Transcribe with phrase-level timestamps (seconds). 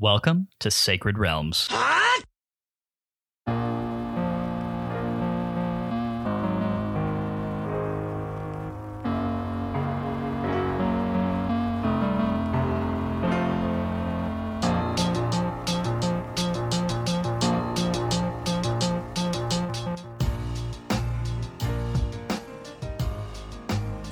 [0.00, 1.66] Welcome to Sacred Realms.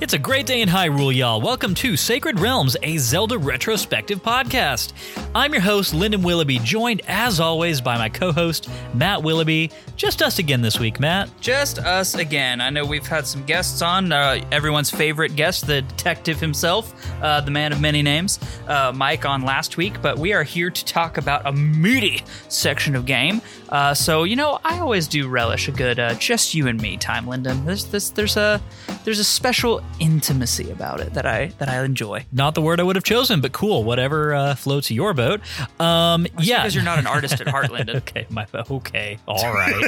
[0.07, 1.41] It's a great day in Hyrule, y'all.
[1.41, 4.93] Welcome to Sacred Realms, a Zelda retrospective podcast.
[5.35, 9.69] I'm your host, Lyndon Willoughby, joined as always by my co host, Matt Willoughby.
[9.97, 11.29] Just us again this week, Matt.
[11.41, 12.61] Just us again.
[12.61, 14.13] I know we've had some guests on.
[14.13, 19.25] Uh, everyone's favorite guest, the detective himself, uh, the man of many names, uh, Mike,
[19.25, 20.01] on last week.
[20.01, 23.41] But we are here to talk about a meaty section of game.
[23.67, 26.95] Uh, so you know, I always do relish a good uh, just you and me
[26.95, 27.65] time, Lyndon.
[27.65, 28.61] There's this, there's a
[29.03, 32.25] there's a special intimacy about it that I that I enjoy.
[32.31, 33.83] Not the word I would have chosen, but cool.
[33.83, 35.41] Whatever uh, floats your boat.
[35.79, 37.93] Um, yeah, because you're not an artist at Heartland.
[37.93, 39.87] Okay, my okay, all right.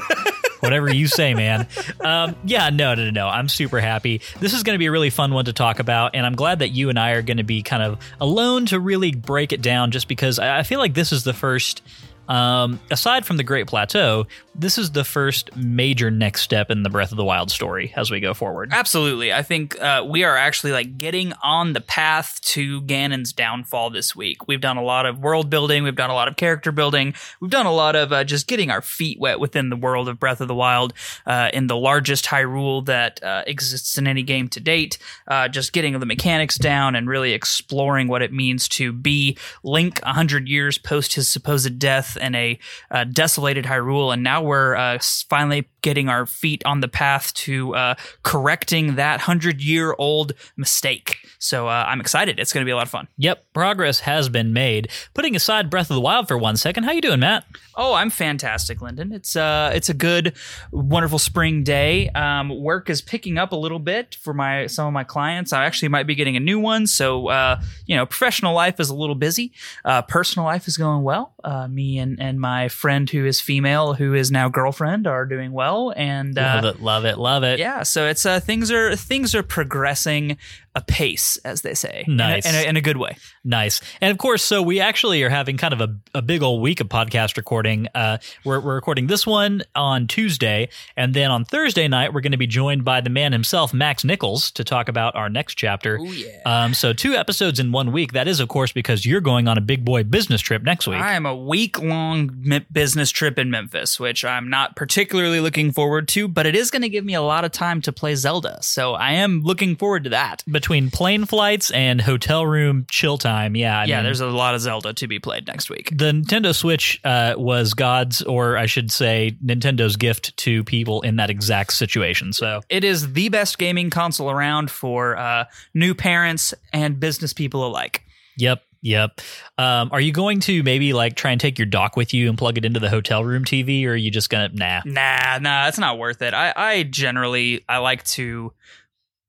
[0.59, 1.67] Whatever you say, man.
[2.01, 3.27] Um, yeah, no, no, no, no.
[3.27, 4.21] I'm super happy.
[4.39, 6.59] This is going to be a really fun one to talk about, and I'm glad
[6.59, 9.61] that you and I are going to be kind of alone to really break it
[9.61, 9.91] down.
[9.91, 11.81] Just because I I feel like this is the first.
[12.29, 16.89] Um, aside from the Great Plateau, this is the first major next step in the
[16.89, 18.69] Breath of the Wild story as we go forward.
[18.71, 19.33] Absolutely.
[19.33, 24.15] I think uh, we are actually like getting on the path to Ganon's downfall this
[24.15, 24.47] week.
[24.47, 27.49] We've done a lot of world building, we've done a lot of character building, we've
[27.49, 30.39] done a lot of uh, just getting our feet wet within the world of Breath
[30.39, 30.93] of the Wild
[31.25, 34.99] uh, in the largest Hyrule that uh, exists in any game to date.
[35.27, 39.99] Uh, just getting the mechanics down and really exploring what it means to be Link
[40.03, 42.59] 100 years post his supposed death in a
[42.91, 44.13] uh, desolated Hyrule.
[44.13, 49.19] And now we're uh, finally getting our feet on the path to uh, correcting that
[49.19, 51.17] 100 year old mistake.
[51.39, 52.39] So uh, I'm excited.
[52.39, 53.07] It's going to be a lot of fun.
[53.17, 54.89] Yep, progress has been made.
[55.13, 57.45] Putting aside Breath of the Wild for one second, how you doing, Matt?
[57.75, 59.13] Oh, I'm fantastic, Lyndon.
[59.13, 60.35] It's uh, it's a good,
[60.71, 62.09] wonderful spring day.
[62.09, 65.53] Um, work is picking up a little bit for my some of my clients.
[65.53, 66.87] I actually might be getting a new one.
[66.87, 69.53] So, uh, you know, professional life is a little busy.
[69.85, 71.33] Uh, personal life is going well.
[71.43, 75.51] Uh, me and and my friend who is female, who is now girlfriend, are doing
[75.51, 75.93] well.
[75.95, 77.59] And uh, love it, love it, love it.
[77.59, 80.37] yeah, so it's uh, things are things are progressing
[80.75, 82.45] apace, as they say, in a- Nice.
[82.45, 83.15] in a, in a good way.
[83.43, 83.81] Nice.
[84.01, 86.79] And of course, so we actually are having kind of a, a big old week
[86.79, 87.87] of podcast recording.
[87.95, 90.69] Uh, we're, we're recording this one on Tuesday.
[90.95, 94.03] And then on Thursday night, we're going to be joined by the man himself, Max
[94.03, 95.97] Nichols, to talk about our next chapter.
[95.99, 96.39] Oh yeah.
[96.45, 98.13] Um, so two episodes in one week.
[98.13, 100.99] That is, of course, because you're going on a big boy business trip next week.
[100.99, 102.27] I am a week long
[102.71, 106.81] business trip in Memphis, which I'm not particularly looking forward to, but it is going
[106.83, 108.59] to give me a lot of time to play Zelda.
[108.61, 110.43] So I am looking forward to that.
[110.59, 113.79] Between plane flights and hotel room chill time, yeah.
[113.79, 115.89] I yeah, mean, there's a lot of Zelda to be played next week.
[115.97, 121.15] the Nintendo Switch uh, was God's, or I should say, Nintendo's gift to people in
[121.15, 122.33] that exact situation.
[122.33, 127.65] So It is the best gaming console around for uh, new parents and business people
[127.65, 128.03] alike.
[128.37, 129.21] Yep, yep.
[129.57, 132.37] Um, are you going to maybe like try and take your dock with you and
[132.37, 134.81] plug it into the hotel room TV, or are you just gonna nah?
[134.83, 136.33] Nah, nah, it's not worth it.
[136.33, 138.51] I, I generally I like to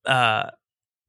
[0.06, 0.50] uh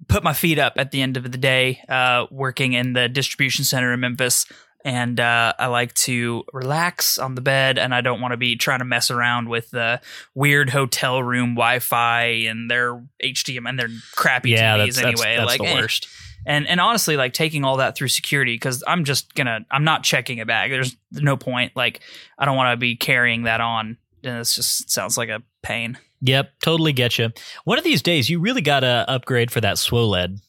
[0.08, 3.64] put my feet up at the end of the day, uh, working in the distribution
[3.64, 4.46] center in Memphis.
[4.84, 8.56] And uh, I like to relax on the bed, and I don't want to be
[8.56, 10.02] trying to mess around with the
[10.34, 15.38] weird hotel room Wi-Fi and their HDMI and their crappy Yeah, TVs that's, that's, anyway.
[15.38, 15.76] that's like, the eh.
[15.76, 16.08] worst.
[16.48, 20.02] and and honestly, like taking all that through security because I'm just gonna I'm not
[20.02, 20.72] checking a bag.
[20.72, 21.76] There's no point.
[21.76, 22.00] Like
[22.40, 23.98] I don't want to be carrying that on.
[24.24, 26.00] And it's just sounds like a pain.
[26.22, 27.32] Yep, totally get you.
[27.64, 30.40] One of these days, you really gotta upgrade for that SWOLED.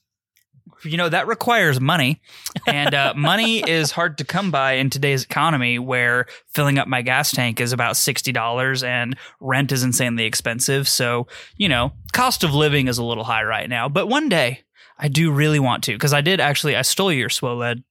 [0.85, 2.21] You know that requires money,
[2.67, 7.03] and uh, money is hard to come by in today's economy, where filling up my
[7.03, 10.89] gas tank is about sixty dollars, and rent is insanely expensive.
[10.89, 13.89] So you know, cost of living is a little high right now.
[13.89, 14.65] But one day,
[14.99, 17.83] I do really want to because I did actually I stole your SWOLED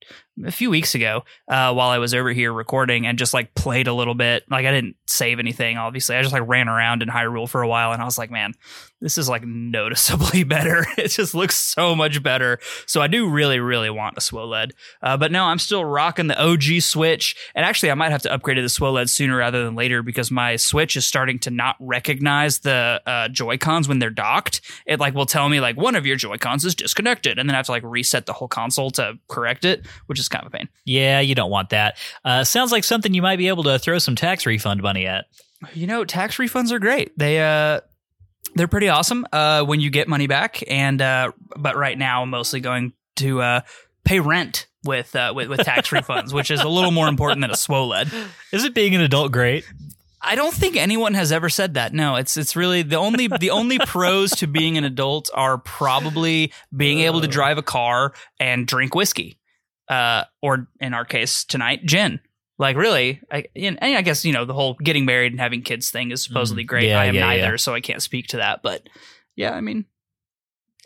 [0.46, 3.88] a few weeks ago uh, while I was over here recording and just like played
[3.88, 4.44] a little bit.
[4.50, 6.16] Like I didn't save anything, obviously.
[6.16, 8.54] I just like ran around in Hyrule for a while and I was like, man,
[9.02, 10.86] this is like noticeably better.
[10.98, 12.60] It just looks so much better.
[12.86, 14.72] So I do really, really want a SWOLED.
[15.02, 17.36] Uh, but no, I'm still rocking the OG Switch.
[17.56, 20.30] And actually, I might have to upgrade to the SWOLED sooner rather than later because
[20.30, 24.62] my Switch is starting to not recognize the uh, Joy Cons when they're docked.
[24.86, 27.56] It like will tell me like one of your Joy Cons is disconnected, and then
[27.56, 30.54] I have to like reset the whole console to correct it, which is kind of
[30.54, 30.70] a pain.
[30.86, 31.98] Yeah, you don't want that.
[32.24, 35.26] Uh, sounds like something you might be able to throw some tax refund money at.
[35.74, 37.18] You know, tax refunds are great.
[37.18, 37.82] They uh
[38.56, 42.30] they're pretty awesome uh when you get money back and uh but right now I'm
[42.30, 43.62] mostly going to uh
[44.04, 47.52] pay rent with uh, with, with tax refunds, which is a little more important than
[47.52, 48.12] a SWOLED.
[48.52, 49.66] Is it being an adult great?
[50.24, 51.94] I don't think anyone has ever said that.
[51.94, 56.54] No, it's it's really the only the only pros to being an adult are probably
[56.76, 59.40] being able to drive a car and drink whiskey,
[59.90, 62.20] uh, or in our case tonight, gin.
[62.62, 65.90] Like really, I, and I guess you know the whole getting married and having kids
[65.90, 66.90] thing is supposedly Mm, great.
[66.90, 67.56] yeah, I am yeah, neither, yeah.
[67.58, 68.62] so I can't speak to that.
[68.62, 68.88] But
[69.36, 69.86] yeah, I mean,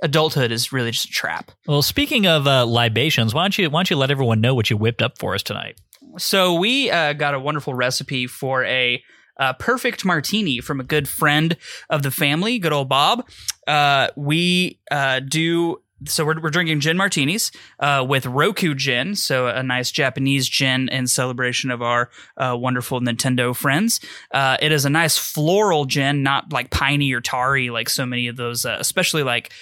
[0.01, 1.51] adulthood is really just a trap.
[1.67, 4.69] Well, speaking of uh, libations, why don't you why don't you let everyone know what
[4.69, 5.79] you whipped up for us tonight?
[6.17, 9.03] So we uh, got a wonderful recipe for a
[9.37, 11.57] uh, perfect martini from a good friend
[11.89, 13.27] of the family, good old Bob.
[13.67, 15.81] Uh, we uh, do.
[16.03, 20.89] So we're, we're drinking gin martinis uh, with Roku gin, so a nice Japanese gin
[20.89, 24.01] in celebration of our uh, wonderful Nintendo friends.
[24.31, 28.27] Uh, it is a nice floral gin, not like piney or tarry like so many
[28.27, 29.53] of those, uh, especially like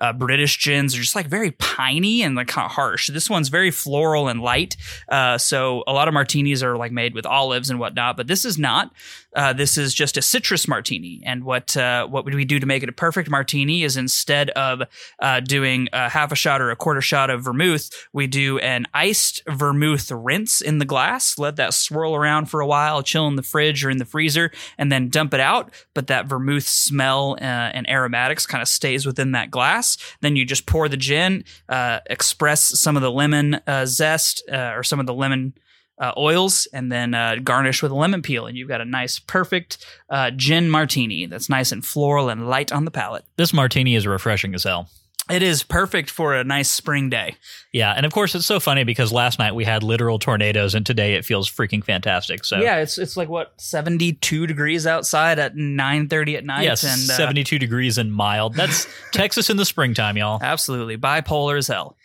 [0.00, 3.08] uh, British gins are just like very piney and like kind of harsh.
[3.08, 4.76] This one's very floral and light.
[5.08, 8.44] Uh, so a lot of martinis are like made with olives and whatnot, but this
[8.44, 8.92] is not.
[9.36, 11.20] Uh, this is just a citrus martini.
[11.24, 14.50] And what uh, what would we do to make it a perfect martini is instead
[14.50, 14.82] of
[15.20, 18.86] uh, doing a half a shot or a quarter shot of vermouth, we do an
[18.94, 21.38] iced vermouth rinse in the glass.
[21.38, 24.50] Let that swirl around for a while, chill in the fridge or in the freezer,
[24.78, 25.72] and then dump it out.
[25.94, 29.98] But that vermouth smell uh, and aromatics kind of stays within that glass.
[30.20, 34.82] Then you just pour the gin, uh, express some of the lemon uh, zest or
[34.82, 35.52] some of the lemon
[36.00, 39.18] uh, oils, and then uh, garnish with a lemon peel, and you've got a nice,
[39.18, 43.24] perfect uh, gin martini that's nice and floral and light on the palate.
[43.36, 44.88] This martini is refreshing as hell.
[45.30, 47.36] It is perfect for a nice spring day.
[47.70, 50.86] Yeah, and of course it's so funny because last night we had literal tornadoes, and
[50.86, 52.46] today it feels freaking fantastic.
[52.46, 56.62] So Yeah, it's it's like what seventy two degrees outside at nine thirty at night.
[56.62, 58.54] yes, and uh, seventy-two degrees and mild.
[58.54, 60.38] That's Texas in the springtime, y'all.
[60.42, 61.97] absolutely bipolar as hell.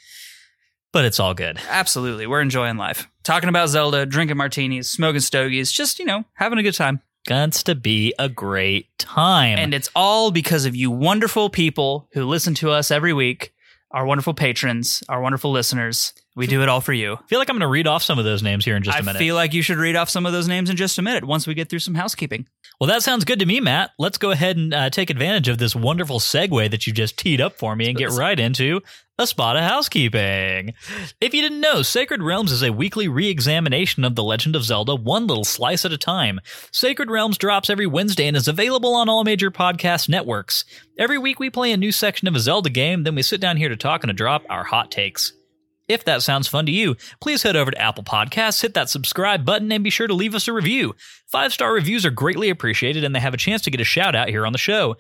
[0.94, 1.60] But it's all good.
[1.70, 3.10] Absolutely, we're enjoying life.
[3.24, 7.02] Talking about Zelda, drinking martinis, smoking stogies, just you know having a good time.
[7.26, 9.58] Guns to be a great time.
[9.58, 13.54] And it's all because of you wonderful people who listen to us every week,
[13.92, 16.14] our wonderful patrons, our wonderful listeners.
[16.36, 17.14] We do it all for you.
[17.14, 19.00] I feel like I'm going to read off some of those names here in just
[19.00, 19.18] a minute.
[19.18, 21.24] I feel like you should read off some of those names in just a minute
[21.24, 22.48] once we get through some housekeeping.
[22.84, 23.92] Well, that sounds good to me, Matt.
[23.98, 27.40] Let's go ahead and uh, take advantage of this wonderful segue that you just teed
[27.40, 28.82] up for me and get right into
[29.18, 30.74] a spot of housekeeping.
[31.22, 34.66] If you didn't know, Sacred Realms is a weekly re examination of The Legend of
[34.66, 36.42] Zelda, one little slice at a time.
[36.74, 40.66] Sacred Realms drops every Wednesday and is available on all major podcast networks.
[41.00, 43.56] Every week we play a new section of a Zelda game, then we sit down
[43.56, 45.32] here to talk and to drop our hot takes.
[45.88, 49.44] If that sounds fun to you, please head over to Apple Podcasts, hit that subscribe
[49.46, 50.96] button, and be sure to leave us a review.
[51.28, 54.16] Five star reviews are greatly appreciated, and they have a chance to get a shout
[54.16, 54.96] out here on the show.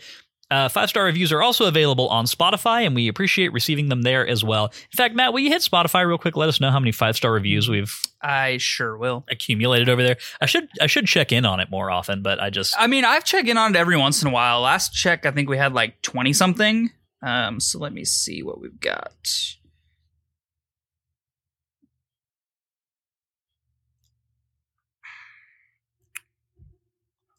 [0.52, 4.28] Uh, Five star reviews are also available on Spotify, and we appreciate receiving them there
[4.28, 4.66] as well.
[4.66, 6.36] In fact, Matt, will you hit Spotify real quick?
[6.36, 9.26] Let us know how many five star reviews we've I sure will.
[9.32, 10.18] accumulated over there.
[10.42, 13.06] I should I should check in on it more often, but I just I mean,
[13.06, 14.62] I've checked in on it every once in a while.
[14.62, 16.92] Last check, I think we had like 20 something.
[17.24, 19.56] Um, so let me see what we've got.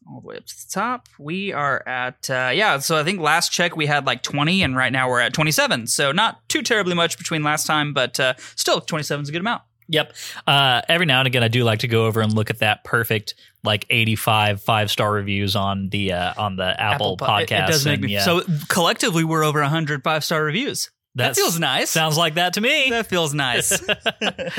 [0.07, 1.09] All the way up to the top.
[1.17, 4.75] We are at, uh, yeah, so I think last check we had like 20, and
[4.75, 5.87] right now we're at 27.
[5.87, 9.41] So not too terribly much between last time, but uh, still, 27 is a good
[9.41, 9.63] amount.
[9.87, 10.13] Yep.
[10.47, 12.83] Uh, every now and again, I do like to go over and look at that
[12.83, 17.65] perfect like eighty five five star reviews on the uh, on the Apple, it- podcast.
[17.65, 20.89] It, does make and, me yeah, so collectively we're over 100 five star reviews.
[21.15, 21.89] That feels nice.
[21.89, 22.89] sounds like that to me.
[22.89, 23.71] that feels nice.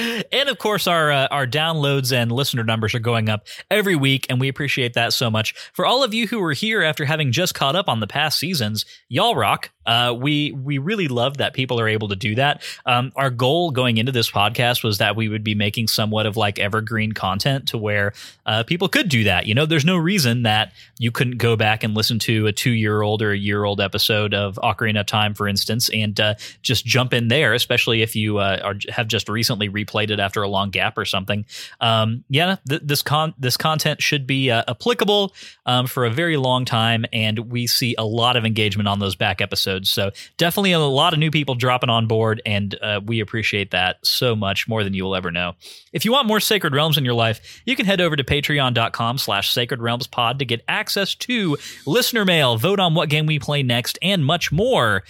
[0.33, 4.27] and of course, our uh, our downloads and listener numbers are going up every week,
[4.31, 5.55] and we appreciate that so much.
[5.75, 8.39] For all of you who are here after having just caught up on the past
[8.39, 9.71] seasons, y'all rock.
[9.85, 12.63] Uh, we we really love that people are able to do that.
[12.87, 16.37] Um, our goal going into this podcast was that we would be making somewhat of
[16.37, 18.13] like evergreen content to where
[18.47, 19.47] uh, people could do that.
[19.47, 22.73] You know, there's no reason that you couldn't go back and listen to a two
[22.73, 26.35] year old or a year old episode of Ocarina of Time, for instance, and uh,
[26.63, 30.43] just jump in there, especially if you uh, are have just recently replayed it after
[30.43, 31.45] a long gap or something.
[31.81, 35.35] Um, yeah, th- this con this content should be uh, applicable
[35.67, 39.15] um, for a very long time, and we see a lot of engagement on those
[39.17, 39.91] back episodes.
[39.91, 44.05] So definitely a lot of new people dropping on board, and uh, we appreciate that
[44.05, 45.55] so much more than you will ever know.
[45.93, 49.19] If you want more Sacred Realms in your life, you can head over to patreon.com
[49.19, 53.39] slash Sacred Realms Pod to get access to listener mail, vote on what game we
[53.39, 55.05] play next, and much more.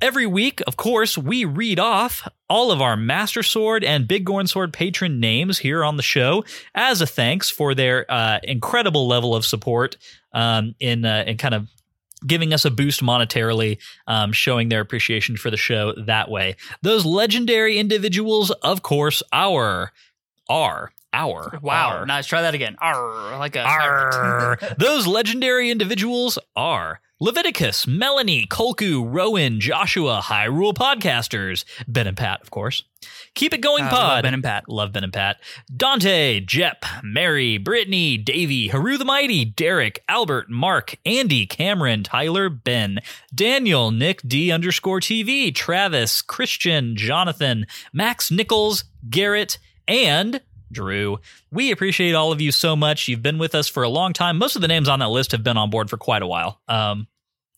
[0.00, 4.46] Every week, of course, we read off all of our Master Sword and Big Gorn
[4.46, 9.34] Sword patron names here on the show as a thanks for their uh, incredible level
[9.34, 9.98] of support
[10.32, 11.68] um, in uh, in kind of
[12.26, 16.56] giving us a boost monetarily, um, showing their appreciation for the show that way.
[16.82, 19.92] Those legendary individuals, of course, our
[20.48, 21.98] are our Wow.
[21.98, 22.26] our, Nice.
[22.26, 22.76] Try that again.
[22.80, 24.56] Arr, like a.
[24.78, 32.50] Those legendary individuals are Leviticus, Melanie, Kolku, Rowan, Joshua, Hyrule Podcasters, Ben and Pat, of
[32.50, 32.84] course.
[33.34, 33.98] Keep it going, Uh, pod.
[34.08, 34.68] love Ben and Pat.
[34.68, 35.38] Love Ben and Pat.
[35.76, 43.00] Dante, Jep, Mary, Brittany, Davey, Haru the Mighty, Derek, Albert, Mark, Andy, Cameron, Tyler, Ben,
[43.34, 50.40] Daniel, Nick D underscore TV, Travis, Christian, Jonathan, Max Nichols, Garrett, and
[50.72, 51.18] Drew.
[51.50, 53.08] We appreciate all of you so much.
[53.08, 54.38] You've been with us for a long time.
[54.38, 56.60] Most of the names on that list have been on board for quite a while.
[56.68, 57.08] Um,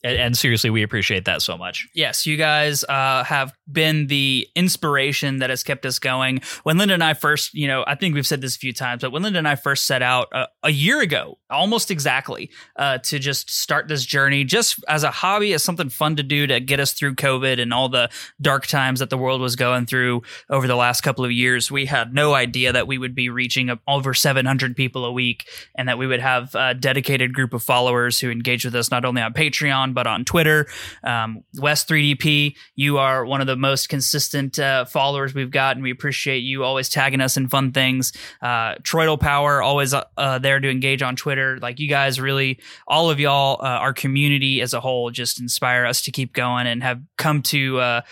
[0.04, 1.88] and, and seriously, we appreciate that so much.
[1.94, 6.40] Yes, you guys uh, have been the inspiration that has kept us going.
[6.64, 9.02] When Lyndon and I first, you know, I think we've said this a few times,
[9.02, 12.99] but when Lyndon and I first set out uh, a year ago, almost exactly, uh,
[12.99, 16.61] to just start this journey, just as a hobby, as something fun to do to
[16.61, 20.23] get us through COVID and all the dark times that the world was going through
[20.50, 23.71] over the last couple of years, we had no idea that we would be reaching
[23.87, 28.18] over 700 people a week and that we would have a dedicated group of followers
[28.18, 30.66] who engage with us not only on Patreon, but on Twitter.
[31.04, 35.82] Um, West 3DP, you are one of the most consistent uh, followers we've got, and
[35.82, 38.12] we appreciate you always tagging us in fun things.
[38.40, 41.58] Uh, Troidal Power, always uh, uh, there to engage on Twitter.
[41.58, 45.87] Like you guys, really, all of y'all, uh, our community as a whole, just inspire
[45.87, 48.02] us to keep going and have come to.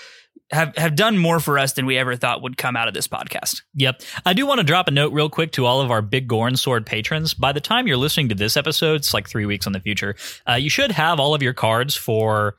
[0.53, 3.07] Have, have done more for us than we ever thought would come out of this
[3.07, 3.63] podcast.
[3.75, 4.03] Yep.
[4.27, 6.57] I do want to drop a note real quick to all of our Big Gorn
[6.57, 7.35] Sword patrons.
[7.35, 10.17] By the time you're listening to this episode, it's like three weeks in the future.
[10.49, 12.57] Uh, you should have all of your cards for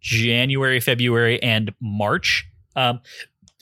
[0.00, 2.46] January, February, and March.
[2.76, 3.00] Um,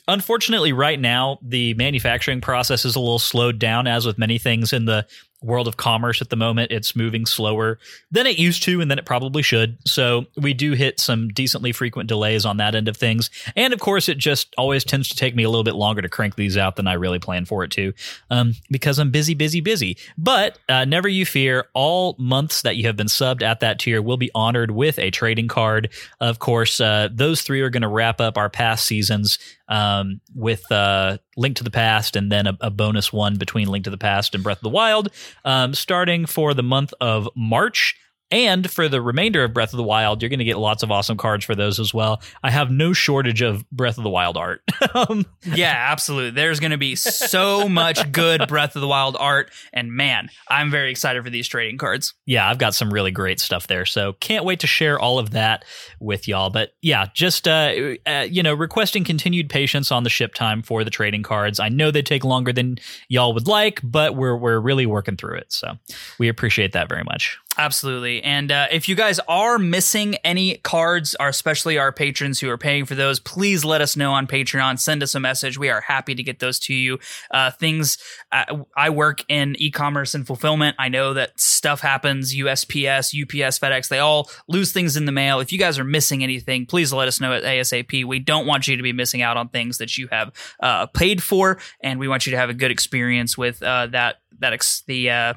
[0.07, 4.73] unfortunately, right now, the manufacturing process is a little slowed down, as with many things
[4.73, 5.07] in the
[5.43, 6.71] world of commerce at the moment.
[6.71, 7.79] It's moving slower
[8.11, 9.79] than it used to, and than it probably should.
[9.87, 13.31] So we do hit some decently frequent delays on that end of things.
[13.57, 16.09] And of course, it just always tends to take me a little bit longer to
[16.09, 17.93] crank these out than I really plan for it to,
[18.31, 19.97] um, because I'm busy, busy, busy.
[20.19, 24.03] But uh, never you fear, all months that you have been subbed at that tier
[24.03, 25.91] will be honored with a trading card.
[26.21, 29.39] Of course, uh, those three are going to wrap up our past seasons
[29.71, 33.85] um, with uh, Link to the Past and then a, a, bonus one between Link
[33.85, 35.09] to the Past and Breath of the Wild,
[35.45, 37.97] um, starting for the month of March.
[38.31, 40.91] And for the remainder of Breath of the Wild, you're going to get lots of
[40.91, 42.23] awesome cards for those as well.
[42.45, 44.63] I have no shortage of Breath of the Wild art.
[44.95, 46.31] um, yeah, absolutely.
[46.31, 49.51] There's going to be so much good Breath of the Wild art.
[49.73, 52.15] And man, I'm very excited for these trading cards.
[52.25, 53.85] Yeah, I've got some really great stuff there.
[53.85, 55.65] So can't wait to share all of that
[55.99, 56.51] with y'all.
[56.51, 60.85] But yeah, just, uh, uh, you know, requesting continued patience on the ship time for
[60.85, 61.59] the trading cards.
[61.59, 65.39] I know they take longer than y'all would like, but we're, we're really working through
[65.39, 65.53] it.
[65.53, 65.79] So
[66.19, 67.39] we appreciate that very much.
[67.61, 68.23] Absolutely.
[68.23, 72.57] And uh, if you guys are missing any cards, or especially our patrons who are
[72.57, 74.79] paying for those, please let us know on Patreon.
[74.79, 75.59] Send us a message.
[75.59, 76.99] We are happy to get those to you.
[77.31, 77.99] Uh, things,
[78.33, 80.76] uh, I work in e commerce and fulfillment.
[80.79, 85.40] I know that stuff happens USPS, UPS, FedEx, they all lose things in the mail.
[85.40, 88.07] If you guys are missing anything, please let us know at ASAP.
[88.07, 91.23] We don't want you to be missing out on things that you have uh, paid
[91.23, 94.83] for, and we want you to have a good experience with uh, that, that, ex-
[94.87, 95.35] the, uh,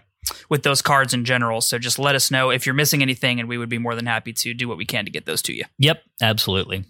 [0.49, 1.61] with those cards in general.
[1.61, 4.05] So just let us know if you're missing anything, and we would be more than
[4.05, 5.65] happy to do what we can to get those to you.
[5.77, 6.85] Yep, absolutely.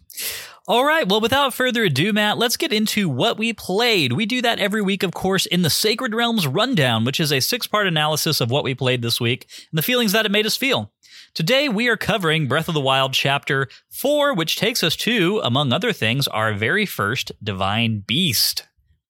[0.66, 4.14] All right, well, without further ado, Matt, let's get into what we played.
[4.14, 7.42] We do that every week, of course, in the Sacred Realms Rundown, which is a
[7.42, 10.46] six part analysis of what we played this week and the feelings that it made
[10.46, 10.94] us feel.
[11.34, 15.74] Today, we are covering Breath of the Wild Chapter 4, which takes us to, among
[15.74, 18.64] other things, our very first Divine Beast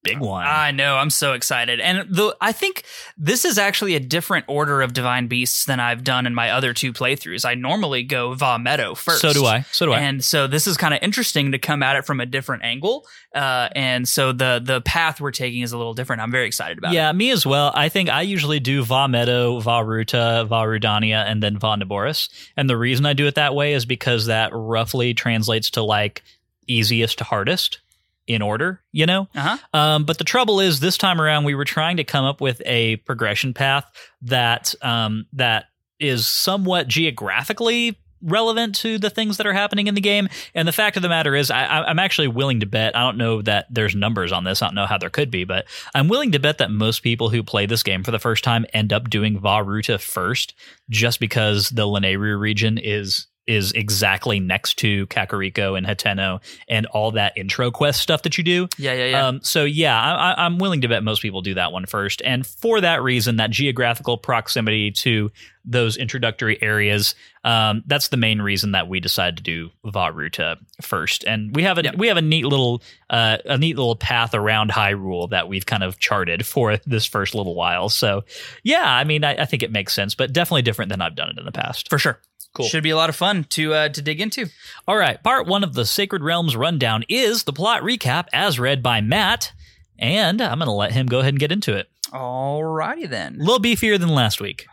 [0.04, 0.46] big one.
[0.46, 0.98] I know.
[0.98, 1.80] I'm so excited.
[1.80, 2.84] And the I think
[3.18, 6.74] this is actually a different order of divine beasts than I've done in my other
[6.74, 7.46] two playthroughs.
[7.46, 9.22] I normally go Vah Medoh first.
[9.22, 9.62] So do I.
[9.72, 10.00] So do I.
[10.02, 13.06] And so this is kind of interesting to come at it from a different angle.
[13.34, 16.22] Uh, and so the the path we're taking is a little different.
[16.22, 17.08] I'm very excited about yeah, it.
[17.08, 17.72] Yeah, me as well.
[17.74, 22.30] I think I usually do Vah Medoh, Vah Ruta, Vah Rudania, and then Vah Naboris.
[22.56, 26.24] And the reason I do it that way is because that roughly translates to like
[26.68, 27.80] easiest to hardest
[28.28, 29.28] in order, you know?
[29.36, 29.58] Uh-huh.
[29.74, 32.62] Um, but the trouble is, this time around, we were trying to come up with
[32.66, 33.86] a progression path
[34.22, 35.66] that um, that
[36.00, 40.30] is somewhat geographically relevant to the things that are happening in the game.
[40.56, 42.96] And the fact of the matter is, I, am actually willing to bet.
[42.96, 44.62] I don't know that there's numbers on this.
[44.62, 47.30] I don't know how there could be, but I'm willing to bet that most people
[47.30, 50.54] who play this game for the first time end up doing Vah Ruta first,
[50.90, 57.12] just because the Lanayru region is is exactly next to Kakariko and Hateno and all
[57.12, 58.68] that intro quest stuff that you do.
[58.78, 59.28] Yeah, yeah, yeah.
[59.28, 62.22] Um, so yeah, I, I- I'm willing to bet most people do that one first,
[62.24, 65.32] and for that reason, that geographical proximity to
[65.66, 70.58] those introductory areas, um, that's the main reason that we decided to do Vah Ruta
[70.82, 71.24] first.
[71.26, 74.72] And we have a we have a neat little uh, a neat little path around
[74.72, 77.88] Hyrule that we've kind of charted for this first little while.
[77.90, 78.26] So
[78.64, 81.30] yeah, I mean, I, I think it makes sense, but definitely different than I've done
[81.30, 81.90] it in the past.
[81.90, 82.20] For sure.
[82.54, 82.68] Cool.
[82.68, 84.48] Should be a lot of fun to uh, to dig into.
[84.88, 88.84] All right, part one of the Sacred Realms rundown is the plot recap as read
[88.84, 89.54] by Matt,
[89.98, 91.90] and I'm going to let him go ahead and get into it.
[92.12, 93.36] Alrighty then.
[93.36, 94.68] A little beefier than last week.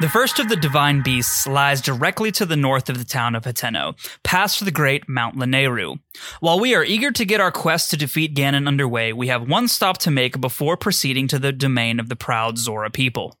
[0.00, 3.44] The first of the divine beasts lies directly to the north of the town of
[3.44, 5.98] Hateno, past the great Mount Lanayru.
[6.40, 9.68] While we are eager to get our quest to defeat Ganon underway, we have one
[9.68, 13.36] stop to make before proceeding to the domain of the proud Zora people.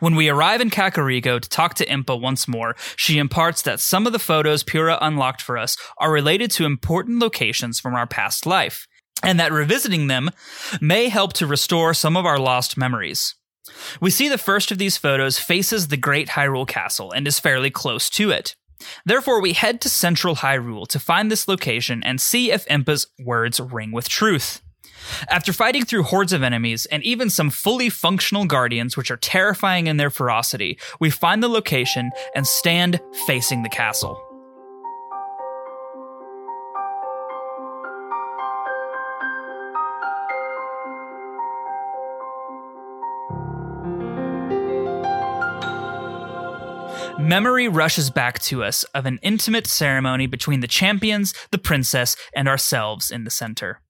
[0.00, 4.06] When we arrive in Kakariko to talk to Impa once more, she imparts that some
[4.06, 8.46] of the photos Purah unlocked for us are related to important locations from our past
[8.46, 8.88] life,
[9.22, 10.30] and that revisiting them
[10.80, 13.34] may help to restore some of our lost memories.
[14.00, 17.70] We see the first of these photos faces the Great Hyrule Castle and is fairly
[17.70, 18.54] close to it.
[19.04, 23.60] Therefore, we head to Central Hyrule to find this location and see if Impa's words
[23.60, 24.62] ring with truth.
[25.28, 29.86] After fighting through hordes of enemies and even some fully functional guardians, which are terrifying
[29.86, 34.27] in their ferocity, we find the location and stand facing the castle.
[47.18, 52.46] Memory rushes back to us of an intimate ceremony between the champions, the princess, and
[52.46, 53.80] ourselves in the center.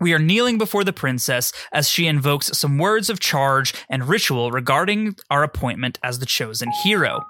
[0.00, 4.50] We are kneeling before the princess as she invokes some words of charge and ritual
[4.50, 7.20] regarding our appointment as the chosen hero.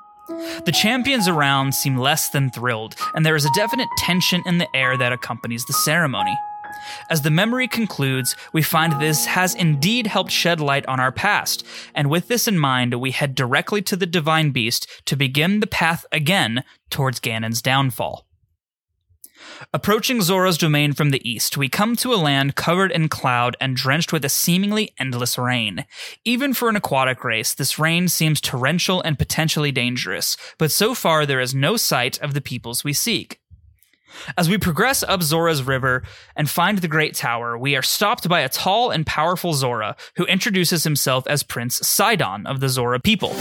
[0.64, 4.68] The champions around seem less than thrilled, and there is a definite tension in the
[4.75, 6.37] air that accompanies the ceremony.
[7.11, 11.64] As the memory concludes, we find this has indeed helped shed light on our past,
[11.95, 15.66] and with this in mind, we head directly to the Divine Beast to begin the
[15.66, 18.26] path again towards Ganon's downfall.
[19.73, 23.76] Approaching Zora's domain from the east, we come to a land covered in cloud and
[23.76, 25.85] drenched with a seemingly endless rain.
[26.24, 31.27] Even for an aquatic race, this rain seems torrential and potentially dangerous, but so far
[31.27, 33.40] there is no sight of the peoples we seek.
[34.37, 36.03] As we progress up Zora's river
[36.37, 40.25] and find the Great Tower, we are stopped by a tall and powerful Zora who
[40.27, 43.35] introduces himself as Prince Sidon of the Zora people.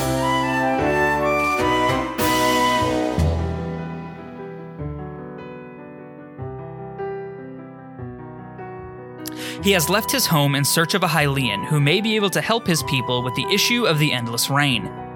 [9.63, 12.41] He has left his home in search of a Hylian who may be able to
[12.41, 15.06] help his people with the issue of the endless rain.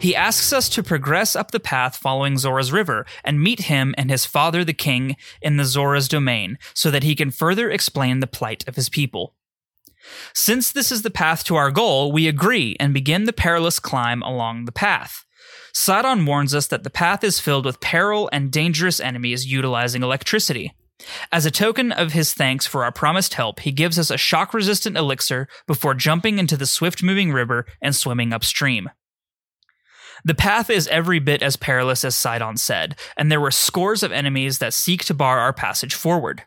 [0.00, 4.10] He asks us to progress up the path following Zora's river and meet him and
[4.10, 8.26] his father, the king, in the Zora's domain so that he can further explain the
[8.26, 9.34] plight of his people.
[10.34, 14.22] Since this is the path to our goal, we agree and begin the perilous climb
[14.22, 15.26] along the path.
[15.74, 20.72] Sidon warns us that the path is filled with peril and dangerous enemies utilizing electricity.
[21.30, 24.54] As a token of his thanks for our promised help, he gives us a shock
[24.54, 28.88] resistant elixir before jumping into the swift moving river and swimming upstream.
[30.24, 34.12] The path is every bit as perilous as Sidon said, and there were scores of
[34.12, 36.44] enemies that seek to bar our passage forward.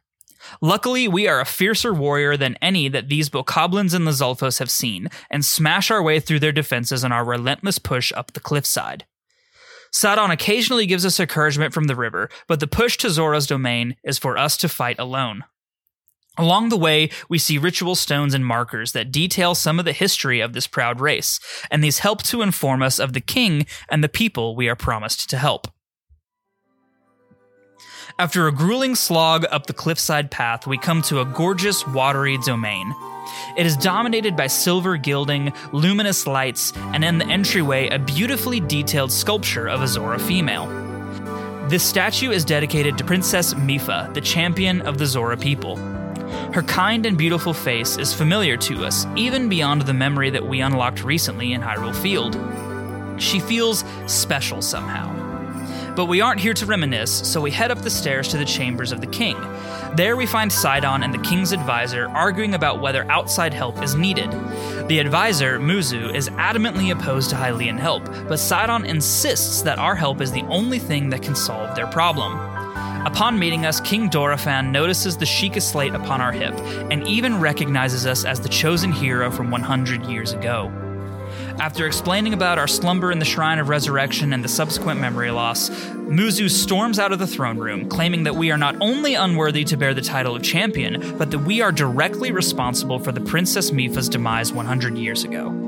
[0.62, 4.70] Luckily, we are a fiercer warrior than any that these bokoblins and the Lizalfos have
[4.70, 9.06] seen, and smash our way through their defenses in our relentless push up the cliffside.
[9.92, 14.18] Sidon occasionally gives us encouragement from the river, but the push to Zora's domain is
[14.18, 15.44] for us to fight alone.
[16.38, 20.40] Along the way, we see ritual stones and markers that detail some of the history
[20.40, 24.10] of this proud race, and these help to inform us of the king and the
[24.10, 25.68] people we are promised to help.
[28.18, 32.94] After a grueling slog up the cliffside path, we come to a gorgeous, watery domain.
[33.56, 39.12] It is dominated by silver gilding, luminous lights, and in the entryway, a beautifully detailed
[39.12, 40.68] sculpture of a Zora female.
[41.70, 45.78] This statue is dedicated to Princess Mipha, the champion of the Zora people.
[46.54, 50.62] Her kind and beautiful face is familiar to us, even beyond the memory that we
[50.62, 52.38] unlocked recently in Hyrule Field.
[53.22, 55.24] She feels special somehow.
[55.96, 58.92] But we aren't here to reminisce, so we head up the stairs to the chambers
[58.92, 59.38] of the king.
[59.96, 64.32] There we find Sidon and the king's advisor arguing about whether outside help is needed.
[64.88, 70.20] The advisor, Muzu, is adamantly opposed to Hylian help, but Sidon insists that our help
[70.20, 72.53] is the only thing that can solve their problem.
[73.06, 76.54] Upon meeting us, King Dorephan notices the Sheikah slate upon our hip
[76.90, 80.72] and even recognizes us as the chosen hero from 100 years ago.
[81.60, 85.70] After explaining about our slumber in the Shrine of Resurrection and the subsequent memory loss,
[85.70, 89.78] Muzu storms out of the throne room, claiming that we are not only unworthy to
[89.78, 94.08] bear the title of champion, but that we are directly responsible for the Princess Mipha's
[94.08, 95.63] demise 100 years ago.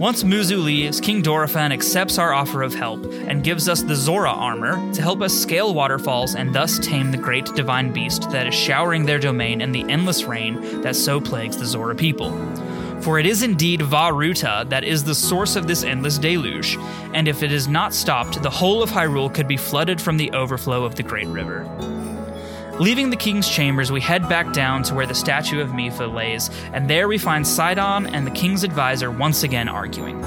[0.00, 4.30] Once Muzu leaves, King Dorephan accepts our offer of help and gives us the Zora
[4.30, 8.54] armor to help us scale waterfalls and thus tame the great divine beast that is
[8.54, 12.30] showering their domain in the endless rain that so plagues the Zora people.
[13.02, 16.78] For it is indeed Vah Ruta that is the source of this endless deluge,
[17.12, 20.32] and if it is not stopped, the whole of Hyrule could be flooded from the
[20.32, 21.66] overflow of the Great River.
[22.80, 26.48] Leaving the king's chambers, we head back down to where the statue of Mipha lays,
[26.72, 30.18] and there we find Sidon and the king's advisor once again arguing.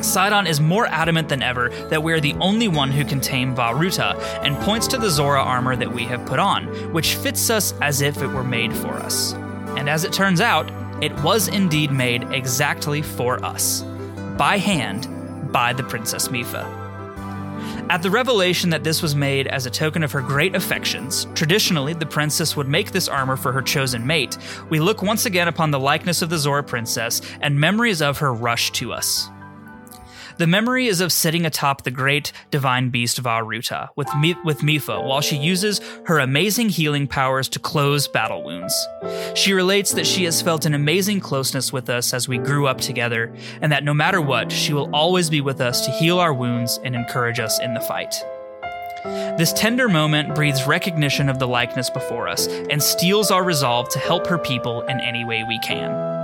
[0.00, 3.56] Sidon is more adamant than ever that we are the only one who can tame
[3.56, 7.50] Vah Ruta, and points to the Zora armor that we have put on, which fits
[7.50, 9.32] us as if it were made for us.
[9.76, 10.70] And as it turns out,
[11.02, 13.82] it was indeed made exactly for us,
[14.38, 15.08] by hand,
[15.50, 16.83] by the Princess Mipha.
[17.90, 21.92] At the revelation that this was made as a token of her great affections, traditionally
[21.92, 24.38] the princess would make this armor for her chosen mate,
[24.70, 28.32] we look once again upon the likeness of the Zora princess, and memories of her
[28.32, 29.28] rush to us.
[30.36, 34.62] The memory is of sitting atop the great divine beast Vah Ruta with, Mi- with
[34.62, 38.74] Mipha while she uses her amazing healing powers to close battle wounds.
[39.34, 42.80] She relates that she has felt an amazing closeness with us as we grew up
[42.80, 46.34] together, and that no matter what, she will always be with us to heal our
[46.34, 48.14] wounds and encourage us in the fight.
[49.38, 54.00] This tender moment breathes recognition of the likeness before us and steals our resolve to
[54.00, 56.23] help her people in any way we can.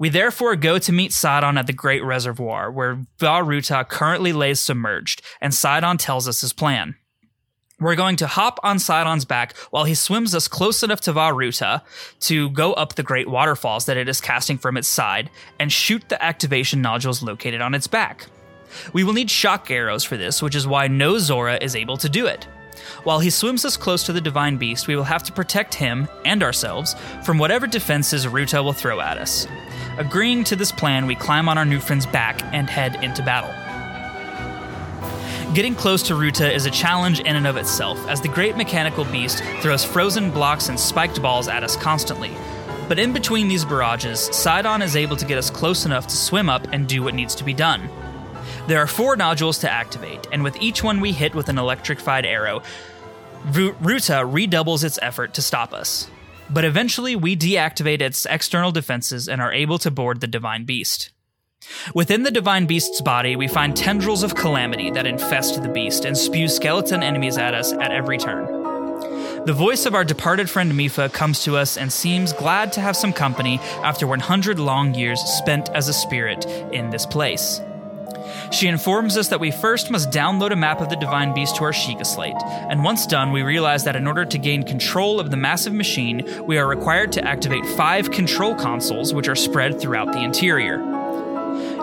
[0.00, 4.58] We therefore go to meet Sidon at the Great Reservoir, where Vah Ruta currently lays
[4.58, 6.94] submerged, and Sidon tells us his plan.
[7.78, 11.28] We're going to hop on Sidon's back while he swims us close enough to Vah
[11.28, 11.82] Ruta
[12.20, 16.08] to go up the great waterfalls that it is casting from its side and shoot
[16.08, 18.24] the activation nodules located on its back.
[18.94, 22.08] We will need shock arrows for this, which is why no Zora is able to
[22.08, 22.46] do it.
[23.04, 26.08] While he swims us close to the divine beast, we will have to protect him
[26.24, 29.46] and ourselves from whatever defenses Ruta will throw at us.
[30.00, 33.52] Agreeing to this plan, we climb on our new friend's back and head into battle.
[35.52, 39.04] Getting close to Ruta is a challenge in and of itself, as the great mechanical
[39.04, 42.34] beast throws frozen blocks and spiked balls at us constantly.
[42.88, 46.48] But in between these barrages, Sidon is able to get us close enough to swim
[46.48, 47.86] up and do what needs to be done.
[48.68, 52.24] There are four nodules to activate, and with each one we hit with an electrified
[52.24, 52.62] arrow,
[53.52, 56.08] Ruta redoubles its effort to stop us
[56.52, 61.10] but eventually we deactivate its external defenses and are able to board the Divine Beast.
[61.94, 66.16] Within the Divine Beast's body, we find tendrils of calamity that infest the beast and
[66.16, 68.46] spew skeleton enemies at us at every turn.
[69.44, 72.96] The voice of our departed friend Mipha comes to us and seems glad to have
[72.96, 77.60] some company after 100 long years spent as a spirit in this place.
[78.50, 81.64] She informs us that we first must download a map of the Divine Beast to
[81.64, 85.30] our Sheikah slate, and once done, we realize that in order to gain control of
[85.30, 90.12] the massive machine, we are required to activate five control consoles which are spread throughout
[90.12, 90.78] the interior.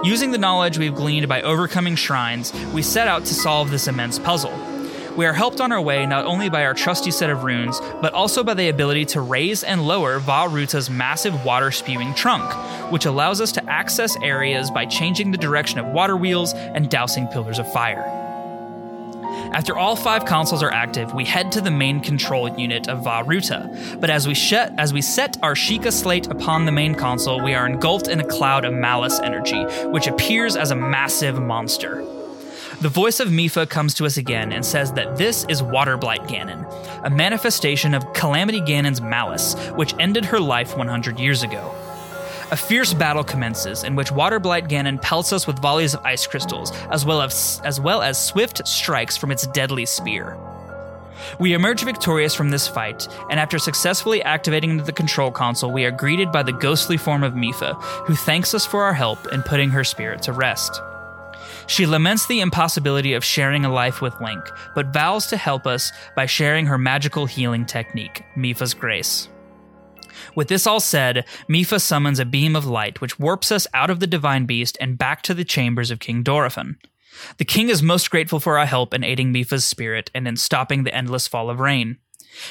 [0.04, 4.20] Using the knowledge we've gleaned by overcoming shrines, we set out to solve this immense
[4.20, 4.77] puzzle.
[5.18, 8.14] We are helped on our way not only by our trusty set of runes, but
[8.14, 12.54] also by the ability to raise and lower Vah Ruta's massive water spewing trunk,
[12.92, 17.26] which allows us to access areas by changing the direction of water wheels and dousing
[17.30, 18.04] pillars of fire.
[19.54, 23.24] After all five consoles are active, we head to the main control unit of Vah
[23.26, 23.98] Ruta.
[24.00, 24.36] But as we,
[24.78, 28.28] as we set our Sheikah slate upon the main console, we are engulfed in a
[28.28, 32.06] cloud of malice energy, which appears as a massive monster.
[32.80, 36.63] The voice of Mipha comes to us again and says that this is Waterblight Ganon,
[37.04, 41.74] a manifestation of Calamity Ganon's malice, which ended her life 100 years ago.
[42.52, 46.72] A fierce battle commences in which Waterblight Ganon pelts us with volleys of ice crystals,
[46.92, 50.38] as well as, as well as swift strikes from its deadly spear.
[51.40, 55.92] We emerge victorious from this fight, and after successfully activating the control console, we are
[55.92, 59.72] greeted by the ghostly form of Mipha, who thanks us for our help in putting
[59.72, 60.80] her spirit to rest.
[61.68, 65.92] She laments the impossibility of sharing a life with Link, but vows to help us
[66.16, 69.28] by sharing her magical healing technique, Mipha's Grace.
[70.34, 74.00] With this all said, Mipha summons a beam of light which warps us out of
[74.00, 76.78] the Divine Beast and back to the chambers of King Dorephan.
[77.38, 80.84] The king is most grateful for our help in aiding Mipha's spirit and in stopping
[80.84, 81.98] the endless fall of rain.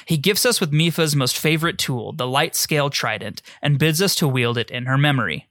[0.04, 4.14] He gifts us with Mipha's most favorite tool, the light scale trident, and bids us
[4.16, 5.48] to wield it in her memory.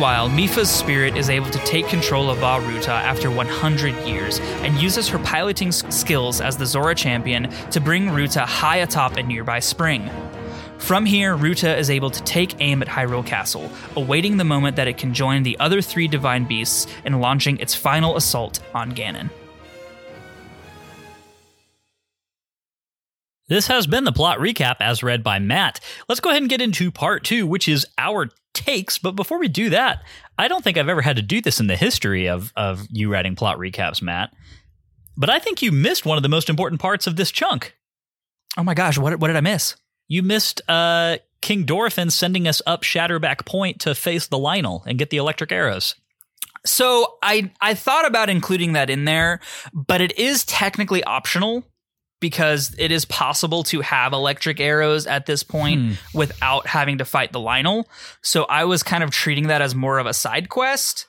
[0.00, 4.80] Meanwhile, Mipha's spirit is able to take control of Vah Ruta after 100 years and
[4.80, 9.60] uses her piloting skills as the Zora champion to bring Ruta high atop a nearby
[9.60, 10.08] spring.
[10.78, 14.88] From here, Ruta is able to take aim at Hyrule Castle, awaiting the moment that
[14.88, 19.28] it can join the other three divine beasts in launching its final assault on Ganon.
[23.48, 25.78] This has been the plot recap as read by Matt.
[26.08, 28.98] Let's go ahead and get into part two, which is our takes.
[28.98, 30.02] But before we do that,
[30.38, 33.10] I don't think I've ever had to do this in the history of, of you
[33.10, 34.32] writing plot recaps, Matt.
[35.16, 37.76] But I think you missed one of the most important parts of this chunk.
[38.56, 39.76] Oh my gosh, what, what did I miss?
[40.08, 44.98] You missed uh, King Dorfin sending us up Shatterback Point to face the Lynel and
[44.98, 45.94] get the electric arrows.
[46.66, 49.40] So I I thought about including that in there,
[49.72, 51.64] but it is technically optional
[52.20, 57.32] because it is possible to have electric arrows at this point without having to fight
[57.32, 57.84] the Lynel.
[58.22, 61.06] So I was kind of treating that as more of a side quest.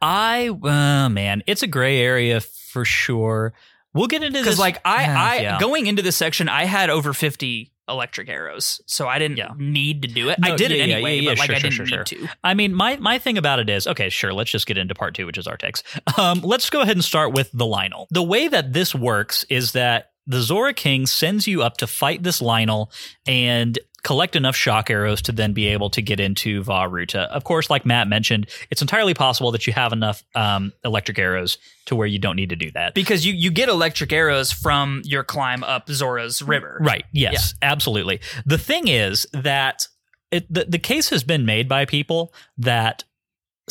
[0.00, 3.52] I, uh, man, it's a gray area for sure.
[3.94, 4.42] We'll get into this.
[4.42, 5.60] Because like I Yeah, I yeah.
[5.60, 9.50] going into this section, I had over fifty electric arrows, so I didn't Yeah.
[9.58, 10.38] need to do it.
[10.38, 12.04] No, I did yeah, it anyway, yeah, but like sure, I didn't sure, need sure.
[12.04, 12.28] to.
[12.42, 14.08] I mean, my my thing about it is okay.
[14.08, 15.82] Sure, let's just get into part two, which is our takes.
[16.18, 18.06] Um, let's go ahead and start with the Lynel.
[18.10, 22.22] The way that this works is that the Zora King sends you up to fight
[22.22, 22.90] this Lynel
[23.26, 27.22] and collect enough shock arrows to then be able to get into Vah Ruta.
[27.32, 31.56] Of course, like Matt mentioned, it's entirely possible that you have enough um, electric arrows
[31.86, 32.94] to where you don't need to do that.
[32.94, 36.78] Because you, you get electric arrows from your climb up Zora's river.
[36.80, 37.04] Right.
[37.12, 38.20] Yes, absolutely.
[38.44, 39.86] The thing is that
[40.32, 43.04] it, the, the case has been made by people that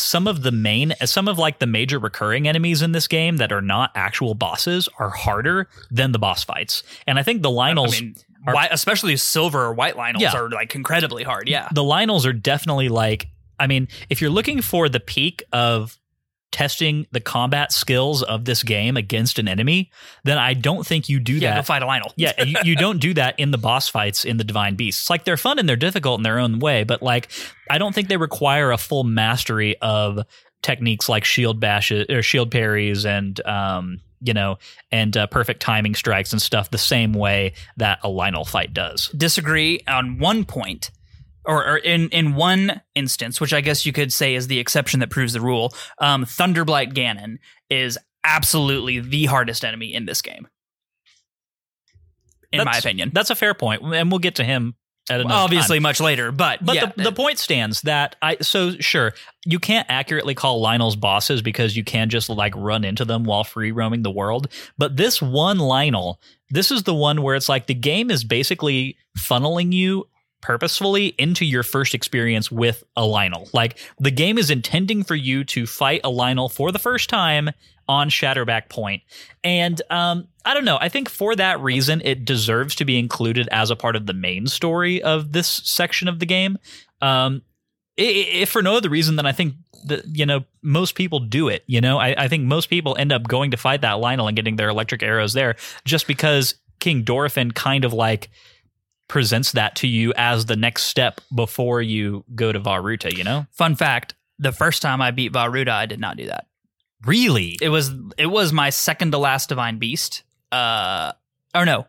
[0.02, 3.52] some of the main, some of like the major recurring enemies in this game that
[3.52, 6.84] are not actual bosses are harder than the boss fights.
[7.08, 8.16] And I think the I mean,
[8.48, 10.34] are- white, especially silver or white Lynels Yeah.
[10.36, 11.48] are like incredibly hard.
[11.48, 11.68] Yeah.
[11.74, 13.28] the Lynels are definitely like,
[13.60, 15.98] I mean, if you're looking for the peak of
[16.52, 19.92] testing the combat skills of this game against an enemy,
[20.24, 22.12] then I don't think you do Yeah, that go fight a Lynel.
[22.16, 25.10] yeah, you, you don't do that in the boss fights in the Divine Beasts.
[25.10, 27.32] Like they're fun and they're difficult in their own way, but like
[27.70, 30.20] I don't think they require a full mastery of
[30.62, 34.58] techniques like shield bashes or shield parries and um you know
[34.92, 39.08] and uh, perfect timing strikes and stuff the same way that a Lynel fight does.
[39.10, 40.92] disagree on one point,
[41.46, 45.00] or, or in in one instance, which I guess you could say is the exception
[45.00, 45.74] that proves the rule.
[46.00, 47.38] Um, Thunderblight Ganon
[47.70, 50.48] is absolutely the hardest enemy in this game,
[52.52, 53.12] in my opinion.
[53.14, 54.76] That's a fair point, and we'll get to him
[55.10, 55.44] at another time.
[55.44, 59.14] Obviously, much later, but But yeah, the, the point stands that I so sure
[59.46, 63.44] you can't accurately call Lynel's bosses because you can just like run into them while
[63.44, 64.48] free roaming the world.
[64.78, 66.18] But this one Lynel,
[66.50, 70.08] this is the one where it's like the game is basically funneling you
[70.42, 73.52] purposefully into your first experience with a Lynel.
[73.54, 77.50] Like the game is intending for you to fight a Lynel for the first time
[77.88, 79.02] on Shatterback Point.
[79.44, 80.78] And um, I don't know.
[80.80, 84.14] I think for that reason, it deserves to be included as a part of the
[84.14, 86.58] main story of this section of the game.
[87.02, 87.42] Um,
[87.98, 91.64] if for no other reason than I think that you know most people do it.
[91.68, 94.36] You know, I, I think most people end up going to fight that Lynel and
[94.36, 98.30] getting their electric arrows there just because King Dorfin kind of like
[99.12, 103.16] presents that to you as the next step before you go to Vah Ruta.
[103.16, 106.26] You know, fun fact: the first time I beat Vah Ruta, I did not do
[106.28, 106.48] that.
[107.06, 107.58] really.
[107.62, 110.24] It was it was my second to last divine beast.
[110.52, 111.12] Uh,
[111.54, 111.88] or no,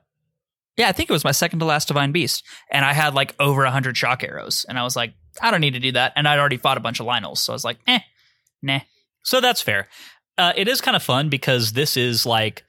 [0.76, 3.34] yeah, I think it was my second to last divine beast, and I had like
[3.40, 6.26] over hundred shock arrows, and I was like, I don't need to do that, and
[6.28, 8.00] I'd already fought a bunch of Lynels, so I was like, eh,
[8.62, 8.80] nah.
[9.22, 9.88] So that's fair.
[10.38, 12.64] Uh, it is kind of fun because this is like,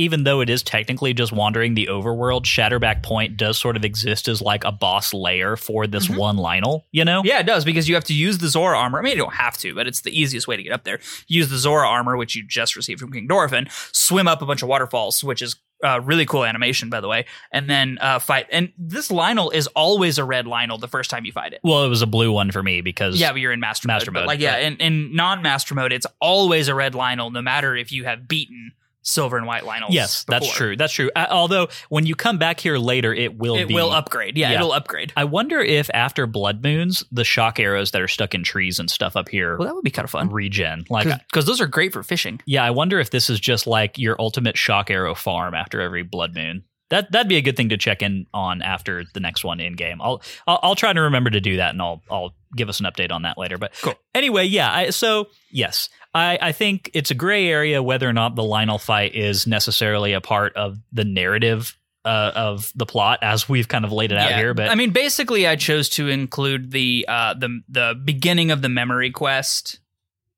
[0.00, 4.28] even though it is technically just wandering the overworld, Shatterback Point does sort of exist
[4.28, 6.16] as like a boss layer for this Mhm.
[6.16, 6.84] one Lynel.
[6.92, 7.22] You know?
[7.24, 8.98] Yeah, it does because you have to use the Zora armor.
[8.98, 11.00] I mean, you don't have to, but it's the easiest way to get up there.
[11.28, 13.68] Use the Zora armor, which you just received from King Dorfin.
[13.94, 17.24] Swim up a bunch of waterfalls, which is uh, really cool animation, by the way,
[17.52, 18.46] and then uh, fight.
[18.52, 21.60] And this Lynel is always a red Lynel the first time you fight it.
[21.64, 24.10] Well, it was a blue one for me because Yeah, but you're in master, Master
[24.10, 24.14] mode.
[24.14, 24.64] But mode, like, yeah, right.
[24.64, 28.72] in, in non-master mode, it's always a red Lionel, no matter if you have beaten
[29.02, 29.90] silver and white Lynels.
[29.90, 30.76] yes, that's true.
[30.76, 31.10] That's true.
[31.16, 33.74] Uh, although when you come back here later, it will It be.
[33.74, 34.36] will upgrade.
[34.36, 34.56] Yeah, Yeah.
[34.56, 35.12] it'll upgrade.
[35.16, 38.90] I wonder if after Blood Moons, the shock arrows that are stuck in trees and
[38.90, 40.84] stuff up here Well, that would be kind of fun regen.
[40.90, 42.40] Like, because those are great for fishing.
[42.46, 46.02] yeah, I wonder if this is just like your ultimate shock arrow farm after every
[46.02, 46.64] blood moon.
[46.90, 49.74] That that'd be a good thing to check in on after the next one in
[49.76, 50.02] game.
[50.02, 52.86] I'll, I'll I'll try to remember to do that, and I'll I'll give us an
[52.86, 53.58] update on that later.
[53.58, 53.94] But Cool.
[54.12, 54.72] Anyway, yeah.
[54.72, 58.80] I, so yes, I I think it's a gray area whether or not the Lynel
[58.80, 63.84] fight is necessarily a part of the narrative uh, of the plot as we've kind
[63.84, 64.38] of laid it out Yeah.
[64.38, 64.54] here.
[64.54, 68.68] But I mean, basically, I chose to include the uh, the the beginning of the
[68.68, 69.78] memory quest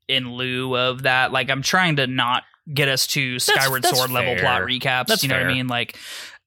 [0.09, 1.33] in lieu of that.
[1.33, 5.07] Like, I'm trying to not get us to Skyward that's Sword level plot recaps.
[5.07, 5.47] That's you know what.
[5.47, 5.69] I mean?
[5.69, 5.97] Like,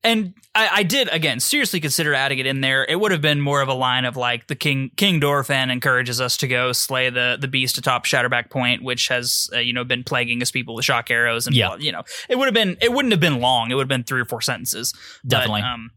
[0.06, 2.86] and I, I did again seriously consider adding it in there.
[2.86, 6.22] It would have been more of a line of like the King King Dorephan encourages
[6.22, 9.84] us to go slay the the beast atop Shatterback Point, which has uh, you know
[9.84, 11.76] been plaguing his people with shock arrows and Yeah.
[11.78, 13.72] you know it would have been it wouldn't have been long.
[13.72, 14.94] It would have been three or four sentences.
[15.24, 15.62] But, Definitely.
[15.64, 15.92] um,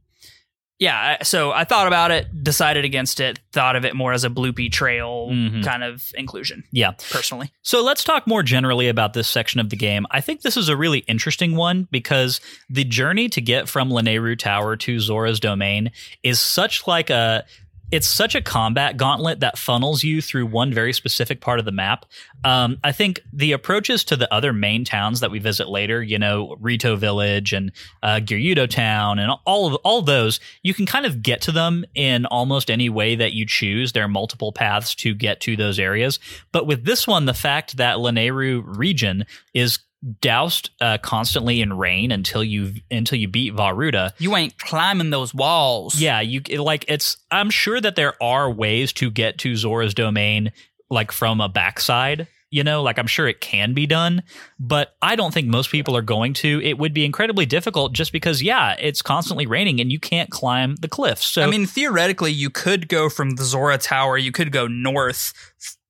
[0.79, 1.23] yeah.
[1.23, 4.71] So I thought about it, decided against it, thought of it more as a bloopy
[4.71, 5.65] trail Mhm.
[5.65, 6.65] kind of inclusion.
[6.73, 6.93] yeah.
[7.11, 10.07] Personally, So let's talk more generally about this section of the game.
[10.11, 14.39] I think this is a really interesting one because the journey to get from Lanayru
[14.39, 15.91] Tower to Zora's domain
[16.23, 17.45] is such like a
[17.91, 21.73] it's such a combat gauntlet that funnels you through one very specific part of the
[21.73, 22.05] map.
[22.45, 26.19] Um, I think the approaches to the other main towns that we visit later, you
[26.19, 27.73] know, Rito Village and
[28.03, 28.21] uh,
[28.69, 32.71] Town and all of all those, you can kind of get to them in almost
[32.71, 33.93] any way that you choose.
[33.93, 36.19] There are multiple paths to get to those areas.
[36.53, 39.25] But with this one, the fact that Lanayru region
[39.55, 39.79] is
[40.21, 44.15] doused uh, constantly in rain until you until you beat Vah Ruta.
[44.19, 46.01] you ain't climbing those walls.
[46.01, 47.17] Yeah, you it- like it's.
[47.31, 50.53] I'm sure that there are ways to get to Zora's domain
[50.91, 52.29] like from a backside.
[52.51, 54.23] You know, like I'm sure it can be done,
[54.59, 56.63] but I don't think most people are going to.
[56.65, 60.77] It would be incredibly difficult just because, yeah, it's constantly raining and you can't climb
[60.77, 61.27] the cliffs.
[61.27, 64.17] So I mean, theoretically, you could go from the Zora Tower.
[64.17, 65.35] You could go north,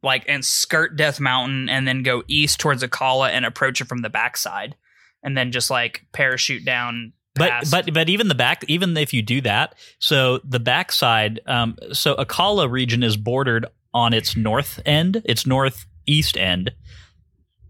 [0.03, 4.03] like, and skirt Death Mountain, and then go east towards Akkala and approach it from
[4.03, 4.77] the backside,
[5.23, 7.13] and then just like parachute down.
[7.35, 7.71] but past.
[7.71, 12.17] but but even the back even if you do that so the backside um so
[12.17, 16.73] Akkala region is bordered on its north end its northeast end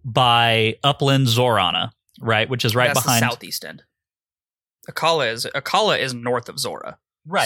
[0.04, 3.82] by upland zorana right which is right That's behind the southeast end.
[4.90, 6.98] Akkala is Akkala is north of Zora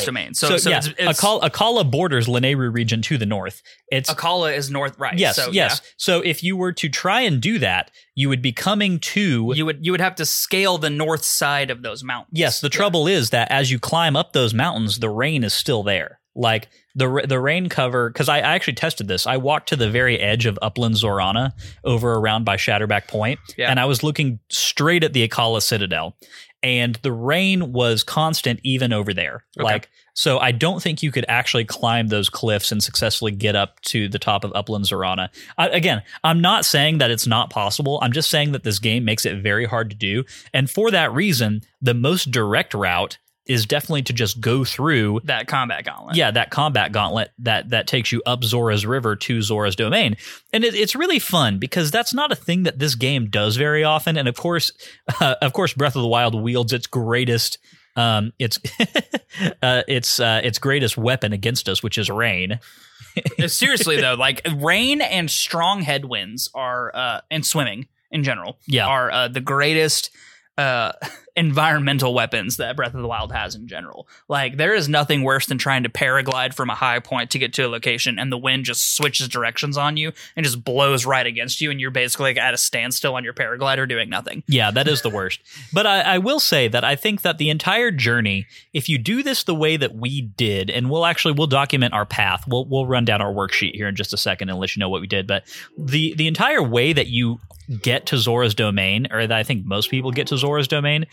[0.04, 0.34] domain.
[0.34, 3.62] So, so, yeah, it's, it's Akkala, Akkala borders Lanayru region to the north.
[3.88, 5.18] It's Akkala is north, right?
[5.18, 5.80] yes, so, yes.
[5.96, 9.52] So if you were to try and do that, you would be coming to.
[9.54, 12.38] You would you would have to scale the north side of those mountains.
[12.38, 12.76] Yes, the Yeah.
[12.76, 16.18] trouble is that as you climb up those mountains, the rain is still there.
[16.34, 19.26] Like the the rain cover, because I, I actually tested this.
[19.26, 21.52] I walked to the very edge of Upland Zorana,
[21.84, 23.70] over around by Shatterback Point, Yeah.
[23.70, 26.16] and I was looking straight at the Akkala Citadel,
[26.62, 29.44] and the rain was constant even over there.
[29.58, 29.64] Okay.
[29.64, 33.80] Like so, I don't think you could actually climb those cliffs and successfully get up
[33.82, 35.28] to the top of Upland Zorana.
[35.56, 37.98] I, again, I'm not saying that it's not possible.
[38.02, 41.12] I'm just saying that this game makes it very hard to do, and for that
[41.12, 46.14] reason, the most direct route is definitely to just go through that combat gauntlet.
[46.16, 50.16] yeah that combat gauntlet that that takes you up Zora's river to Zora's domain
[50.52, 53.82] and it, it's really fun because that's not a thing that this game does very
[53.84, 54.72] often and of course
[55.20, 57.58] uh, of course Breath of the Wild wields its greatest
[57.96, 58.58] um its
[59.62, 62.58] uh, its uh, its greatest weapon against us which is rain
[63.46, 68.86] Seriously though, like rain and strong headwinds are uh and swimming in general Yeah.
[68.86, 70.10] are uh, the greatest
[70.58, 70.92] uh
[71.34, 74.06] environmental weapons that Breath of the Wild has in general.
[74.28, 77.54] Like there is nothing worse than trying to paraglide from a high point to get
[77.54, 81.26] to a location and the wind just switches directions on you and just blows right
[81.26, 84.42] against you and you're basically like at a standstill on your paraglider doing nothing.
[84.46, 85.40] Yeah, that is the worst.
[85.72, 89.22] But I, I will say that I think that the entire journey, if you do
[89.22, 92.44] this the way that we did, and we'll actually we'll document our path.
[92.46, 94.88] We'll we'll run down our worksheet here in just a second and let you know
[94.88, 95.26] what we did.
[95.26, 95.44] But
[95.78, 97.40] the the entire way that you
[97.80, 101.06] get to Zora's domain, or that I think most people get to Zora's domain,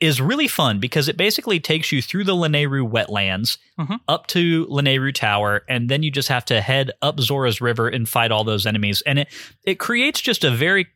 [0.00, 4.00] is really fun because it basically takes you through the Lanayru wetlands Mhm.
[4.08, 8.08] up to Lanayru Tower, and then you just have to head up Zora's River and
[8.08, 9.02] fight all those enemies.
[9.06, 9.28] And it
[9.64, 10.86] it creates just a very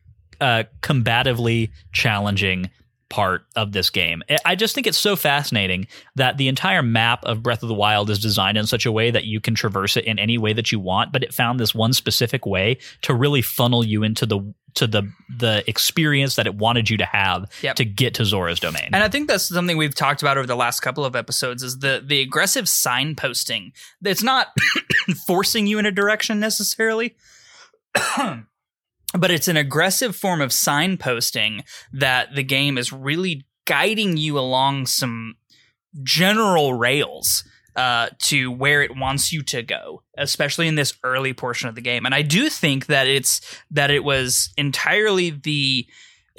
[0.41, 2.69] uh, combatively challenging
[3.09, 4.21] part of this game.
[4.45, 8.09] I- just think it's so fascinating that the entire map of Breath of the Wild
[8.09, 10.71] is designed in such a way that you can traverse it in any way that
[10.71, 14.53] you want, but it found this one specific way to really funnel you into the
[14.75, 15.01] to the
[15.39, 17.75] the experience that it wanted you to have Yep.
[17.77, 18.89] to get to Zora's domain.
[18.93, 21.79] And I think that's something we've talked about over the last couple of episodes is
[21.79, 23.71] the the aggressive signposting.
[24.03, 24.49] It's not
[25.25, 27.15] forcing you in a direction necessarily.
[29.17, 34.85] but it's an aggressive form of signposting that the game is really guiding you along
[34.85, 35.35] some
[36.03, 37.43] general rails
[37.75, 41.81] uh, to where it wants you to go, especially in this early portion of the
[41.81, 42.05] game.
[42.05, 43.41] And I do think that it's
[43.71, 45.87] that it was entirely the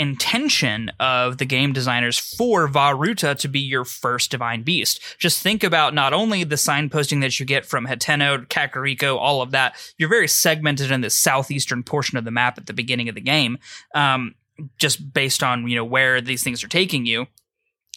[0.01, 4.99] intention of the game designers for Vah Ruta to be your first divine beast.
[5.19, 9.51] Just think about not only the signposting that you get from Hateno, Kakariko, all of
[9.51, 9.77] that.
[9.99, 13.21] You're very segmented in the southeastern portion of the map at the beginning of the
[13.21, 13.59] game,
[13.95, 14.35] um,
[14.79, 17.27] just based on you know where these things are taking you.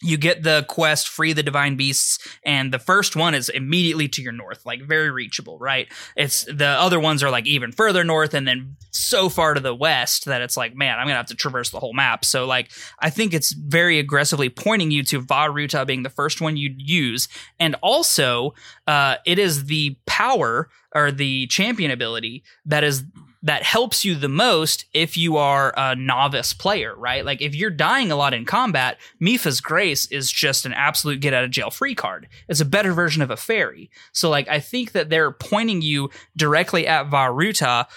[0.03, 4.21] You get the quest free the divine beasts and the first one is immediately to
[4.21, 5.87] your north like very reachable right?
[6.15, 9.75] It's the other ones are like even further north and then so far to the
[9.75, 12.25] west that it's like man i'm gonna have to traverse the whole map.
[12.25, 16.41] So like i think it's very aggressively pointing you to Vah Ruta being the first
[16.41, 17.27] one you'd use.
[17.59, 18.53] And also
[18.87, 23.03] uh, it is the power or the champion ability that is
[23.43, 27.25] that helps you the most if you are a novice player, right?
[27.25, 31.33] Like if you're dying a lot in combat, Mipha's Grace is just an absolute get
[31.33, 32.29] out of jail free card.
[32.47, 33.91] It's a better version of a fairy.
[34.13, 37.87] So like I think that they're pointing you directly at Vah Ruta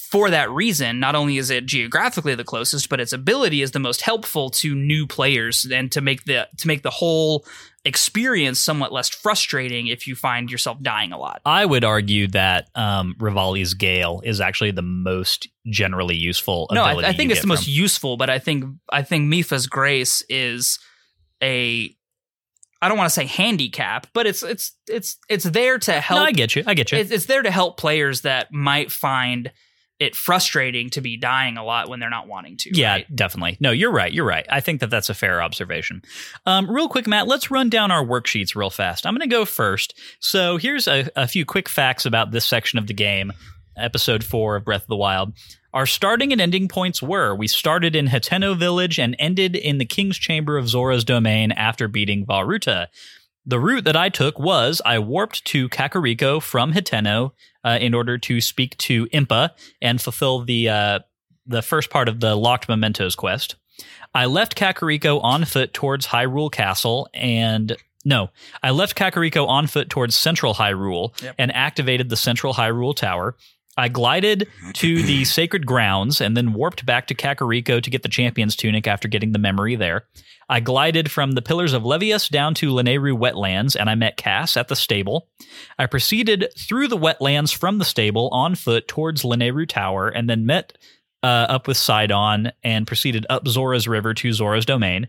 [0.00, 3.78] for that reason, not only is it geographically the closest, but its ability is the
[3.78, 7.44] most helpful to new players and to make the to make the whole
[7.86, 11.40] experience somewhat less frustrating if you find yourself dying a lot.
[11.46, 16.66] I would argue that um, Revali's Gale is actually the most generally useful.
[16.72, 20.22] No, I, I think it's the most useful, but I think I think Mipha's Grace
[20.28, 20.80] is
[21.42, 21.94] a
[22.82, 26.20] I don't want to say handicap, but it's it's it's it's there to help.
[26.20, 26.64] No, I get you.
[26.66, 26.98] I get you.
[26.98, 29.52] it's, it's there to help players that might find
[29.98, 32.70] it frustrating to be dying a lot when they're not wanting to.
[32.76, 33.16] Yeah, right?
[33.16, 33.56] definitely.
[33.60, 34.12] No, you're right.
[34.12, 34.46] You're right.
[34.50, 36.02] I think that that's a fair observation.
[36.44, 39.06] Um, real quick, Matt, let's run down our worksheets real fast.
[39.06, 39.98] I'm going to go first.
[40.20, 43.32] So here's a, a few quick facts about this section of the game,
[43.76, 45.32] episode four of Breath of the Wild.
[45.72, 49.84] Our starting and ending points were we started in Hateno Village and ended in the
[49.84, 52.88] King's Chamber of Zora's domain after beating Vah Ruta.
[53.46, 57.30] The route that I took was I warped to Kakariko from Hateno
[57.64, 60.98] uh, in order to speak to Impa and fulfill the uh,
[61.46, 63.54] the first part of the locked mementos quest.
[64.14, 68.30] I left Kakariko on foot towards Hyrule Castle and no,
[68.62, 71.34] I left Kakariko on foot towards Central Hyrule Yep.
[71.38, 73.36] and activated the Central Hyrule Tower.
[73.76, 78.08] I glided to the sacred grounds and then warped back to Kakariko to get the
[78.08, 80.06] champion's tunic after getting the memory there.
[80.48, 84.56] I glided from the Pillars of Levius down to Lanayru wetlands and I met Cass
[84.56, 85.28] at the stable.
[85.78, 90.46] I proceeded through the wetlands from the stable on foot towards Lanayru Tower and then
[90.46, 90.78] met
[91.22, 95.08] uh, up with Sidon and proceeded up Zora's River to Zora's domain.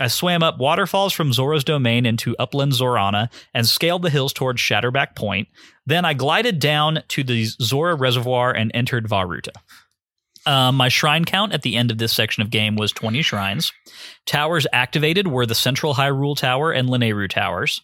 [0.00, 4.60] I swam up waterfalls from Zora's domain into upland Zorana and scaled the hills towards
[4.60, 5.48] Shatterback Point.
[5.86, 9.52] Then I glided down to the Zora Reservoir and entered Vah Ruta.
[10.46, 13.72] Um, my shrine count at the end of this section of game was 20 shrines.
[14.24, 17.82] Towers activated were the Central Hyrule Tower and Lanayru Towers.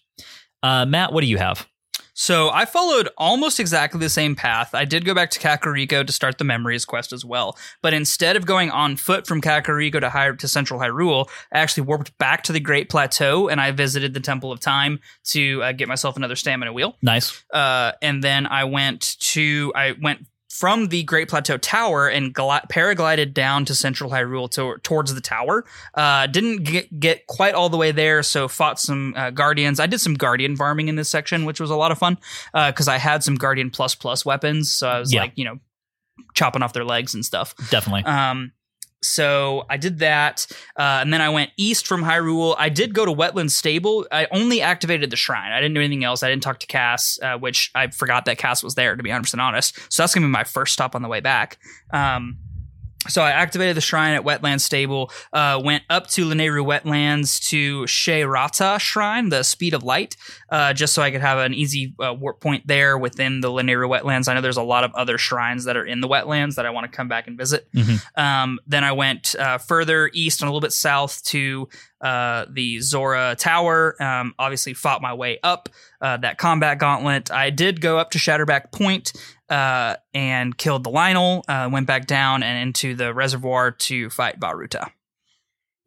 [0.63, 1.67] Uh, Matt, what do you have?
[2.15, 4.75] So I followed almost exactly the same path.
[4.75, 8.37] I did go back to Kakariko to start the Memories quest as well, but instead
[8.37, 12.45] of going on foot from Kakariko to Hy- to Central Hyrule, I actually warped back
[12.45, 16.17] to the Great Plateau and I visited the Temple of Time to uh, get myself
[16.17, 16.97] another stamina wheel.
[17.03, 17.45] Nice.
[17.53, 22.61] Uh, and then I went to I went from the Great Plateau Tower and gli-
[22.71, 25.65] paraglided down to Central Hyrule to- towards the tower.
[25.95, 29.81] Uh, didn't get, get quite all the way there, so fought some uh, guardians.
[29.81, 32.19] I did some guardian farming in this section, which was a lot of fun
[32.53, 34.71] because I had some guardian plus plus weapons.
[34.71, 35.23] So I was Yeah.
[35.23, 35.59] like, you know,
[36.35, 37.55] chopping off their legs and stuff.
[37.71, 38.05] Definitely.
[38.05, 38.53] Um,
[39.05, 40.47] so I did that,
[40.77, 42.55] uh, and then I went east from Hyrule.
[42.59, 44.07] I did go to Wetland Stable.
[44.11, 45.53] I only activated the shrine.
[45.53, 46.23] I didn't do anything else.
[46.23, 48.97] I didn't talk to Cass, uh, which I forgot that Cass was there.
[48.97, 51.21] To be 100 percent honest, so that's gonna be my first stop on the way
[51.21, 51.59] back.
[51.93, 52.39] Um,
[53.09, 57.83] so I activated the shrine at Wetland Stable, uh, went up to Lanayru Wetlands to
[57.85, 60.17] Sheirata Shrine, the Speed of Light,
[60.51, 63.89] uh, just so I could have an easy uh, warp point there within the Lanayru
[63.89, 64.29] Wetlands.
[64.29, 66.71] I know there's a lot of other shrines that are in the wetlands that I
[66.71, 67.69] want to come back and visit.
[67.75, 68.03] Mhm.
[68.19, 71.69] Um, then I went uh, further east and a little bit south to
[72.01, 74.01] uh, the Zora Tower.
[74.03, 75.69] Um, obviously, fought my way up
[76.01, 77.31] uh, that combat gauntlet.
[77.31, 79.13] I did go up to Shatterback Point
[79.55, 81.43] uh, and killed the Lynel.
[81.49, 84.87] Uh, went back down and into the reservoir to fight Vah Ruta.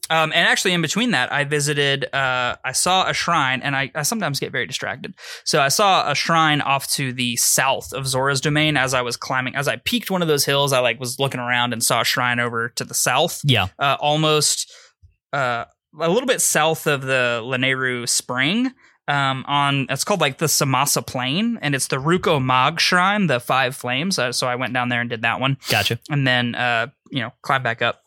[0.10, 2.06] Um, and actually, in between that, I visited.
[2.14, 5.14] Uh, I saw a shrine, and I, I sometimes get very distracted.
[5.44, 9.18] So I saw a shrine off to the south of Zora's domain as I was
[9.18, 9.56] climbing.
[9.56, 12.06] As I peaked one of those hills, I like was looking around and saw a
[12.06, 13.68] shrine over to the south Yeah.
[13.80, 14.72] uh, almost
[15.34, 15.66] uh,
[16.00, 18.72] a little bit south of the Lanayru Spring.
[19.08, 23.40] Um, on it's called like the Samasa Plain, and it's the Rucco Maag Shrine, the
[23.40, 24.20] Five Flames.
[24.20, 25.98] Uh, so I went down there and did that one, Gotcha.
[26.10, 28.04] and then uh, you know climbed back up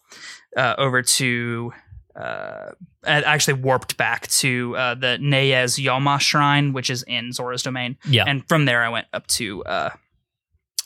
[0.56, 1.72] uh, over to.
[2.14, 2.72] Uh,
[3.06, 8.24] actually warped back to uh, the Ne'ez Yohma Shrine, which is in Zora's domain, Yeah.
[8.26, 9.90] and from there I went up to uh,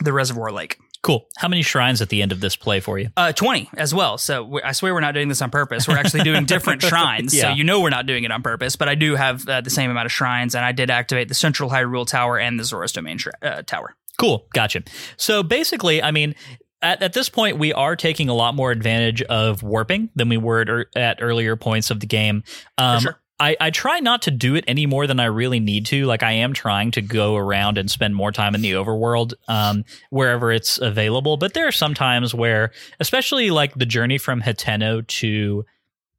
[0.00, 0.78] the Reservoir Lake.
[1.04, 1.28] Cool.
[1.36, 3.10] How many shrines at the end of this play for you?
[3.14, 4.16] Uh, 20 as well.
[4.16, 5.86] So I swear we're not doing this on purpose.
[5.86, 7.38] We're actually doing different shrines.
[7.38, 9.68] So you know we're not doing it on purpose, but I do have uh, the
[9.68, 12.92] same amount of shrines, and I did activate the Central Hyrule Tower and the Zora's
[12.92, 13.94] Domain uh, Tower.
[14.18, 14.46] Cool.
[14.54, 14.82] Gotcha.
[15.18, 16.34] So basically, I mean,
[16.80, 20.38] at, at this point, we are taking a lot more advantage of warping than we
[20.38, 22.44] were at, at earlier points of the game.
[22.78, 23.20] Um, sure.
[23.40, 26.06] I, I try not to do it any more than I really need to.
[26.06, 29.84] Like I am trying to go around and spend more time in the overworld um,
[30.10, 31.36] wherever it's available.
[31.36, 32.70] But there are some times where,
[33.00, 35.64] especially like the journey from Hateno to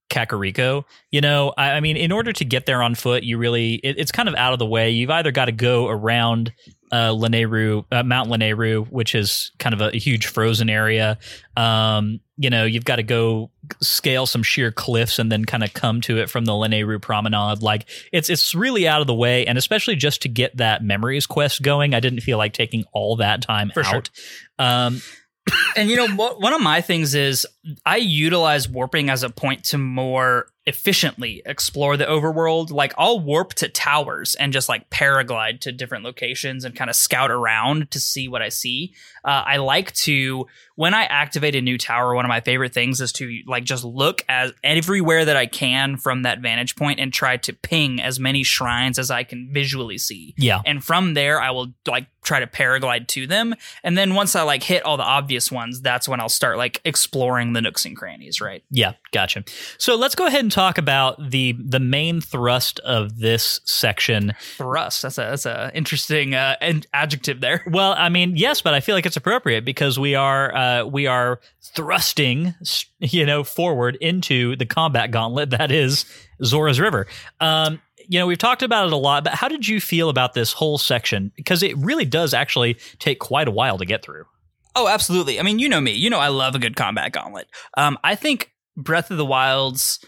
[0.10, 3.76] Kakariko, you know, I, I mean, in order to get there on foot, you really
[3.76, 4.92] it, it's kind of out of the way.
[4.92, 6.52] You've either got to go around
[6.92, 11.18] uh, Lanayru, uh, Mount Lanayru, which is kind of a, a huge frozen area.
[11.58, 13.50] Um, you know, you've got to go
[13.82, 17.62] scale some sheer cliffs and then kind of come to it from the Lanayru Promenade.
[17.62, 21.26] Like it's it's really out of the way, and especially just to get that memories
[21.26, 23.96] quest going, I didn't feel like taking all that time For sure.
[23.96, 24.10] out.
[24.60, 25.02] Um,
[25.76, 27.46] And you know, one of my things is
[27.86, 32.72] I utilize warping as a point to more efficiently explore the overworld.
[32.72, 36.96] Like I'll warp to towers and just like paraglide to different locations and kind of
[36.96, 38.94] scout around to see what I see.
[39.24, 42.14] Uh, I like to when I activate a new tower.
[42.16, 45.98] One of my favorite things is to like just look at everywhere that I can
[45.98, 49.98] from that vantage point and try to ping as many shrines as I can visually
[49.98, 53.54] see yeah, and from there i will like try to paraglide to them
[53.84, 56.82] and then once i like hit all the obvious ones that's when i'll start like
[56.84, 59.44] exploring the nooks and crannies right Yeah, gotcha.
[59.78, 64.34] So let's go ahead and talk about the the main thrust of this section.
[64.58, 66.56] thrust that's a that's a interesting uh
[66.94, 70.56] adjective there Well, I mean, yes, but I feel like it's appropriate because we are
[70.56, 72.54] uh, we are thrusting,
[73.00, 76.06] you know, forward into the combat gauntlet that is
[76.44, 77.08] Zora's River.
[77.40, 80.34] Um, you know, we've talked about it a lot, but how did you feel about
[80.34, 81.32] this whole section?
[81.36, 84.26] Because it really does actually take quite a while to get through.
[84.76, 87.48] oh absolutely i mean you know me you know i love a good combat gauntlet
[87.78, 90.00] um i think breath of the wilds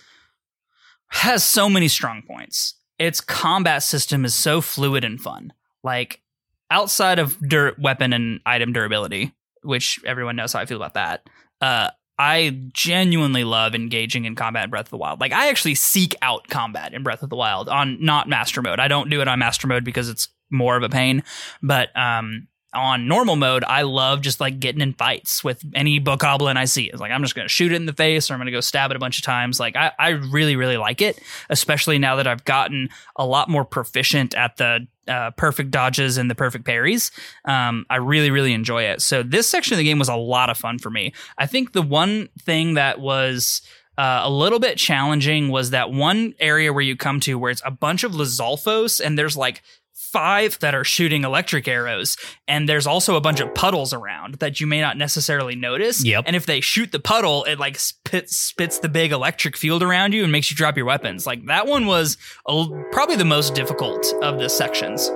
[1.10, 5.54] has so many strong points its combat system is so fluid and fun
[5.84, 6.22] like
[6.70, 11.28] outside of dirt weapon and item durability which everyone knows how i feel about that
[11.62, 11.90] uh
[12.20, 15.20] I genuinely love engaging in combat in Breath of the Wild.
[15.20, 18.80] Like I actually seek out combat in Breath of the Wild on not master mode.
[18.80, 21.24] I don't do it on master mode because it's more of a pain,
[21.62, 22.48] but um
[22.78, 26.86] on normal mode, I love just like getting in fights with any bokoblin I see.
[26.86, 28.92] It's like I'm just gonna shoot it in the face or I'm gonna go stab
[28.92, 29.60] it a bunch of times.
[29.60, 31.20] Like I, I really, really like it,
[31.50, 36.30] especially now that I've gotten a lot more proficient at the uh, perfect dodges and
[36.30, 37.12] the perfect parries.
[37.46, 39.02] Um, I really, really enjoy it.
[39.02, 41.14] So this section of the game was a lot of fun for me.
[41.38, 43.62] I think the one thing that was
[43.98, 47.64] uh, a little bit challenging was that one area where you come to where it's
[47.66, 49.64] a bunch of Lizalfos and there's like
[49.98, 52.18] five that are shooting electric arrows
[52.48, 56.06] and there's also a bunch of puddles around that you may not necessarily notice.
[56.06, 56.26] Yep.
[56.28, 60.14] and if they shoot the puddle it like spits spits the big electric field around
[60.14, 61.26] you and makes you drop your weapons.
[61.26, 62.18] Like that one was
[62.48, 65.12] a, probably the most difficult of the sections.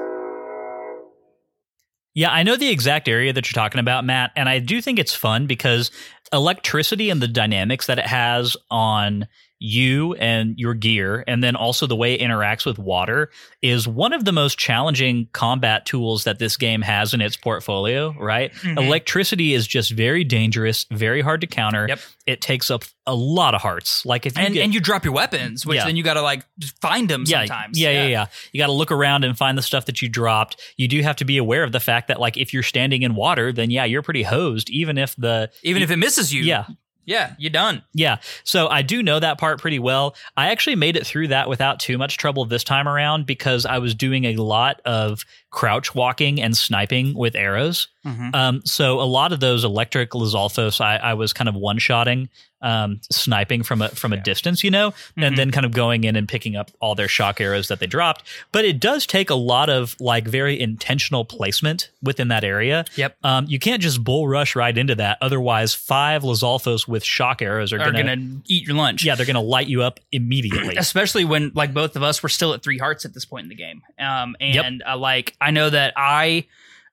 [2.14, 5.00] Yeah, I know the exact area that you're talking about, Matt, and I do think
[5.00, 5.92] it's fun because
[6.34, 9.28] electricity and the dynamics that it has on
[9.64, 13.30] you and your gear, and then also the way it interacts with water,
[13.62, 18.12] is one of the most challenging combat tools that this game has in its portfolio,
[18.20, 18.52] right?
[18.64, 18.84] Mhm.
[18.84, 21.86] Electricity is just very dangerous, very hard to counter.
[21.88, 22.00] Yep.
[22.26, 24.04] It takes up a lot of hearts.
[24.04, 25.86] Like if you and get, and you drop your weapons which Yeah.
[25.86, 26.44] then you gotta like
[26.82, 28.26] find them yeah, sometimes Yeah, yeah, yeah.
[28.52, 30.60] You got to look around and find the stuff that you dropped.
[30.78, 33.16] You do have to be aware of the fact that, like, if you're standing in
[33.16, 34.70] water, then yeah, you're pretty hosed.
[34.72, 36.66] Even if the even if it misses you yeah,
[37.06, 38.18] yeah you're done yeah.
[38.44, 40.16] So I do know that part pretty well.
[40.38, 43.80] I actually made it through that without too much trouble this time around because I
[43.80, 47.88] was doing a lot of crouch walking and sniping with arrows.
[48.34, 52.30] Um, so a lot of those electric Lizalfos, I, I was kind of one shotting,
[52.64, 55.38] um, sniping from a from a distance, you know, and Mhm.
[55.38, 58.24] then kind of going in and picking up all their shock arrows that they dropped.
[58.52, 62.86] But it does take a lot of like very intentional placement within that area.
[62.96, 63.18] Yep.
[63.24, 65.20] Um, you can't just bull rush right into that.
[65.22, 69.28] Otherwise, five Lizalfos with shock arrows are, are gonna, gonna eat your lunch yeah, they're
[69.28, 70.76] gonna light you up immediately.
[70.78, 73.50] especially when like both of us were still at three hearts at this point in
[73.50, 74.66] the game um Yep.
[74.66, 76.46] and uh, like i know that i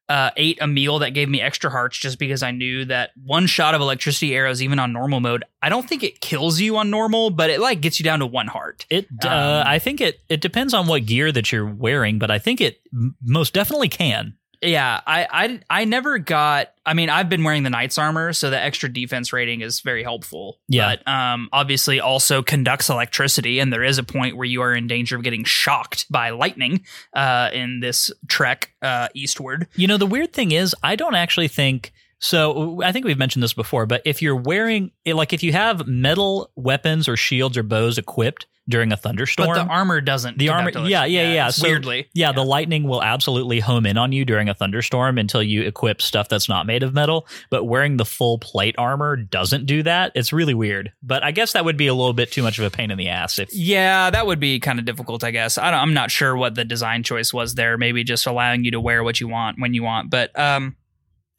[0.08, 3.46] uh, ate a meal that gave me extra hearts just because I knew that one
[3.46, 6.88] shot of electricity arrows, even on normal mode, I don't think it kills you on
[6.90, 8.86] normal, but it like gets you down to one heart.
[8.88, 12.30] It, uh, Um, I think it it depends on what gear that you're wearing, but
[12.30, 14.32] I think it m- most definitely can.
[14.62, 16.72] Yeah, I, I I never got.
[16.84, 20.02] I mean, I've been wearing the knight's armor, so the extra defense rating is very
[20.02, 20.58] helpful.
[20.68, 20.96] Yeah.
[20.96, 24.86] but um, obviously also conducts electricity, and there is a point where you are in
[24.86, 26.84] danger of getting shocked by lightning
[27.14, 29.68] uh, in this trek uh, eastward.
[29.76, 32.82] You know, the weird thing is, I don't actually think so.
[32.82, 36.50] I think we've mentioned this before, but if you're wearing, like, if you have metal
[36.56, 39.48] weapons or shields or bows equipped during a thunderstorm.
[39.48, 40.38] But the armor doesn't.
[40.38, 41.50] The armor, conduct yeah, yeah, yeah.
[41.50, 45.42] So, weirdly, yeah, the lightning will absolutely home in on you during a thunderstorm until
[45.42, 47.26] you equip stuff that's not made of metal.
[47.50, 50.12] But wearing the full plate armor doesn't do that.
[50.14, 50.92] It's really weird.
[51.02, 52.98] But I guess that would be a little bit too much of a pain in
[52.98, 55.58] the ass if Yeah, that would be kind of difficult, I guess.
[55.58, 57.78] I don't, I'm not sure what the design choice was there.
[57.78, 60.10] Maybe just allowing you to wear what you want when you want.
[60.10, 60.76] But um,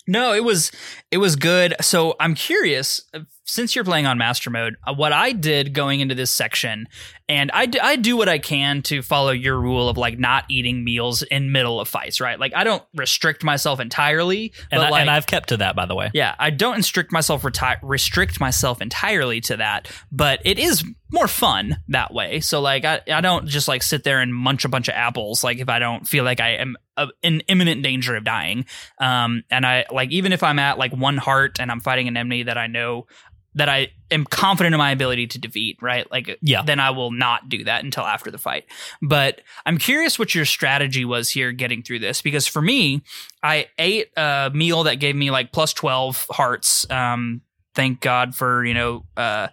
[0.09, 0.71] no, it was
[1.11, 1.75] it was good.
[1.81, 6.01] So I'm curious, uh, since you're playing on master mode, uh, what I did going
[6.01, 6.87] into this section,
[7.27, 10.45] and I, d- I do what I can to follow your rule of like not
[10.49, 12.39] eating meals in middle of fights, right?
[12.39, 15.75] Like I don't restrict myself entirely, and, but I, like, and I've kept to that
[15.75, 16.11] by the way.
[16.13, 21.27] yeah, I don't restrict myself reti- restrict myself entirely to that, but it is more
[21.27, 22.39] fun that way.
[22.39, 25.43] So like I, I don't just like sit there and munch a bunch of apples
[25.43, 26.77] like if I don't feel like I am
[27.21, 28.65] in imminent danger of dying.
[28.99, 32.17] Um and I like even if I'm at like one heart and I'm fighting an
[32.17, 33.07] enemy that I know
[33.55, 36.09] that I am confident in my ability to defeat, right?
[36.11, 36.61] Like Yeah.
[36.61, 38.65] then I will not do that until after the fight.
[39.01, 43.01] But I'm curious what your strategy was here getting through this because for me,
[43.41, 46.89] I ate a meal that gave me like plus 12 hearts.
[46.91, 47.41] Um,
[47.73, 49.47] thank God for, you know, uh,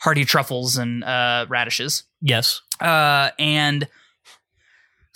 [0.00, 2.02] hearty truffles and uh, radishes.
[2.20, 2.62] Yes.
[2.80, 3.86] Uh, and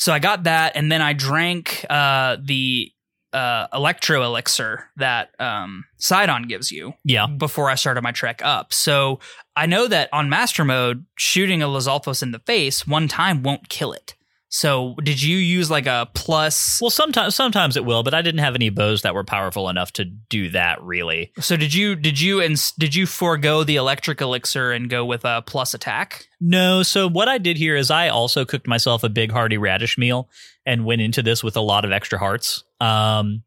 [0.01, 2.91] so I got that, and then I drank uh, the
[3.33, 7.27] uh, electro elixir that um, Sidon gives you Yeah.
[7.27, 8.73] before I started my trek up.
[8.73, 9.21] So
[9.55, 13.69] I know that on master mode, shooting a Lizalfos in the face one time won't
[13.69, 14.15] kill it.
[14.53, 16.81] So did you use like a plus?
[16.81, 19.93] Well, sometimes sometimes it will, but I didn't have any bows that were powerful enough
[19.93, 20.83] to do that.
[20.83, 25.05] Really, So did you did you and did you forego the electric elixir and go
[25.05, 26.27] with a plus attack?
[26.41, 26.83] no.
[26.83, 30.29] So what I did here is I also cooked myself a big hearty radish meal
[30.67, 32.65] and went into this with a lot of extra hearts.
[32.81, 33.45] Um,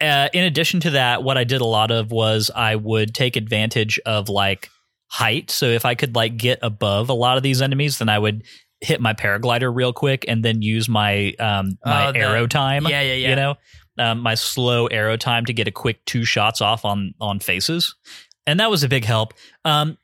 [0.00, 3.36] uh, in addition to that, what I did a lot of was I would take
[3.36, 4.68] advantage of like
[5.06, 5.50] height.
[5.50, 8.42] So if I could like get above a lot of these enemies, then I would
[8.82, 12.84] hit my paraglider real quick and then use my um my Oh, the- arrow time.
[12.86, 13.28] Yeah, yeah, yeah.
[13.30, 13.54] You know,
[13.98, 17.94] um, my slow arrow time to get a quick two shots off on on faces,
[18.46, 19.34] and that was a big help.
[19.64, 19.96] Um,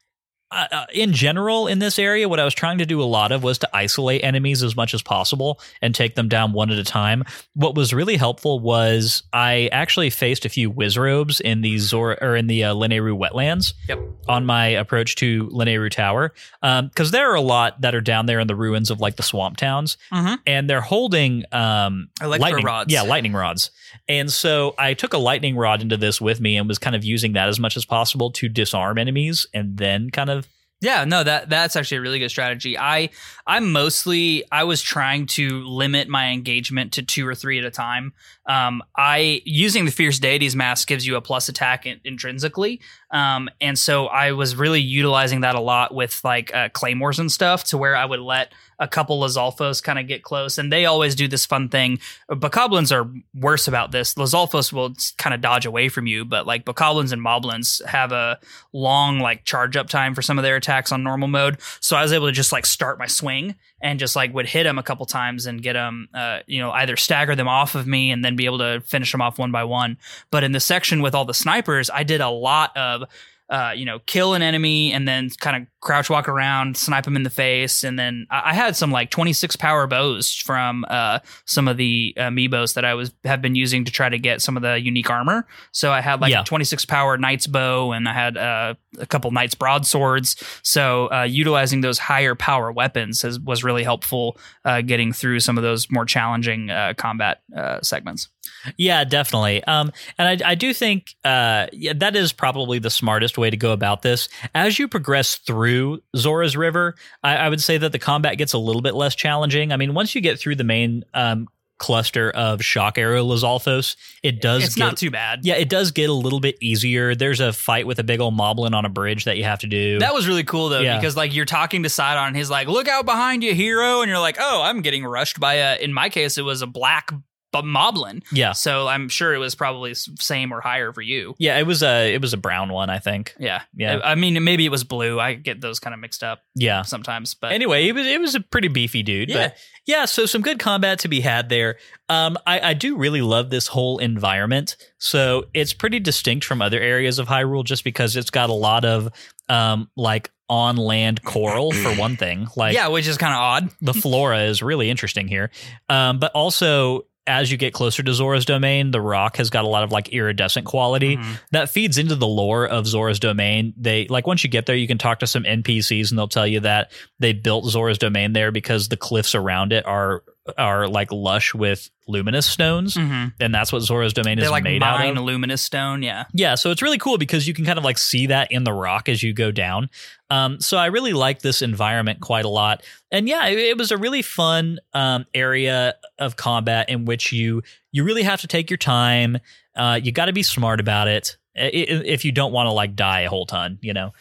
[0.50, 3.32] uh, uh, in general, in this area, what I was trying to do a lot
[3.32, 6.78] of was to isolate enemies as much as possible and take them down one at
[6.78, 7.24] a time.
[7.54, 12.34] What was really helpful was I actually faced a few Wizzrobes in the Zor or
[12.36, 13.98] in the uh, Lanayru wetlands Yep.
[14.28, 16.32] on my approach to Lanayru Tower,
[16.62, 19.22] because there are a lot that are down there in the ruins of like the
[19.22, 20.38] swamp towns, Mhm.
[20.46, 22.92] and they're holding um, lightning rods.
[22.92, 23.70] Yeah, lightning rods.
[24.08, 27.04] And so I took a lightning rod into this with me and was kind of
[27.04, 30.37] using that as much as possible to disarm enemies and then kind of
[30.80, 32.78] Yeah, no, that that's actually a really good strategy.
[32.78, 33.10] I
[33.48, 37.70] I'm mostly I was trying to limit my engagement to two or three at a
[37.70, 38.12] time.
[38.46, 42.80] Um, I using the fierce deities mask gives you a plus attack in, intrinsically,
[43.10, 47.32] um, and so I was really utilizing that a lot with like uh, claymores and
[47.32, 50.86] stuff, to where I would let a couple Lizalfos kind of get close, and they
[50.86, 51.98] always do this fun thing.
[52.30, 54.14] Bokoblins are worse about this.
[54.14, 58.38] Lizalfos will kind of dodge away from you, but like Bokoblins and Moblins have a
[58.72, 61.58] long like charge up time for some of their attacks on normal mode.
[61.80, 63.37] So I was able to just like start my swing
[63.80, 66.70] and just like would hit them a couple times and get them, uh, you know,
[66.72, 69.52] either stagger them off of me and then be able to finish them off one
[69.52, 69.98] by one.
[70.30, 73.04] But in the section with all the snipers, I did a lot of.
[73.50, 77.16] Uh, you know, kill an enemy and then kind of crouch walk around, snipe them
[77.16, 81.20] in the face, and then I, I had some like 26 power bows from uh,
[81.46, 84.56] some of the amiibos that I was have been using to try to get some
[84.56, 85.46] of the unique armor.
[85.72, 86.42] So I had like Yeah.
[86.42, 90.36] a 26 power knight's bow, and I had uh, a couple knight's broadswords.
[90.62, 94.36] So uh, utilizing those higher power weapons has, was really helpful
[94.66, 98.28] uh, getting through some of those more challenging uh, combat uh, segments.
[98.76, 99.62] Yeah, definitely.
[99.64, 103.56] Um, and I, I do think uh, yeah, that is probably the smartest way to
[103.56, 104.28] go about this.
[104.54, 108.58] As you progress through Zora's River, I, I would say that the combat gets a
[108.58, 109.72] little bit less challenging.
[109.72, 113.94] I mean, once you get through the main um, cluster of shock arrow Lizalfos,
[114.24, 115.40] it does It's get, not too bad.
[115.44, 117.14] Yeah, it does get a little bit easier.
[117.14, 119.68] There's a fight with a big old moblin on a bridge that you have to
[119.68, 120.00] do.
[120.00, 120.96] That was really cool though, Yeah.
[120.98, 124.08] because like you're talking to Sidon, and he's like, "Look out behind you, hero!" And
[124.08, 127.12] you're like, "Oh, I'm getting rushed by a." In my case, it was a black
[127.52, 131.34] b- moblin, yeah, so I'm sure it was probably same or higher for you.
[131.38, 131.58] yeah.
[131.58, 133.34] It was a it was a brown one, I think.
[133.38, 133.96] Yeah, Yeah.
[133.98, 135.18] I, I mean, maybe it was blue.
[135.18, 136.82] I get those kind of mixed up Yeah.
[136.82, 139.28] sometimes, but Anyway, it was it was a pretty beefy dude.
[139.30, 139.48] Yeah.
[139.48, 141.76] But yeah, so some good combat to be had there.
[142.10, 144.76] Um, I, I do really love this whole environment.
[144.98, 148.84] So it's pretty distinct from other areas of Hyrule just because it's got a lot
[148.84, 149.08] of
[149.48, 152.48] um like on land coral for one thing.
[152.56, 153.70] Like yeah, which is kind of odd.
[153.80, 155.50] the flora is really interesting here.
[155.88, 159.68] Um, but also as you get closer to Zora's domain, the rock has got a
[159.68, 161.32] lot of like iridescent quality Mm-hmm.
[161.52, 163.74] that feeds into the lore of Zora's domain.
[163.76, 166.46] They like once you get there, you can talk to some NPCs and they'll tell
[166.46, 170.22] you that they built Zora's domain there because the cliffs around it are
[170.56, 173.32] are like lush with luminous stones, Mhm.
[173.38, 175.24] and that's what Zora's domain They is like made out mine of.
[175.24, 176.02] luminous stone.
[176.02, 176.24] Yeah.
[176.32, 178.72] Yeah, so it's really cool because you can kind of like see that in the
[178.72, 179.90] rock as you go down.
[180.30, 183.90] Um, so I really like this environment quite a lot, and yeah, it, it was
[183.90, 188.70] a really fun um, area of combat in which you you really have to take
[188.70, 189.38] your time.
[189.76, 193.20] Uh, you got to be smart about it if you don't want to like die
[193.22, 194.12] a whole ton, you know.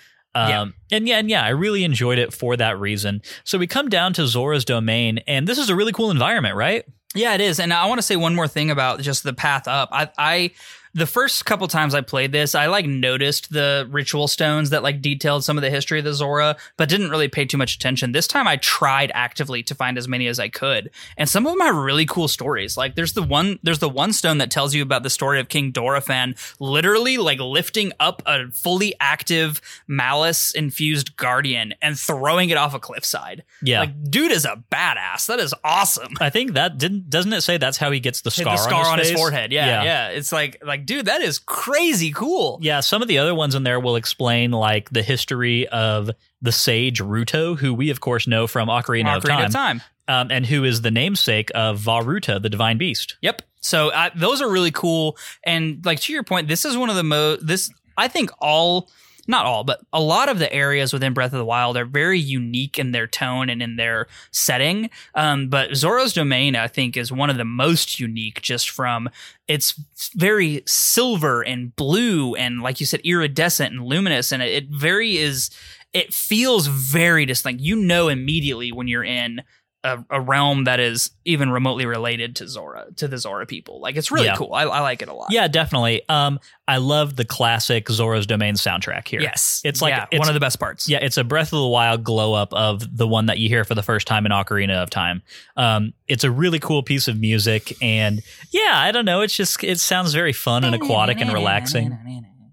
[0.46, 0.98] Um, Yeah.
[0.98, 3.22] And yeah, and yeah, I really enjoyed it for that reason.
[3.44, 6.86] So we come down to Zora's domain, and this is a really cool environment, right?
[7.16, 7.60] Yeah, it is.
[7.60, 9.90] And I want to say one more thing about just the path up.
[9.92, 10.52] I, I
[10.98, 15.00] the first couple times I played this, I like noticed the ritual stones that like
[15.00, 18.14] detailed some of the history of the Zora, but didn't really pay too much attention.
[18.14, 20.90] This time I tried actively to find as many as I could.
[21.16, 22.78] And some of them have really cool stories.
[22.78, 25.50] Like there's the one there's the one stone that tells you about the story of
[25.50, 32.58] King Dorephan literally like lifting up a fully active malice infused guardian and throwing it
[32.58, 33.44] off a cliffside.
[33.62, 33.82] Yeah.
[33.82, 35.28] Like dude is a badass.
[35.28, 38.32] That is awesome I think that didn't doesn't it say that's how he gets the
[38.32, 39.20] scar, the scar on his, face?
[39.20, 39.52] forehead.
[39.52, 42.58] Yeah, yeah, It's like like dude, that is crazy cool.
[42.62, 46.10] Yeah, some of the other ones in there will explain like the history of
[46.42, 49.82] the sage Ruto, who we of course know from Ocarina, of Ocarina Time, of Time.
[50.08, 53.18] Um, and who is the namesake of Vah Ruta, the divine beast.
[53.22, 53.42] Yep.
[53.60, 55.18] So uh, those are really cool.
[55.44, 57.46] And like to your point, this is one of the most.
[57.46, 58.90] This I think all.
[59.28, 62.20] Not all, but a lot of the areas within Breath of the Wild are very
[62.20, 64.90] unique in their tone and in their setting.
[65.16, 69.10] Um, but Zora's Domain, I think, is one of the most unique just from
[69.48, 69.74] it's
[70.16, 74.32] very silver and blue and, like you said, iridescent and luminous.
[74.32, 75.50] And it, it very is,
[75.94, 77.62] it feels very distinct.
[77.62, 79.44] You know immediately when you're in
[79.88, 83.80] a, a realm that is even remotely related to Zora, to the Zora people.
[83.82, 84.36] Like it's really Yeah.
[84.36, 84.54] cool.
[84.54, 85.28] I, I like it a lot.
[85.32, 86.02] Yeah, definitely.
[86.10, 89.22] Um, I love the classic Zora's Domain soundtrack here.
[89.22, 89.62] Yes.
[89.64, 90.90] It's like- Yeah, it's- one of the best parts.
[90.90, 93.64] Yeah, it's a Breath of the Wild glow up of the one that you hear
[93.64, 95.22] for the first time in Ocarina of Time.
[95.56, 98.22] Um, it's a really cool piece of music, and
[98.52, 101.98] yeah, I don't know, it's just it sounds very fun and aquatic and relaxing.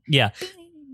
[0.07, 0.31] Yeah,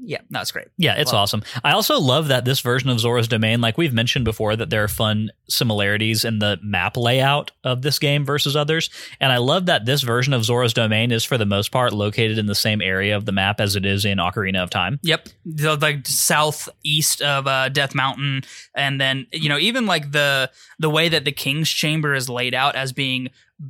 [0.02, 0.68] Yeah, no, great.
[0.76, 1.16] Yeah, it's it.
[1.16, 1.42] awesome.
[1.62, 4.82] I also love that this version of Zora's Domain, like we've mentioned before, that there
[4.82, 8.88] are fun similarities in the map layout of this game versus others.
[9.20, 12.38] And I love that this version of Zora's Domain is, for the most part, located
[12.38, 14.98] in the same area of the map as it is in Ocarina of Time.
[15.02, 18.42] Yep, the like southeast of uh, Death Mountain,
[18.74, 22.54] and then you know even like the the way that the King's Chamber is laid
[22.54, 23.28] out as being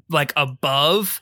[0.08, 1.20] like above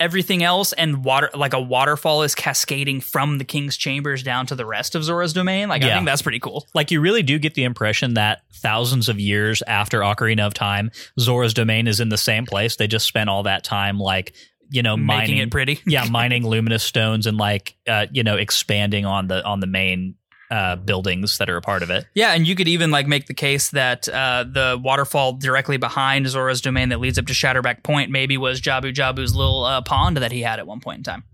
[0.00, 4.56] everything else, and water like a waterfall is cascading from the King's Chambers down to
[4.56, 5.68] the rest of Zora's domain.
[5.68, 6.66] Like I think that's pretty cool.
[6.74, 10.90] Like, you really do get the impression that thousands of years after Ocarina of Time,
[11.18, 12.76] Zora's Domain is in the same place.
[12.76, 14.34] They just spent all that time, like,
[14.70, 15.80] you know, mining Making it pretty.
[15.86, 20.14] yeah, mining luminous stones and like uh, you know, expanding on the on the main
[20.50, 22.06] uh buildings that are a part of it.
[22.14, 26.26] Yeah, and you could even like make the case that uh, the waterfall directly behind
[26.28, 30.16] Zora's domain that leads up to Shatterback Point maybe was Jabu Jabu's little uh, pond
[30.18, 31.24] that he had at one point in time.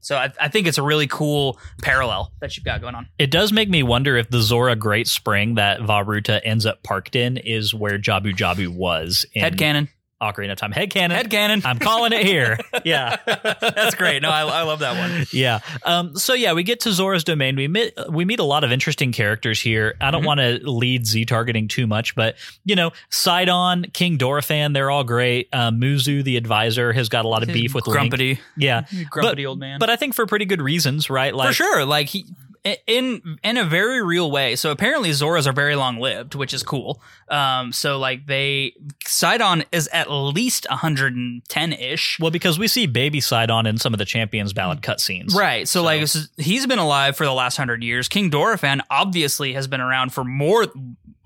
[0.00, 3.06] So I, I think it's a really cool parallel that you've got going on.
[3.18, 6.82] It does make me wonder if the Zora Great Spring that Vah Ruta ends up
[6.82, 9.88] parked in is where Jabu Jabu was in Head cannon.
[10.20, 10.72] Ocarina of Time.
[10.72, 11.16] Head cannon.
[11.16, 11.62] Head cannon.
[11.64, 12.58] I'm calling it here.
[12.84, 13.16] Yeah.
[13.26, 14.22] That's great.
[14.22, 15.26] No, I, I love that one.
[15.32, 15.60] yeah.
[15.84, 17.56] Um, so yeah, we get to Zora's domain.
[17.56, 19.96] We meet we meet a lot of interesting characters here.
[20.00, 20.26] I don't Mhm.
[20.26, 25.04] want to lead Z targeting too much, but you know, Sidon, King Dorephan, they're all
[25.04, 25.48] great.
[25.52, 28.12] Uh, Muzu, the advisor, has got a lot of beef with Link.
[28.14, 29.78] grumpity, Yeah, grumpity old man.
[29.78, 31.34] but I think for pretty good reasons, right?
[31.34, 32.24] Like for sure, like he
[32.86, 34.56] in in a very real way.
[34.56, 37.00] So apparently Zoras are very long lived, which is cool.
[37.28, 42.18] Um, so like they Sidon is at least 110 ish.
[42.20, 45.34] Well, because we see Baby Sidon in some of the Champions Ballad cutscenes.
[45.34, 45.66] Right.
[45.66, 46.06] So, like
[46.36, 48.08] he's been alive for the last hundred years.
[48.08, 50.66] King Dorephan obviously has been around for more,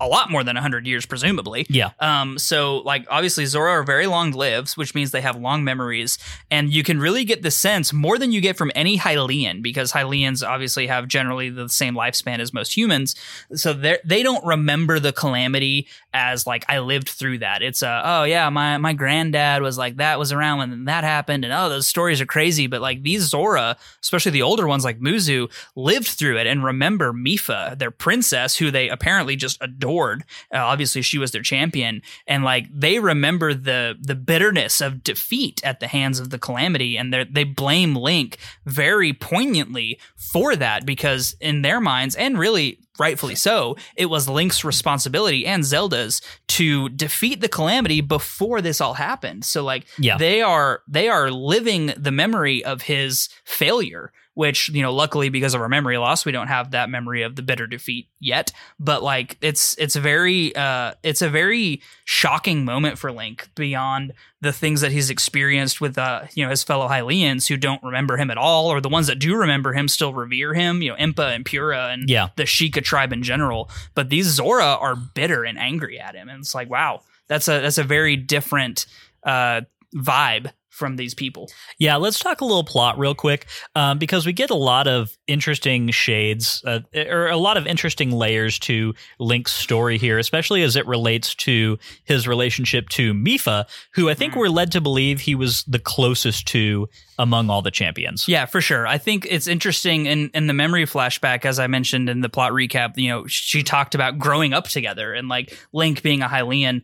[0.05, 1.65] a lot more than hundred years, presumably.
[1.69, 1.91] Yeah.
[1.99, 2.37] Um.
[2.37, 6.17] So, like, obviously, Zora are very long lives, which means they have long memories,
[6.49, 9.91] and you can really get the sense more than you get from any Hylian, because
[9.91, 13.15] Hylians obviously have generally the same lifespan as most humans.
[13.53, 17.61] So they they don't remember the calamity as like I lived through that.
[17.61, 21.43] It's a oh yeah, my my granddad was like that was around when that happened,
[21.43, 22.67] and oh those stories are crazy.
[22.67, 27.13] But like these Zora, especially the older ones like Muzu, lived through it and remember
[27.13, 29.61] Mipha, their princess, who they apparently just
[29.95, 30.23] adored.
[30.53, 35.61] Uh, obviously, she was their champion, and like they remember the the bitterness of defeat
[35.63, 41.35] at the hands of the calamity, and they blame Link very poignantly for that because
[41.39, 47.41] in their minds, and really rightfully so, it was Link's responsibility and Zelda's to defeat
[47.41, 49.45] the calamity before this all happened.
[49.45, 50.17] So like Yeah.
[50.17, 55.53] they are they are living the memory of his failure, which, you know, luckily because
[55.53, 58.51] of our memory loss, we don't have that memory of the bitter defeat yet.
[58.79, 64.13] But like it's it's very uh it's a very shocking moment for Link beyond
[64.45, 68.15] the things that he's experienced with uh you know his fellow Hylians who don't remember
[68.15, 70.95] him at all, or the ones that do remember him still revere him, you know,
[70.95, 72.29] Impa and Purah and Yeah.
[72.37, 73.69] the Sheikah tribe in general.
[73.95, 76.29] But these Zora are bitter and angry at him.
[76.29, 78.85] And it's like, wow, that's a that's a very different
[79.23, 79.61] uh
[79.95, 81.49] vibe from these people.
[81.79, 83.45] Yeah, let's talk a little plot real quick
[83.75, 88.11] um, because we get a lot of interesting shades uh, or a lot of interesting
[88.11, 94.09] layers to Link's story here, especially as it relates to his relationship to Mipha, who
[94.09, 94.37] I think Mm.
[94.37, 98.27] we're led to believe he was the closest to among all the champions.
[98.27, 98.85] Yeah, for sure.
[98.85, 102.51] I think it's interesting in, in the memory flashback, as I mentioned in the plot
[102.51, 106.81] recap, you know, she talked about growing up together and like Link being a Hylian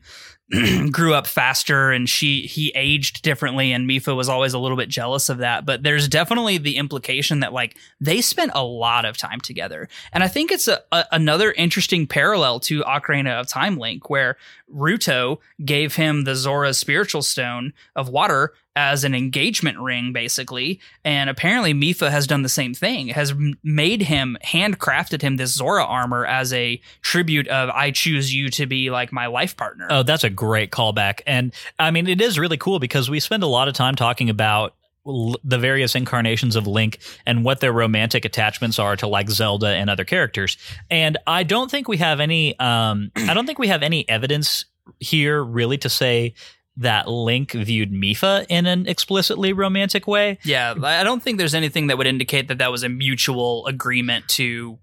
[0.91, 4.89] grew up faster and she he aged differently and Mipha was always a little bit
[4.89, 5.65] jealous of that.
[5.65, 9.87] But there's definitely the implication that like they spent a lot of time together.
[10.11, 14.37] And I think it's a, a another interesting parallel to Ocarina of Time Link, where
[14.73, 20.79] Ruto gave him the Zora spiritual stone of water as an engagement ring, basically.
[21.03, 25.83] And apparently, Mipha has done the same thing, has made him, handcrafted him this Zora
[25.83, 29.87] armor as a tribute of, I choose you to be like my life partner.
[29.89, 31.21] Oh, that's a great callback.
[31.27, 34.29] And I mean, it is really cool because we spend a lot of time talking
[34.29, 34.75] about
[35.05, 39.89] the various incarnations of Link and what their romantic attachments are to like Zelda and
[39.89, 40.57] other characters.
[40.89, 44.65] And I don't think we have any um I don't think we have any evidence
[44.99, 46.33] here really to say
[46.77, 50.39] that Link viewed Mipha in an explicitly romantic way.
[50.43, 54.27] Yeah, I don't think there's anything that would indicate that that was a mutual agreement
[54.29, 54.79] to,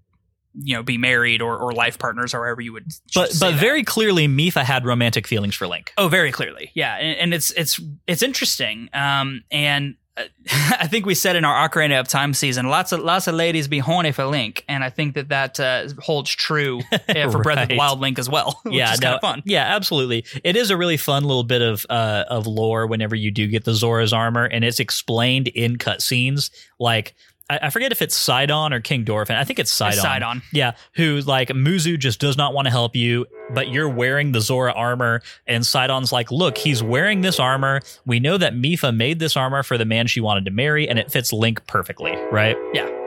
[0.53, 2.85] you know, be married or, or life partners or however you would.
[3.15, 3.59] But but that.
[3.59, 5.91] very clearly Mipha had romantic feelings for Link.
[5.97, 8.89] Oh, very clearly, yeah, and, and it's it's it's interesting.
[8.93, 9.95] Um, and
[10.51, 13.67] I think we said in our Ocarina of Time season, lots of lots of ladies
[13.67, 17.63] be horny for Link, and I think that that uh, holds true uh, for Breath
[17.63, 18.59] of the Wild Link as well.
[18.63, 19.43] Which yeah, is kind of fun.
[19.45, 20.25] Yeah, absolutely.
[20.43, 23.65] It is a really fun little bit of uh, of lore whenever you do get
[23.65, 26.51] the Zora's armor, and it's explained in cutscenes.
[26.79, 27.15] Like
[27.49, 29.35] I, I forget if it's Sidon or King Dorephan.
[29.35, 29.93] I think it's Sidon.
[29.93, 30.41] It's Sidon.
[30.51, 34.41] Yeah, who like Muzu just does not want to help you, but you're wearing the
[34.41, 37.81] Zora armor, and Sidon's like, look, he's wearing this armor.
[38.05, 40.99] We know that Mipha made this armor for the man she wanted to marry, and
[40.99, 42.55] it fits Link perfectly, right?
[42.73, 42.98] Yeah.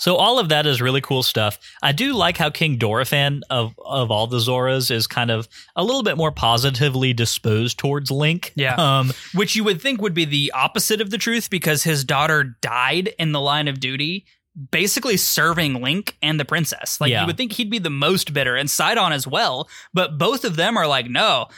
[0.00, 1.58] So all of that is really cool stuff.
[1.82, 5.46] I do like how King Dorephan of of all the Zoras is kind of
[5.76, 8.52] a little bit more positively disposed towards Link.
[8.56, 8.76] Yeah.
[8.76, 12.56] Um Which you would think would be the opposite of the truth because his daughter
[12.62, 14.24] died in the line of duty,
[14.70, 16.98] basically serving Link and the princess.
[16.98, 17.20] Like Yeah.
[17.20, 19.68] you would think he'd be the most bitter, and Sidon as well.
[19.92, 21.48] But both of them are like, no,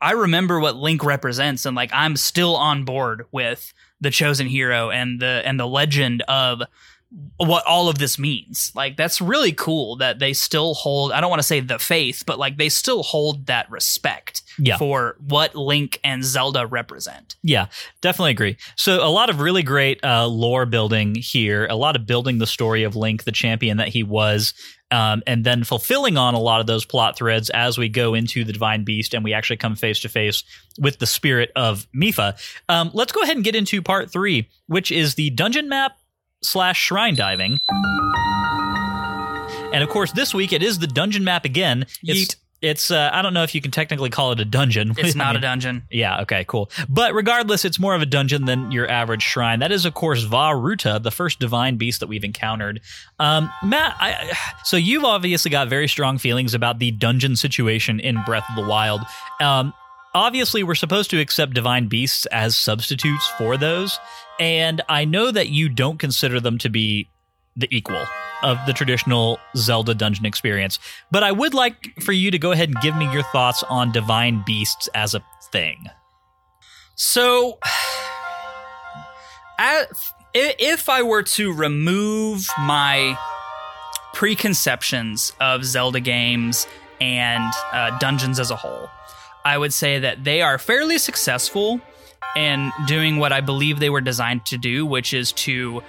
[0.00, 4.90] I remember what Link represents, and like I'm still on board with the chosen hero
[4.90, 6.62] and the and the legend of
[7.36, 8.72] what all of this means.
[8.74, 12.24] Like that's really cool that they still hold I don't want to say the faith,
[12.26, 14.76] but like they still hold that respect Yeah.
[14.78, 17.36] for what Link and Zelda represent.
[17.42, 17.66] Yeah,
[18.00, 18.56] definitely agree.
[18.76, 22.46] So a lot of really great uh, lore building here, a lot of building the
[22.46, 24.54] story of Link, the champion that he was,
[24.90, 28.44] um, and then fulfilling on a lot of those plot threads as we go into
[28.44, 30.44] the Divine Beast and we actually come face to face
[30.78, 32.36] with the spirit of Mipha.
[32.68, 35.96] Um, let's go ahead and get into part three, which is the dungeon map
[36.44, 37.58] slash shrine diving.
[39.72, 41.86] And of course, this week it is the dungeon map again.
[42.04, 42.36] It's, Yeet.
[42.62, 44.94] it's uh, I don't know if you can technically call it a dungeon.
[44.96, 45.82] It's I not mean, a dungeon.
[45.90, 46.70] yeah, okay, cool.
[46.88, 49.58] But regardless, it's more of a dungeon than your average shrine.
[49.58, 52.80] That is, of course, Vah Ruta, the first divine beast that we've encountered.
[53.18, 54.32] Um, Matt, I,
[54.64, 58.68] so you've obviously got very strong feelings about the dungeon situation in Breath of the
[58.68, 59.00] Wild.
[59.40, 59.74] Um,
[60.14, 63.98] obviously, we're supposed to accept divine beasts as substitutes for those.
[64.40, 67.08] And I know that you don't consider them to be
[67.56, 68.04] the equal
[68.42, 70.78] of the traditional Zelda dungeon experience.
[71.10, 73.92] But I would like for you to go ahead and give me your thoughts on
[73.92, 75.86] divine beasts as a thing.
[76.96, 77.58] So,
[80.34, 83.18] if I were to remove my
[84.12, 86.66] preconceptions of Zelda games
[87.00, 88.88] and uh, dungeons as a whole,
[89.44, 91.80] I would say that they are fairly successful
[92.36, 95.82] in doing what I believe they were designed to do, which is to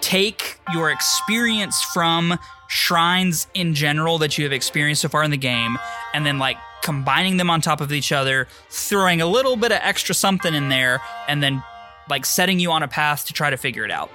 [0.00, 2.38] take your experience from
[2.68, 5.76] shrines in general that you have experienced so far in the game
[6.14, 9.78] and then like combining them on top of each other, throwing a little bit of
[9.82, 11.62] extra something in there, and then
[12.08, 14.10] like setting you on a path to try to figure it out.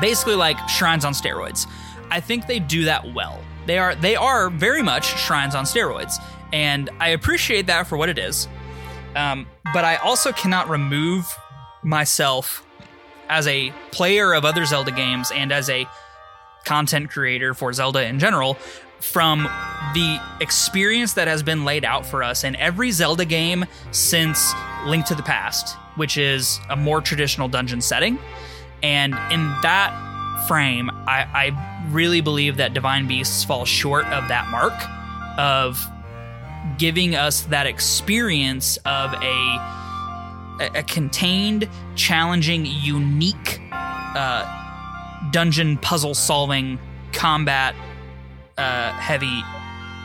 [0.00, 1.66] basically like shrines on steroids.
[2.10, 3.40] I think they do that well.
[3.66, 6.14] They are they are very much shrines on steroids,
[6.52, 8.48] and I appreciate that for what it is.
[9.16, 11.26] Um, but I also cannot remove
[11.82, 12.64] myself
[13.28, 15.86] as a player of other Zelda games and as a
[16.64, 18.54] content creator for Zelda in general
[19.00, 19.44] from
[19.94, 24.52] the experience that has been laid out for us in every Zelda game since
[24.86, 28.18] Link to the Past, which is a more traditional dungeon setting.
[28.82, 34.48] And in that frame, I, I really believe that Divine Beasts fall short of that
[34.50, 34.74] mark
[35.38, 35.80] of
[36.78, 39.78] giving us that experience of a
[40.60, 44.44] a, contained, challenging, unique uh,
[45.30, 46.78] dungeon puzzle solving
[47.12, 47.74] combat
[48.56, 49.42] uh, heavy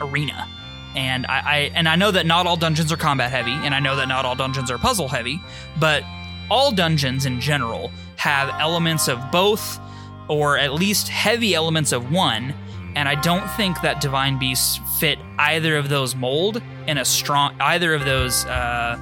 [0.02, 0.48] arena.
[0.96, 3.80] And I, I and I know that not all dungeons are combat heavy, and I
[3.80, 5.42] know that not all dungeons are puzzle heavy,
[5.80, 6.04] but
[6.52, 9.80] all dungeons in general have elements of both,
[10.28, 12.54] or at least heavy elements of one.
[12.96, 17.56] And I don't think that Divine Beasts fit either of those mold in a strong
[17.60, 18.98] either of those uh,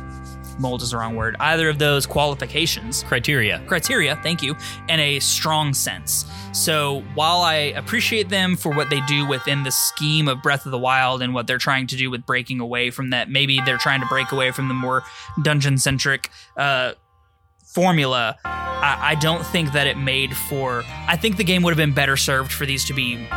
[0.60, 1.36] mold is the wrong word.
[1.39, 4.56] Either of those qualifications, criteria, criteria, thank you,
[4.88, 6.26] in a strong sense.
[6.54, 10.72] So while I appreciate them for what they do within the scheme of Breath of
[10.72, 13.78] the Wild and what they're trying to do with breaking away from that, maybe they're
[13.78, 15.04] trying to break away from the more
[15.42, 16.94] dungeon centric uh,
[17.66, 18.38] formula.
[18.44, 20.84] I, I don't think that it made for.
[21.08, 23.28] I think the game would have been better served for these to be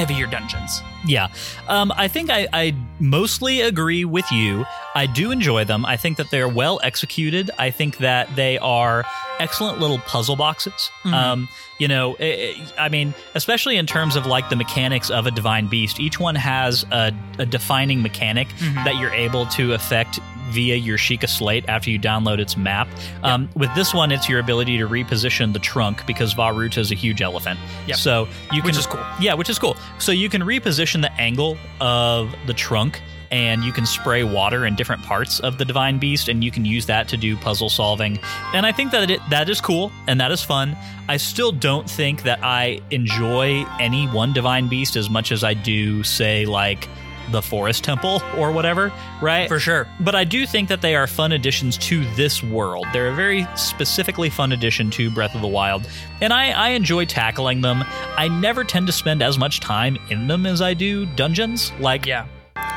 [0.00, 0.82] heavier dungeons.
[1.06, 1.28] Yeah.
[1.68, 4.64] Um, I think I, I, mostly agree with you.
[4.94, 5.84] I do enjoy them.
[5.84, 7.50] I think that they're well executed.
[7.58, 9.04] I think that they are
[9.38, 10.90] excellent little puzzle boxes.
[11.02, 11.14] Mm-hmm.
[11.14, 11.48] Um,
[11.78, 15.30] you know, it, it, I mean, especially in terms of like the mechanics of a
[15.30, 18.84] divine beast, each one has a, a defining mechanic mm-hmm.
[18.84, 20.18] that you're able to affect
[20.50, 22.88] via your Sheikah Slate after you download its map.
[23.22, 26.90] Um, With this one, it's your ability to reposition the trunk because Vah Ruta is
[26.90, 27.58] a huge elephant.
[27.86, 27.96] Yep.
[27.96, 29.04] So you can, which is cool.
[29.20, 29.76] Yeah, which is cool.
[29.98, 34.74] So you can reposition the angle of the trunk and you can spray water in
[34.74, 38.18] different parts of the divine beast and you can use that to do puzzle solving
[38.54, 40.76] and i think that it, that is cool and that is fun
[41.08, 45.54] i still don't think that i enjoy any one divine beast as much as i
[45.54, 46.88] do say like
[47.30, 49.48] the Forest Temple or whatever, right?
[49.48, 49.88] For sure.
[50.00, 52.86] But I do think that they are fun additions to this world.
[52.92, 55.88] They're a very specifically fun addition to Breath of the Wild,
[56.20, 57.84] and I, I enjoy tackling them.
[58.16, 61.72] I never tend to spend as much time in them as I do dungeons.
[61.80, 62.26] Like, yeah.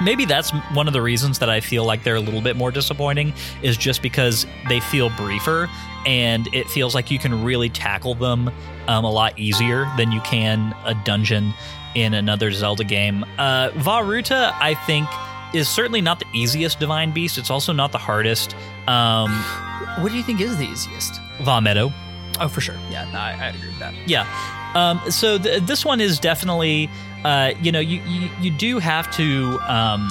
[0.01, 2.71] Maybe that's one of the reasons that I feel like they're a little bit more
[2.71, 5.69] disappointing is just because they feel briefer
[6.05, 8.51] and it feels like you can really tackle them
[8.87, 11.53] um, a lot easier than you can a dungeon
[11.95, 13.25] in another Zelda game.
[13.37, 15.07] Uh, Vah Ruta, I think,
[15.53, 17.37] is certainly not the easiest Divine Beast.
[17.37, 18.55] It's also not the hardest.
[18.87, 19.31] Um,
[19.99, 21.13] what do you think is the easiest?
[21.39, 21.93] Medoh.
[22.39, 22.75] Oh, for sure.
[22.89, 23.93] Yeah, no, I, I agree with that.
[24.07, 24.25] Yeah.
[24.73, 26.89] Um, so th- this one is definitely,
[27.23, 30.09] uh, you know, you, you, you do have to, um,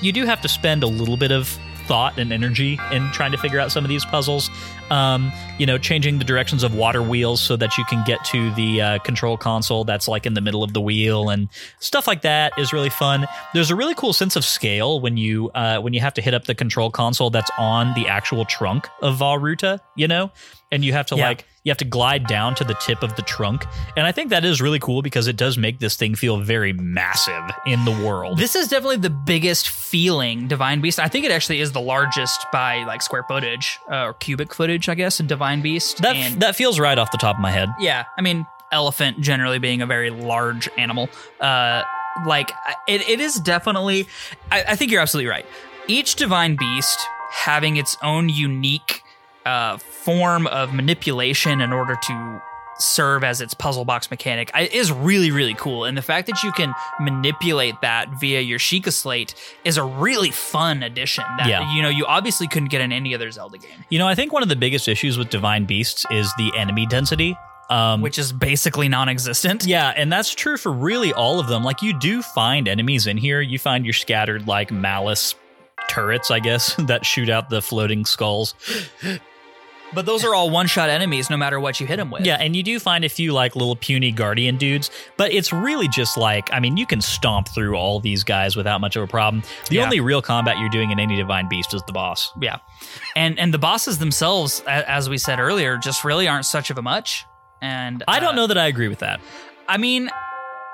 [0.00, 1.48] you do have to spend a little bit of
[1.86, 4.50] thought and energy in trying to figure out some of these puzzles.
[4.90, 8.52] Um, you know, changing the directions of water wheels so that you can get to
[8.54, 11.48] the uh, control console that's like in the middle of the wheel and
[11.80, 13.26] stuff like that is really fun.
[13.54, 16.34] There's a really cool sense of scale when you uh, when you have to hit
[16.34, 20.30] up the control console that's on the actual trunk of Vah Ruta, you know,
[20.70, 21.28] and you have to yeah.
[21.28, 23.64] like you have to glide down to the tip of the trunk.
[23.96, 26.72] And I think that is really cool because it does make this thing feel very
[26.72, 28.38] massive in the world.
[28.38, 31.00] This is definitely the biggest feeling Divine Beast.
[31.00, 34.75] I think it actually is the largest by like square footage uh, or cubic footage,
[34.88, 36.02] I guess, in Divine Beast.
[36.02, 37.68] That, and, that feels right off the top of my head.
[37.78, 38.04] Yeah.
[38.16, 41.08] I mean, elephant generally being a very large animal.
[41.40, 41.82] Uh,
[42.26, 42.50] like,
[42.86, 44.06] it, it is definitely,
[44.50, 45.46] I, I think you're absolutely right.
[45.88, 46.98] Each Divine Beast
[47.30, 49.02] having its own unique
[49.44, 52.42] uh, form of manipulation in order to
[52.78, 56.52] serve as its puzzle box mechanic is really really cool and the fact that you
[56.52, 61.74] can manipulate that via your Sheikah slate is a really fun addition that yeah.
[61.74, 63.84] you know you obviously couldn't get in any other Zelda game.
[63.88, 66.86] You know, I think one of the biggest issues with Divine Beasts is the enemy
[66.86, 67.36] density.
[67.68, 69.66] Um, which is basically non-existent.
[69.66, 71.64] Yeah, and that's true for really all of them.
[71.64, 73.40] Like you do find enemies in here.
[73.40, 75.34] You find your scattered like malice
[75.88, 78.54] turrets, I guess, that shoot out the floating skulls.
[79.96, 82.26] But those are all one shot enemies no matter what you hit them with.
[82.26, 85.88] Yeah, and you do find a few like little puny guardian dudes, but it's really
[85.88, 89.06] just like, I mean, you can stomp through all these guys without much of a
[89.06, 89.42] problem.
[89.70, 89.84] The yeah.
[89.84, 92.30] only real combat you're doing in any divine beast is the boss.
[92.38, 92.58] Yeah.
[93.16, 96.82] And and the bosses themselves as we said earlier just really aren't such of a
[96.82, 97.24] much.
[97.62, 99.18] And I don't uh, know that I agree with that.
[99.66, 100.10] I mean,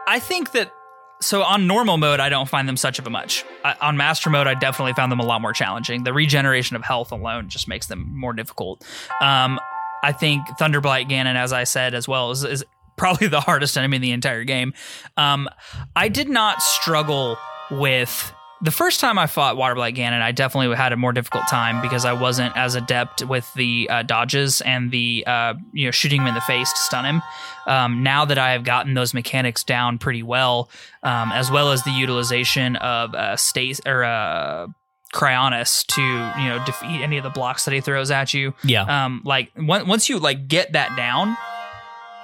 [0.08, 0.74] I think that
[1.22, 3.44] so on normal mode, I don't find them such of a much.
[3.64, 6.04] I, on master mode, I definitely found them a lot more challenging.
[6.04, 8.84] The regeneration of health alone just makes them more difficult.
[9.20, 9.58] Um,
[10.02, 12.64] I think Thunderblight Ganon, as I said as well, is, is
[12.96, 14.74] probably the hardest enemy in the entire game.
[15.16, 15.48] Um,
[15.96, 17.38] I did not struggle
[17.70, 18.32] with
[18.62, 20.22] the first time I fought Waterblight Ganon.
[20.22, 24.02] I definitely had a more difficult time because I wasn't as adept with the uh,
[24.02, 27.22] dodges and the uh, you know shooting him in the face to stun him.
[27.66, 30.70] Um, now that I have gotten those mechanics down pretty well,
[31.02, 34.68] um, as well as the utilization of uh, stace or uh,
[35.12, 36.02] Cryonis to
[36.40, 38.54] you know defeat any of the blocks that he throws at you.
[38.62, 39.04] Yeah.
[39.04, 41.36] Um, like on- once you like get that down,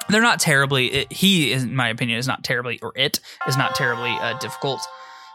[0.09, 0.87] they're not terribly.
[0.87, 3.19] It, he, in my opinion, is not terribly, or it
[3.49, 4.81] is not terribly uh, difficult.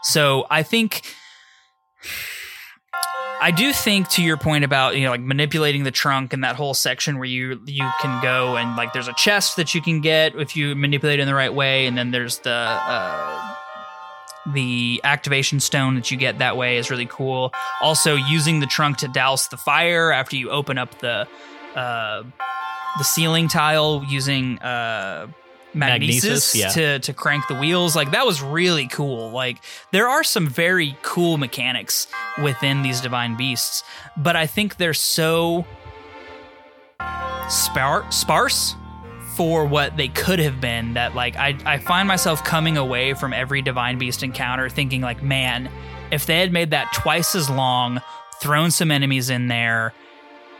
[0.04, 1.02] So I think.
[3.40, 6.56] I do think to your point about you know like manipulating the trunk and that
[6.56, 10.00] whole section where you you can go and like there's a chest that you can
[10.00, 13.54] get if you manipulate it in the right way and then there's the uh,
[14.52, 17.52] the activation stone that you get that way is really cool.
[17.80, 21.26] Also, using the trunk to douse the fire after you open up the
[21.74, 22.22] uh,
[22.98, 25.26] the ceiling tile using uh,
[25.74, 26.68] magnesis, Magnesis, yeah.
[26.68, 29.30] to to crank the wheels, like that was really cool.
[29.30, 29.58] Like
[29.92, 32.06] there are some very cool mechanics
[32.42, 33.82] within these divine beasts,
[34.16, 35.66] but I think they're so
[37.48, 38.74] spar- sparse
[39.36, 43.32] for what they could have been that like I, I find myself coming away from
[43.32, 45.68] every divine beast encounter thinking like man
[46.12, 48.00] if they had made that twice as long
[48.40, 49.92] thrown some enemies in there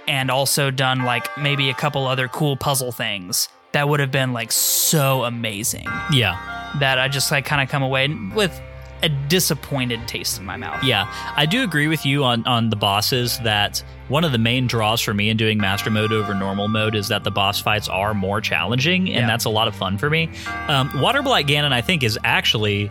[0.08, 4.32] and also done like maybe a couple other cool puzzle things that would have been
[4.32, 6.72] like so amazing yeah.
[6.80, 8.58] that i just like kind of come away with
[9.02, 11.04] a disappointed taste in my mouth Yeah,
[11.36, 15.02] I do agree with you on on the bosses that one of the main draws
[15.02, 18.14] for me in doing master mode over normal mode is that the boss fights are
[18.14, 19.26] more challenging, and Yeah.
[19.26, 20.30] that's a lot of fun for me.
[20.68, 22.90] Um, Waterblight Ganon, I think, is actually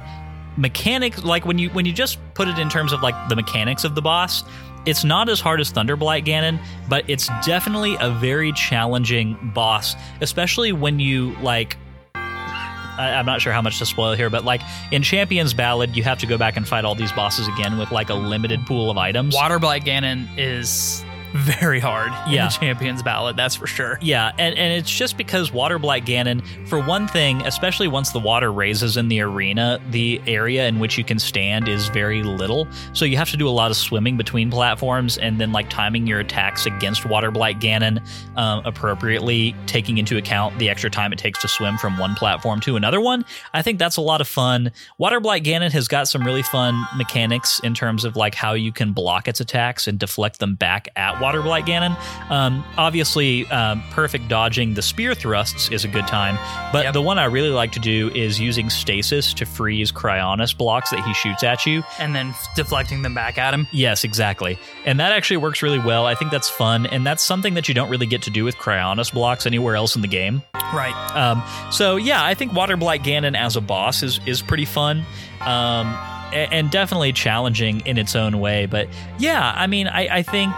[0.55, 3.83] mechanic like when you when you just put it in terms of like the mechanics
[3.83, 4.43] of the boss.
[4.85, 6.59] It's not as hard as Thunderblight Ganon,
[6.89, 11.77] but it's definitely a very challenging boss, especially when you like
[12.15, 14.61] I, I'm not sure how much to spoil here, but like
[14.91, 17.91] in Champions Ballad, you have to go back and fight all these bosses again with
[17.91, 19.35] like a limited pool of items.
[19.35, 21.03] waterblight ganon is
[21.33, 22.43] very hard Yeah.
[22.45, 26.05] in the champions ballad that's for sure Yeah, and, and it's just because Water Waterblight
[26.05, 30.77] Ganon, for one thing, especially once the water raises in the arena, the area in
[30.79, 32.67] which you can stand is very little.
[32.93, 36.05] So you have to do a lot of swimming between platforms and then like timing
[36.05, 38.05] your attacks against Water Waterblight Ganon
[38.37, 42.59] um, appropriately, taking into account the extra time it takes to swim from one platform
[42.61, 43.25] to another one.
[43.53, 44.71] I think that's a lot of fun.
[44.97, 48.71] Water Waterblight Ganon has got some really fun mechanics in terms of like how you
[48.71, 51.95] can block its attacks and deflect them back at Waterblight Ganon.
[52.29, 56.37] Um, obviously, um, perfect dodging the spear thrusts is a good time,
[56.73, 56.93] but Yep.
[56.93, 60.99] the one I really like to do is using stasis to freeze Cryonis blocks that
[61.05, 61.83] he shoots at you.
[61.99, 64.57] and then deflecting them back at him Yes, exactly.
[64.85, 66.05] And that actually works really well.
[66.05, 68.57] I think that's fun, and that's something that you don't really get to do with
[68.57, 70.41] Cryonis blocks anywhere else in the game.
[70.73, 75.05] right Um, so yeah, I think Waterblight Ganon as a boss is is pretty fun.
[75.41, 75.95] Um,
[76.33, 78.65] and definitely challenging in its own way.
[78.65, 78.87] But
[79.19, 80.51] yeah, I mean, I, I think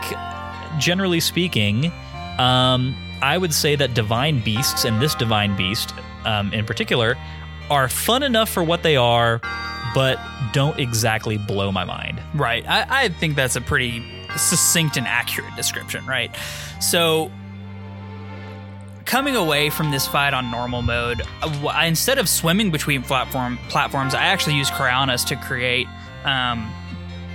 [0.80, 1.92] generally speaking,
[2.38, 5.94] um, I would say that divine beasts and this divine beast
[6.26, 7.16] um, in particular
[7.70, 9.40] are fun enough for what they are,
[9.94, 10.20] but
[10.54, 12.22] don't exactly blow my mind.
[12.34, 12.68] Right.
[12.68, 14.04] I, I think that's a pretty
[14.38, 16.36] succinct and accurate description, right?
[16.82, 17.32] So,
[19.06, 24.14] coming away from this fight on normal mode, I, instead of swimming between platform platforms,
[24.14, 25.88] I actually use Cryonis to create
[26.26, 26.72] um,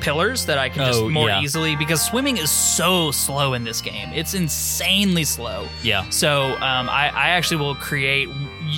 [0.01, 1.41] pillars that I can just Oh, more yeah.
[1.41, 4.09] easily because swimming is so slow in this game.
[4.15, 5.69] It's insanely slow.
[5.83, 6.09] Yeah.
[6.11, 8.29] So um, I, I actually will create.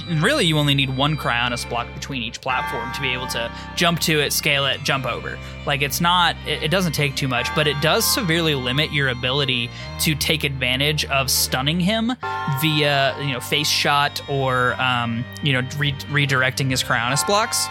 [0.08, 4.00] Really, you only need one Cryonis block between each platform to be able to jump
[4.00, 5.38] to it, scale it, jump over.
[5.66, 6.34] Like it's not.
[6.46, 9.68] It, it doesn't take too much, but it does severely limit your ability
[10.00, 12.12] to take advantage of stunning him
[12.60, 17.66] via you know face shot or um, you know re- redirecting his Cryonis blocks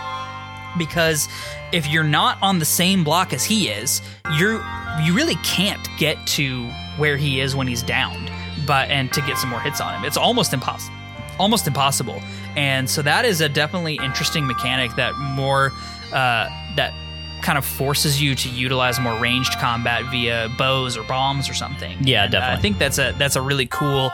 [0.78, 1.28] because
[1.72, 4.02] if you're not on the same block as he is,
[4.38, 4.64] you're
[5.04, 6.68] you really can't get to
[6.98, 8.32] where he is when he's downed,
[8.66, 10.06] but and to get some more hits on him.
[10.06, 10.96] It's almost impossible.
[11.40, 12.22] Almost impossible.
[12.56, 15.72] And so that is a definitely interesting mechanic that more
[16.12, 16.94] uh, that
[17.42, 21.98] kind of forces you to utilize more ranged combat via bows or bombs or something.
[22.02, 24.12] Yeah, And, uh, I think that's a that's a really cool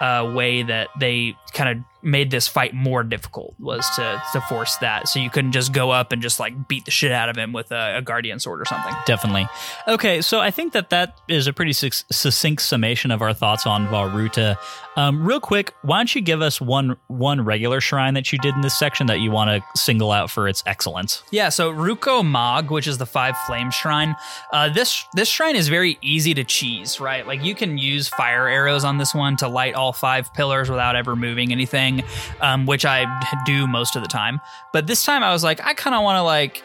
[0.00, 4.76] uh, way that they kind of made this fight more difficult was to to force
[4.78, 7.36] that so you couldn't just go up and just like beat the shit out of
[7.36, 8.94] him with a, a guardian sword or something.
[9.06, 9.46] Definitely.
[9.86, 13.66] Okay, so I think that that is a pretty suc- succinct summation of our thoughts
[13.66, 14.58] on Vah Ruta
[14.94, 18.54] Um, real quick, why don't you give us one one regular shrine that you did
[18.54, 21.22] in this section that you want to single out for its excellence?
[21.30, 24.14] Yeah, so Rucco Maag, which is the five flame shrine,
[24.52, 27.26] uh, this this shrine is very easy to cheese, right?
[27.26, 30.94] Like you can use fire arrows on this one to light all five pillars without
[30.94, 31.91] ever moving anything,
[32.40, 33.06] um, which I
[33.44, 34.40] do most of the time.
[34.72, 36.62] But this time I was like, I kind of want to like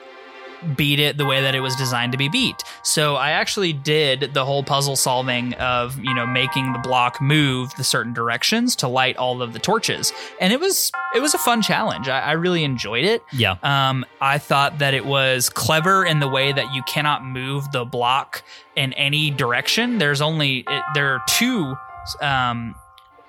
[0.75, 2.63] beat it the way that it was designed to be beat.
[2.83, 7.71] So I actually did the whole puzzle solving of, you know, making the block move
[7.77, 10.13] the certain directions to light all of the torches.
[10.41, 12.07] And it was it was a fun challenge.
[12.07, 13.23] I, I really enjoyed it.
[13.31, 13.57] Yeah.
[13.63, 17.85] Um, I thought that it was clever in the way that you cannot move the
[17.85, 18.43] block
[18.75, 19.97] in any direction.
[19.97, 21.75] There's only it, there are two
[22.21, 22.75] um,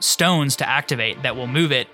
[0.00, 1.88] stones to activate that will move it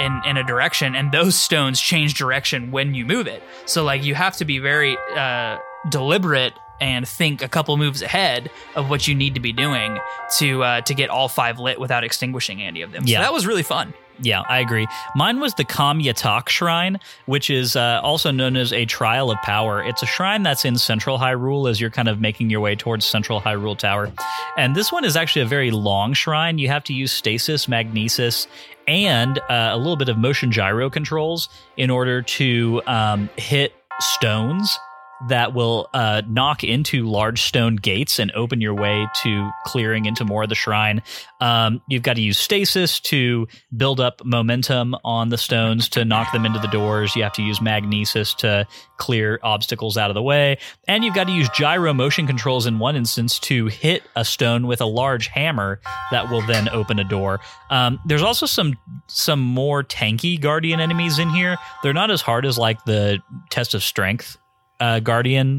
[0.00, 3.42] in in a direction, and those stones change direction when you move it.
[3.66, 5.58] So like you have to be very uh,
[5.90, 9.98] deliberate and think a couple moves ahead of what you need to be doing
[10.38, 13.04] to uh, to get all five lit without extinguishing any of them.
[13.06, 13.18] Yeah.
[13.18, 13.94] So that was really fun.
[14.20, 14.86] Yeah, I agree.
[15.14, 19.38] Mine was the Kam Yatakah Shrine, which is uh, also known as a Trial of
[19.42, 19.82] Power.
[19.82, 23.06] It's a shrine that's in Central Hyrule as you're kind of making your way towards
[23.06, 24.10] Central Hyrule Tower.
[24.56, 26.58] And this one is actually a very long shrine.
[26.58, 28.48] You have to use stasis, magnesis,
[28.88, 34.78] and uh, a little bit of motion gyro controls in order to um, hit stones
[35.26, 40.24] that will uh, knock into large stone gates and open your way to clearing into
[40.24, 41.02] more of the shrine.
[41.40, 46.32] Um, you've got to use stasis to build up momentum on the stones to knock
[46.32, 47.16] them into the doors.
[47.16, 48.66] You have to use magnesis to
[48.96, 50.58] clear obstacles out of the way.
[50.86, 54.66] And you've got to use gyro motion controls in one instance to hit a stone
[54.66, 55.80] with a large hammer
[56.10, 57.40] that will then open a door.
[57.70, 58.74] Um, there's also some
[59.08, 61.56] some more tanky guardian enemies in here.
[61.82, 64.36] They're not as hard as like the test of strength
[64.80, 65.58] uh, guardian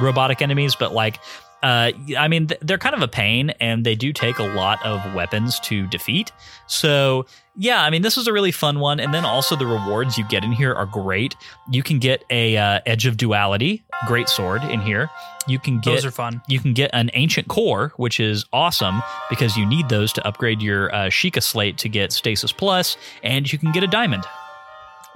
[0.00, 1.18] robotic enemies, but like,
[1.62, 4.84] uh, I mean, th- they're kind of a pain, and they do take a lot
[4.84, 6.32] of weapons to defeat.
[6.66, 7.24] So,
[7.56, 10.24] yeah, I mean, this is a really fun one, and then also the rewards you
[10.26, 11.36] get in here are great.
[11.70, 15.08] You can get a uh, Edge of Duality, great sword in here.
[15.46, 16.42] You can get Those are fun.
[16.48, 19.00] you can get an ancient core, which is awesome
[19.30, 23.52] because you need those to upgrade your uh, Sheikah slate to get stasis plus, and
[23.52, 24.24] you can get a diamond.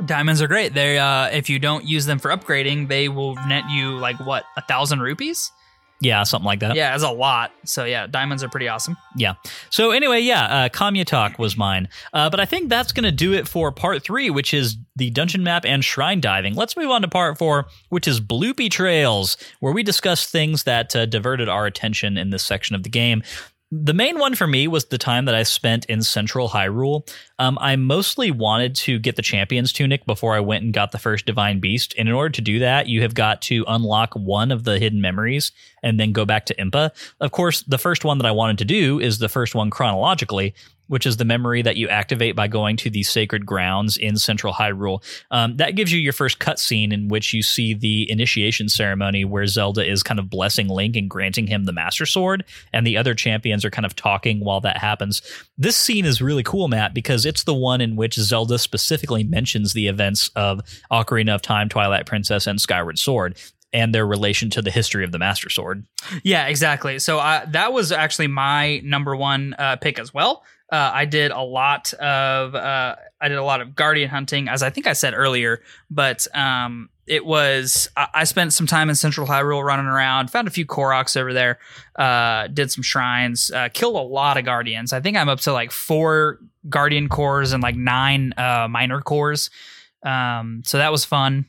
[0.05, 0.74] Diamonds are great.
[0.74, 4.44] They uh, if you don't use them for upgrading, they will net you like what
[4.56, 5.51] a thousand rupees.
[6.01, 6.77] Yeah, something like that.
[6.77, 7.52] Yeah, it's a lot.
[7.64, 8.98] So yeah, diamonds are pretty awesome.
[9.16, 9.35] Yeah.
[9.70, 11.89] So anyway, yeah, uh, Kam Yatakah was mine.
[12.12, 15.09] Uh, but I think that's going to do it for part three, which is the
[15.10, 16.55] dungeon map and shrine diving.
[16.55, 20.94] Let's move on to part four, which is Bloopy Trails, where we discuss things that
[20.94, 23.23] uh, diverted our attention in this section of the game.
[23.72, 27.09] The main one for me was the time that I spent in Central Hyrule.
[27.40, 31.01] Um, I mostly wanted to get the Champion's Tunic before I went and got the
[31.01, 31.93] first Divine Beast.
[31.98, 35.01] And in order to do that, you have got to unlock one of the hidden
[35.01, 35.51] memories
[35.82, 36.93] and then go back to Impa.
[37.20, 40.55] Of course, the first one that I wanted to do is the first one chronologically,
[40.88, 44.52] which is the memory that you activate by going to the sacred grounds in Central
[44.52, 45.02] Hyrule.
[45.30, 49.46] Um, that gives you your first cutscene in which you see the initiation ceremony where
[49.46, 53.14] Zelda is kind of blessing Link and granting him the Master Sword, and the other
[53.14, 55.22] champions are kind of talking while that happens.
[55.58, 59.72] This scene is really cool, Matt, because it's the one in which Zelda specifically mentions
[59.72, 60.60] the events of
[60.90, 63.36] Ocarina of Time, Twilight Princess, and Skyward Sword.
[63.72, 65.84] And their relation to the history of the Master Sword.
[66.22, 66.98] Yeah, exactly.
[66.98, 70.44] So uh, that was actually my number one uh, pick as well.
[70.70, 74.62] Uh, I did a lot of uh, I did a lot of guardian hunting, as
[74.62, 75.62] I think I said earlier.
[75.90, 80.48] But um, it was I, I spent some time in Central Hyrule running around, found
[80.48, 81.60] a few Koroks over there,
[81.97, 84.93] uh, did some shrines, uh, killed a lot of guardians.
[84.93, 89.51] I think I'm up to like four guardian cores and like nine uh, minor cores.
[90.02, 91.48] Um, so that was fun.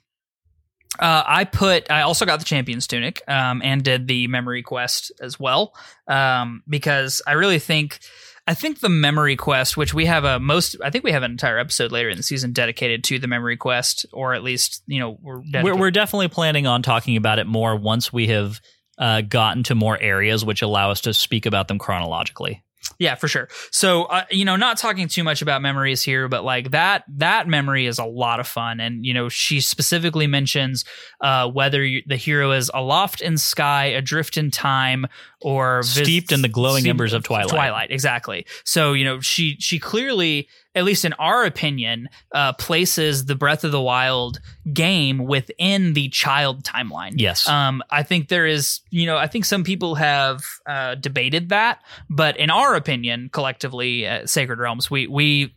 [1.00, 1.90] Uh, I put.
[1.92, 5.74] I also got the champion's tunic um, and did the memory quest as well
[6.08, 8.00] um, because I really think.
[8.48, 11.32] I think the memory quest, which we have a most, I think we have an
[11.32, 15.00] entire episode later in the season dedicated to the memory quest, or at least you
[15.00, 18.62] know we're We're, we're definitely planning on talking about it more once we have
[18.98, 22.64] uh, gotten to more areas which allow us to speak about them chronologically.
[23.00, 23.50] Yeah, for sure.
[23.72, 27.48] So, uh, you know, not talking too much about memories here, but like that that
[27.48, 30.86] memory is a lot of fun, and you know, she specifically mentions
[31.22, 35.06] uh, whether you, the hero is aloft in sky, adrift in time,
[35.42, 37.50] or vis- Steeped in the glowing embers of twilight.
[37.50, 38.46] Twilight, exactly.
[38.64, 43.64] So, you know, she she clearly, at least in our opinion, uh, places the Breath
[43.64, 44.40] of the Wild
[44.74, 47.14] game within the child timeline.
[47.16, 47.48] Yes.
[47.48, 51.82] Um, I think there is, you know, I think some people have uh, debated that,
[52.10, 55.54] but in our opinion, collectively at Sacred Realms, we we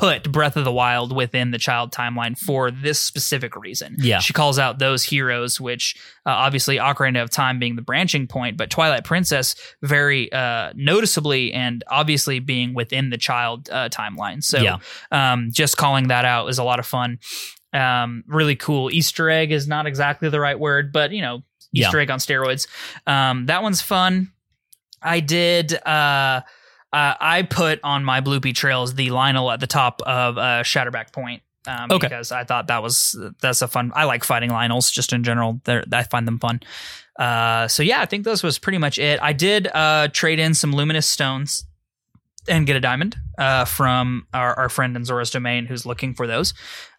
[0.00, 3.96] put Breath of the Wild within the child timeline for this specific reason.
[3.98, 4.18] Yeah.
[4.18, 5.94] She calls out those heroes, which
[6.24, 11.52] uh, obviously Ocarina of Time being the branching point, but Twilight Princess very uh, noticeably
[11.52, 14.42] and obviously being within the child uh, timeline.
[14.42, 14.78] So Yeah.
[15.12, 17.18] um, just calling that out is a lot of fun.
[17.74, 18.90] Um, really cool.
[18.90, 21.86] Easter egg is not exactly the right word, but you know, Yeah.
[21.86, 22.66] Easter egg on steroids.
[23.06, 24.32] Um, that one's fun.
[25.02, 25.74] I did.
[25.86, 26.40] Uh,
[26.92, 31.12] uh, I put on my bloopy trails the Lynel at the top of uh, Shatterback
[31.12, 31.42] Point.
[31.66, 32.08] Um, Okay.
[32.08, 33.92] Because I thought that was that's a fun.
[33.94, 35.60] I like fighting Lynels just in general.
[35.64, 36.60] They're, I find them fun.
[37.18, 39.20] Uh, so yeah, I think those was pretty much it.
[39.22, 41.64] I did uh, trade in some luminous stones
[42.48, 46.26] and get a diamond uh, from our, our friend in Zora's Domain who's looking for
[46.26, 46.52] those.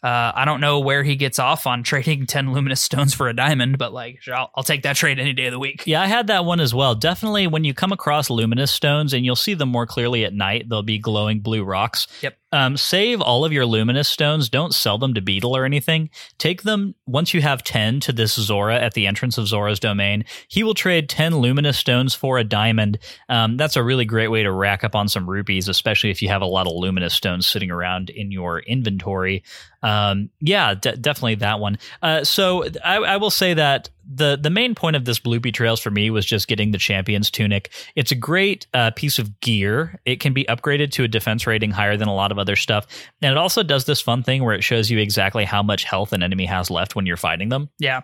[0.04, 3.34] Uh, I don't know where he gets off on trading 10 luminous stones for a
[3.34, 5.84] diamond, but like, I'll, I'll take that trade any day of the week.
[5.86, 6.96] Yeah, I had that one as well.
[6.96, 10.68] Definitely when you come across luminous stones and you'll see them more clearly at night,
[10.68, 12.08] they'll be glowing blue rocks.
[12.22, 12.38] Yep.
[12.54, 14.50] Um, save all of your luminous stones.
[14.50, 16.10] Don't sell them to Beedle or anything.
[16.38, 20.26] Take them once you have 10 to this Zora at the entrance of Zora's domain.
[20.50, 23.00] He will trade 10 luminous stones for a diamond.
[23.30, 26.28] Um, that's a really great way to rack up on some rupees, especially if you
[26.32, 29.44] have a lot of luminous stones sitting around in your inventory.
[29.84, 31.78] Um, yeah, de- definitely that one.
[32.02, 35.80] Uh, so I, I will say that the the main point of this Bloopy Trails
[35.80, 37.72] for me was just getting the Champion's Tunic.
[37.96, 40.00] It's a great uh, piece of gear.
[40.06, 42.88] It can be upgraded to a defense rating higher than a lot of other stuff,
[43.22, 46.14] and it also does this fun thing where it shows you exactly how much health
[46.14, 47.70] an enemy has left when you're fighting them.
[47.80, 48.02] Yeah.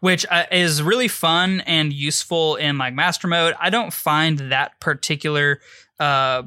[0.00, 3.54] Which uh, is really fun and useful in like master mode.
[3.60, 5.60] I don't find that particular
[6.00, 6.42] uh,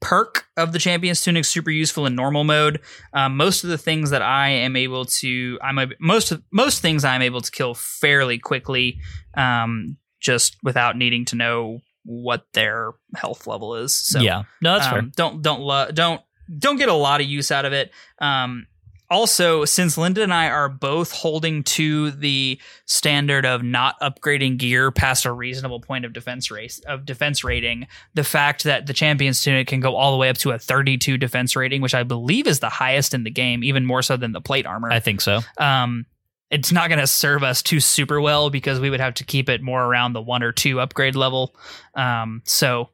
[0.00, 2.80] perk of the champion's tunic super useful in normal mode.
[3.12, 6.80] Um, most of the things that I am able to, I'm a, most of, most
[6.80, 8.98] things I'm able to kill fairly quickly,
[9.36, 13.94] um, just without needing to know what their health level is.
[13.94, 15.00] So yeah, no, that's fair.
[15.00, 16.20] um, Don't don't lo- don't
[16.58, 17.90] don't get a lot of use out of it.
[18.20, 18.66] Um,
[19.10, 24.90] also, since Lyndon and I are both holding to the standard of not upgrading gear
[24.90, 29.42] past a reasonable point of defense race of defense rating, the fact that the champion's
[29.42, 32.46] tunic can go all the way up to a 32 defense rating, which I believe
[32.46, 35.20] is the highest in the game, even more so than the plate armor I think
[35.22, 35.40] so.
[35.56, 36.04] um,
[36.50, 39.50] it's not going to serve us too super well because we would have to keep
[39.50, 41.54] it more around the one or two upgrade level.
[41.94, 42.88] Um, so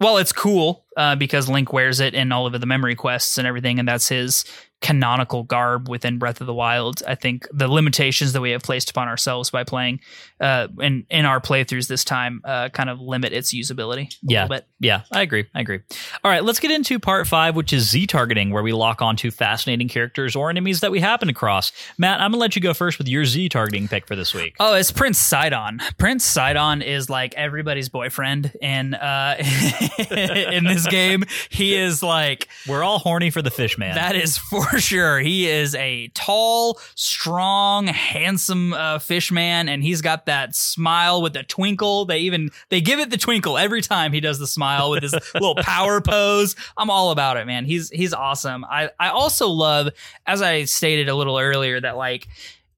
[0.00, 3.46] well, it's cool uh, because Link wears it in all of the memory quests and
[3.46, 4.46] everything, and that's his
[4.80, 8.90] canonical garb within Breath of the Wild, I think the limitations that we have placed
[8.90, 10.00] upon ourselves by playing
[10.40, 14.42] uh, in in our playthroughs this time uh, kind of limit its usability a Yeah.
[14.44, 14.66] little bit.
[14.80, 15.46] Yeah, I agree.
[15.54, 15.80] I agree.
[16.24, 19.30] All right, let's get into part five, which is Z targeting, where we lock onto
[19.30, 21.72] fascinating characters or enemies that we happen across.
[21.98, 24.56] Matt, I'm gonna let you go first with your Z targeting pick for this week.
[24.58, 25.80] Oh, it's Prince Sidon.
[25.98, 29.36] Prince Sidon is like everybody's boyfriend in uh
[30.10, 31.24] in this game.
[31.50, 33.94] He is like We're all horny for the fish man.
[33.96, 35.18] that is for sure.
[35.20, 41.32] He is a tall, strong, handsome uh, fish man, and he's got that smile with
[41.32, 42.04] the twinkle.
[42.04, 45.12] They even they give it the twinkle every time he does the smile with his
[45.34, 46.54] little power pose.
[46.76, 47.64] I'm all about it, man.
[47.64, 48.64] He's he's awesome.
[48.64, 49.88] I I also love,
[50.26, 52.28] as I stated a little earlier, that like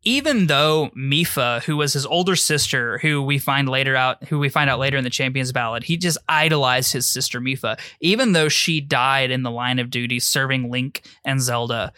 [0.02, 4.48] even though Mipha, who was his older sister, who we find later out, who we
[4.48, 7.78] find out later in the Champions Ballad, he just idolized his sister Mipha.
[8.00, 11.92] Even though she died in the line of duty serving Link and Zelda,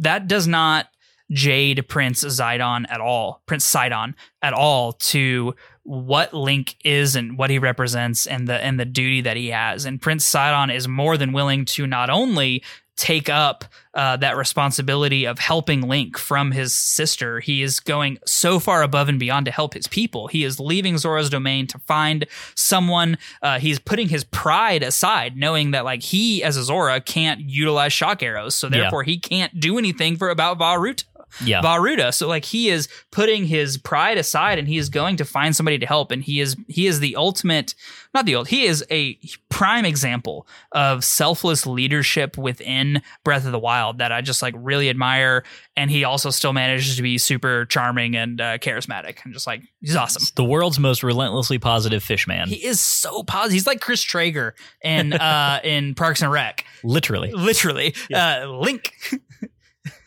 [0.00, 0.88] that does not
[1.30, 7.50] jade Prince Zidon at all, Prince Sidon at all to what Link is and what
[7.50, 9.84] he represents and the and the duty that he has.
[9.84, 12.62] And Prince Sidon is more than willing to not only
[12.96, 13.64] take up
[13.94, 17.38] uh, that responsibility of helping Link from his sister.
[17.38, 20.26] He is going so far above and beyond to help his people.
[20.26, 22.26] He is leaving Zora's domain to find
[22.56, 23.16] someone.
[23.40, 27.92] Uh, he's putting his pride aside, knowing that like he as a Zora can't utilize
[27.92, 28.80] shock arrows, so Yeah.
[28.80, 31.04] therefore he can't do anything for about Vah Ruta.
[31.44, 31.60] Yeah.
[31.62, 32.12] Vah Ruta.
[32.12, 35.78] So like he is putting his pride aside and he is going to find somebody
[35.78, 36.10] to help.
[36.10, 37.74] And he is he is the ultimate
[38.14, 39.18] not the old he is a
[39.48, 44.88] prime example of selfless leadership within Breath of the Wild that I just like really
[44.88, 45.44] admire.
[45.76, 49.24] And he also still manages to be super charming and uh, charismatic.
[49.24, 50.22] and just like he's awesome.
[50.34, 52.48] the world's most relentlessly positive fish man.
[52.48, 53.52] He is so positive.
[53.52, 56.64] He's like Chris Traeger in uh in Parks and Rec.
[56.82, 57.30] Literally.
[57.32, 57.94] Literally.
[58.12, 58.94] Uh Link.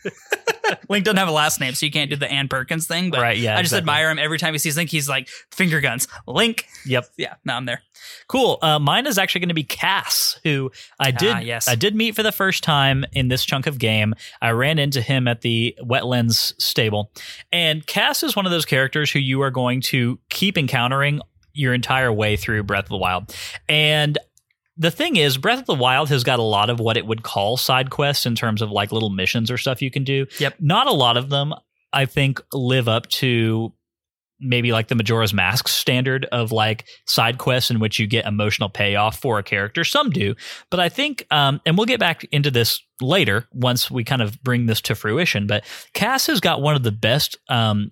[0.89, 3.11] Link doesn't have a last name, so you can't do the Ann Perkins thing.
[3.11, 3.79] But Right, yeah, I just exactly.
[3.79, 4.89] admire him every time he sees Link.
[4.89, 6.07] He's like finger guns.
[6.27, 6.65] Link.
[6.85, 7.07] Yep.
[7.17, 7.81] Yeah, now I'm there.
[8.27, 8.57] Cool.
[8.61, 11.67] Uh, mine is actually going to be Cass, who I did Ah, yes.
[11.67, 14.15] I did meet for the first time in this chunk of game.
[14.41, 17.11] I ran into him at the Wetlands stable,
[17.51, 21.21] and Cass is one of those characters who you are going to keep encountering
[21.53, 23.35] your entire way through Breath of the Wild,
[23.69, 24.17] and
[24.77, 27.23] the thing is, Breath of the Wild has got a lot of what it would
[27.23, 30.25] call side quests in terms of like little missions or stuff you can do.
[30.39, 30.55] Yep.
[30.59, 31.53] Not a lot of them,
[31.93, 33.73] I think, live up to
[34.41, 38.69] maybe like the Majora's Mask standard of like side quests in which you get emotional
[38.69, 39.83] payoff for a character.
[39.83, 40.35] Some do,
[40.69, 44.41] but I think, um, and we'll get back into this later once we kind of
[44.41, 45.45] bring this to fruition.
[45.47, 47.91] But Cass has got one of the best um,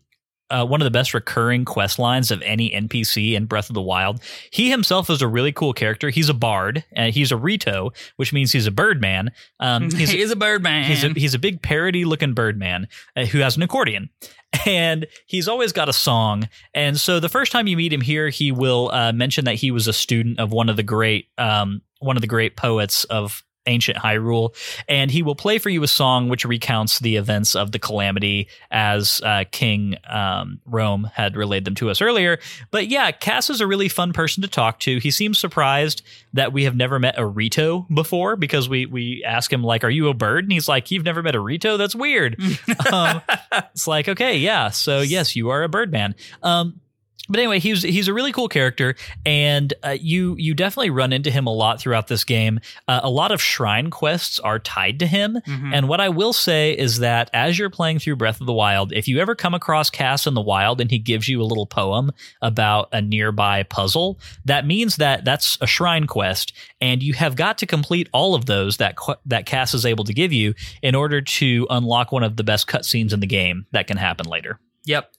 [0.50, 3.82] uh, one of the best recurring quest lines of any NPC in Breath of the
[3.82, 4.20] Wild.
[4.52, 6.10] He himself is a really cool character.
[6.10, 9.32] He's a bard, and he's a Rito, which means he's a birdman.
[9.60, 10.86] Um, he's, He's a birdman.
[10.86, 14.10] He's a, he's a big parody looking birdman uh, who has an accordion.
[14.66, 16.50] And he's always got a song.
[16.74, 19.70] And so the first time you meet him here, he will uh, mention that he
[19.70, 23.44] was a student of one of the great um, one of the great poets of
[23.70, 24.56] ancient Hyrule,
[24.88, 28.48] and he will play for you a song which recounts the events of the calamity
[28.72, 32.40] as uh, King um, Rhoam had relayed them to us earlier.
[32.72, 34.98] But yeah, Cass is a really fun person to talk to.
[35.00, 36.02] He seems surprised
[36.34, 39.90] that we have never met a Rito before because we we ask him like, "Are
[39.90, 41.78] you a bird?" And he's like, "You've never met a Rito?
[41.78, 42.40] That's weird."
[42.92, 43.22] um,
[43.52, 46.16] it's like, okay, yeah, so yes, you are a birdman.
[46.44, 46.82] Um,
[47.30, 48.96] but anyway, he's he's a really cool character,
[49.26, 52.60] and uh, you you definitely run into him a lot throughout this game.
[52.88, 55.74] Uh, a lot of shrine quests are tied to him, Mhm.
[55.74, 58.92] and what I will say is that as you're playing through Breath of the Wild,
[58.94, 61.66] if you ever come across Cass in the wild and he gives you a little
[61.68, 62.12] poem
[62.42, 67.58] about a nearby puzzle, that means that that's a shrine quest, and you have got
[67.60, 70.96] to complete all of those that qu- that Cass is able to give you in
[70.96, 74.60] order to unlock one of the best cutscenes in the game that can happen later.
[74.86, 75.12] Yep.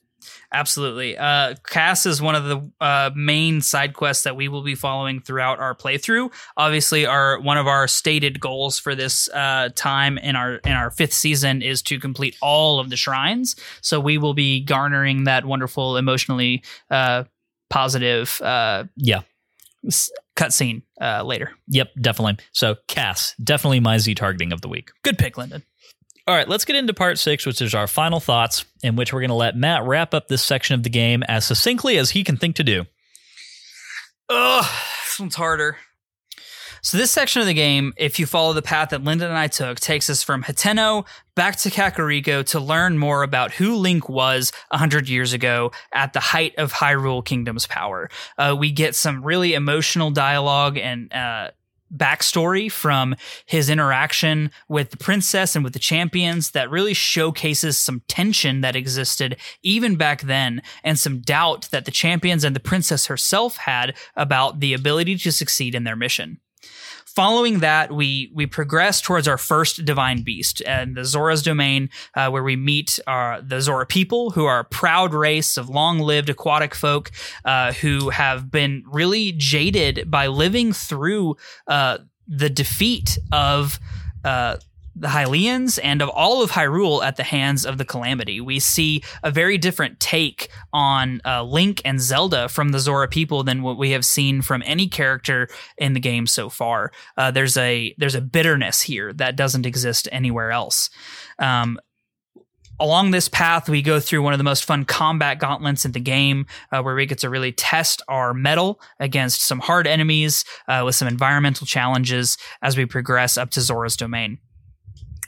[0.53, 1.17] Absolutely.
[1.17, 5.21] Uh, Cass is one of the uh, main side quests that we will be following
[5.21, 6.31] throughout our playthrough.
[6.57, 10.91] Obviously, our one of our stated goals for this uh, time in our in our
[10.91, 13.55] fifth season is to complete all of the shrines.
[13.81, 17.23] So we will be garnering that wonderful, emotionally uh,
[17.69, 19.21] positive uh, Yeah.
[19.87, 21.51] s- cutscene uh, later.
[21.67, 22.43] Yep, definitely.
[22.51, 24.91] So Cass, definitely my Z targeting of the week.
[25.03, 25.63] Good pick, Lyndon.
[26.27, 29.21] All right, let's get into part six, which is our final thoughts, in which we're
[29.21, 32.23] going to let Matt wrap up this section of the game as succinctly as he
[32.23, 32.85] can think to do.
[34.29, 34.65] Ugh,
[35.03, 35.77] this one's harder.
[36.83, 39.47] So this section of the game, if you follow the path that Lyndon and I
[39.47, 44.51] took, takes us from Hateno back to Kakariko to learn more about who Link was
[44.71, 48.09] a hundred years ago at the height of Hyrule Kingdom's power.
[48.35, 51.51] Uh, we get some really emotional dialogue and uh,
[51.95, 53.15] backstory from
[53.45, 58.75] his interaction with the princess and with the champions that really showcases some tension that
[58.75, 63.95] existed even back then and some doubt that the champions and the princess herself had
[64.15, 66.39] about the ability to succeed in their mission.
[67.15, 72.29] Following that, we we progress towards our first divine beast and the Zora's domain, uh,
[72.29, 76.73] where we meet uh, the Zora people, who are a proud race of long-lived aquatic
[76.73, 77.11] folk
[77.43, 81.35] uh, who have been really jaded by living through
[81.67, 81.97] uh,
[82.27, 83.77] the defeat of
[84.23, 84.55] uh,
[84.95, 88.41] the Hylians and of all of Hyrule at the hands of the Calamity.
[88.41, 93.43] We see a very different take on uh, Link and Zelda from the Zora people
[93.43, 95.47] than what we have seen from any character
[95.77, 96.91] in the game so far.
[97.17, 100.89] Uh, there's a there's a bitterness here that doesn't exist anywhere else.
[101.39, 101.79] Um,
[102.79, 105.99] along this path, we go through one of the most fun combat gauntlets in the
[105.99, 110.81] game, uh, where we get to really test our mettle against some hard enemies uh,
[110.83, 114.39] with some environmental challenges as we progress up to Zora's domain.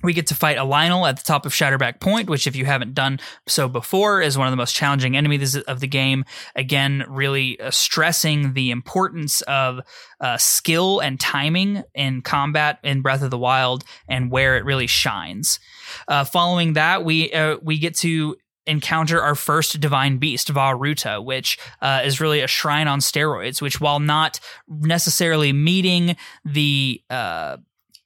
[0.03, 2.65] We get to fight a Lynel at the top of Shatterback Point, which, if you
[2.65, 6.25] haven't done so before, is one of the most challenging enemies of the game.
[6.55, 9.79] Again, really uh, stressing the importance of
[10.19, 14.87] uh, skill and timing in combat in Breath of the Wild and where it really
[14.87, 15.59] shines.
[16.07, 18.35] Uh, following that, we uh, we get to
[18.65, 23.61] encounter our first divine beast, Vah Ruta, which uh, is really a shrine on steroids.
[23.61, 27.57] Which, while not necessarily meeting the uh,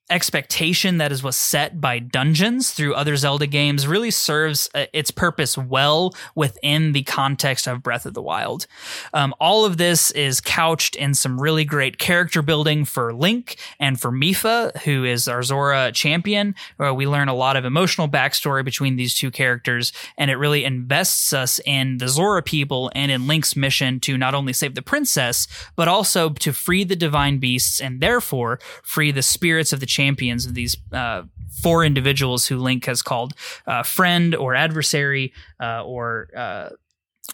[0.10, 5.12] expectation that is was set by dungeons through other Zelda games really serves uh, its
[5.12, 8.68] purpose well within the context of Breath of the Wild.
[9.14, 14.00] Um, all of this is couched in some really great character building for Link and
[14.00, 16.56] for Mipha, who is our Zora champion.
[16.78, 20.64] Where we learn a lot of emotional backstory between these two characters, and it really
[20.64, 24.82] invests us in the Zora people and in Link's mission to not only save the
[24.82, 29.86] princess, but also to free the divine beasts and therefore free the spirits of the
[29.98, 31.24] champions of these uh,
[31.64, 33.34] four individuals who Link has called
[33.66, 36.70] uh, friend or adversary uh, or uh,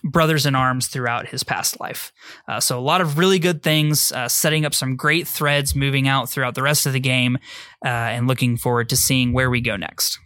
[0.04, 2.12] brothers in arms throughout his past life.
[2.48, 6.08] Uh, so a lot of really good things, uh, setting up some great threads moving
[6.08, 7.38] out throughout the rest of the game,
[7.86, 10.20] uh, and looking forward to seeing where we go next.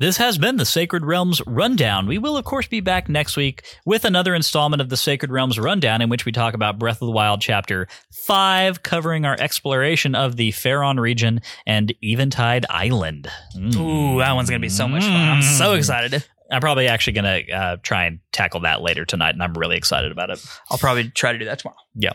[0.00, 2.06] This has been the Sacred Realms Rundown.
[2.06, 5.58] We will, of course, be back next week with another installment of the Sacred Realms
[5.58, 7.86] Rundown, in which we talk about Breath of the Wild Chapter
[8.26, 13.28] 5, covering our exploration of the Faron region and Eventide Island.
[13.54, 13.76] Mm.
[13.76, 15.12] Ooh, that one's gonna be so much fun.
[15.12, 15.78] I'm so Mm.
[15.78, 16.24] excited.
[16.50, 19.76] I'm probably actually going to uh, try and tackle that later tonight, and I'm really
[19.76, 20.44] excited about it.
[20.68, 21.76] I'll probably try to do that tomorrow.
[21.94, 22.14] Yeah.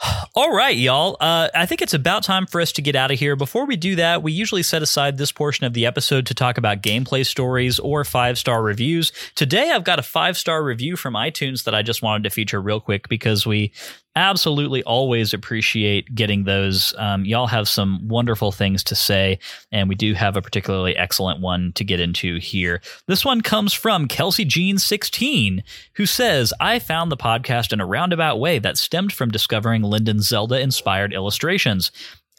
[0.34, 1.16] All right, y'all.
[1.20, 3.36] Uh, I think it's about time for us to get out of here.
[3.36, 6.58] Before we do that, we usually set aside this portion of the episode to talk
[6.58, 9.12] about gameplay stories or five star reviews.
[9.34, 12.60] Today, I've got a five star review from iTunes that I just wanted to feature
[12.60, 13.72] real quick because we
[14.18, 16.94] absolutely always appreciate getting those.
[16.98, 19.38] Um, y'all have some wonderful things to say,
[19.72, 22.82] and we do have a particularly excellent one to get into here.
[23.06, 25.62] This one comes from Kelsey Jean 16,
[25.94, 30.28] who says, I found the podcast in a roundabout way that stemmed from discovering Lyndon's
[30.28, 31.90] Zelda inspired illustrations.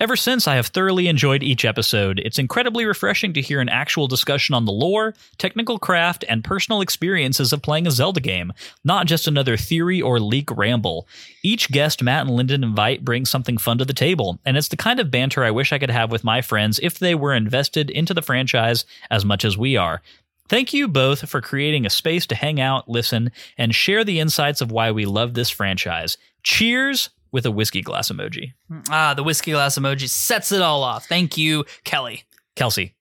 [0.01, 2.21] Ever since, I have thoroughly enjoyed each episode.
[2.23, 6.79] It's incredibly refreshing to hear an actual discussion on the lore, technical craft, and personal
[6.79, 8.53] experiences of playing a Zelda game,
[8.85, 11.05] not just another theory or leak ramble.
[11.43, 14.77] Each guest Matt and Lyndon invite brings something fun to the table, and it's the
[14.77, 17.89] kind of banter I wish I could have with my friends if they were invested
[17.89, 20.01] into the franchise as much as we are.
[20.47, 24.61] Thank you both for creating a space to hang out, listen, and share the insights
[24.61, 26.17] of why we love this franchise.
[26.41, 28.53] Cheers with a whiskey glass emoji.
[28.89, 31.05] Ah, the whiskey glass emoji sets it all off.
[31.07, 32.23] Thank you, Kelly.
[32.55, 32.95] Kelsey.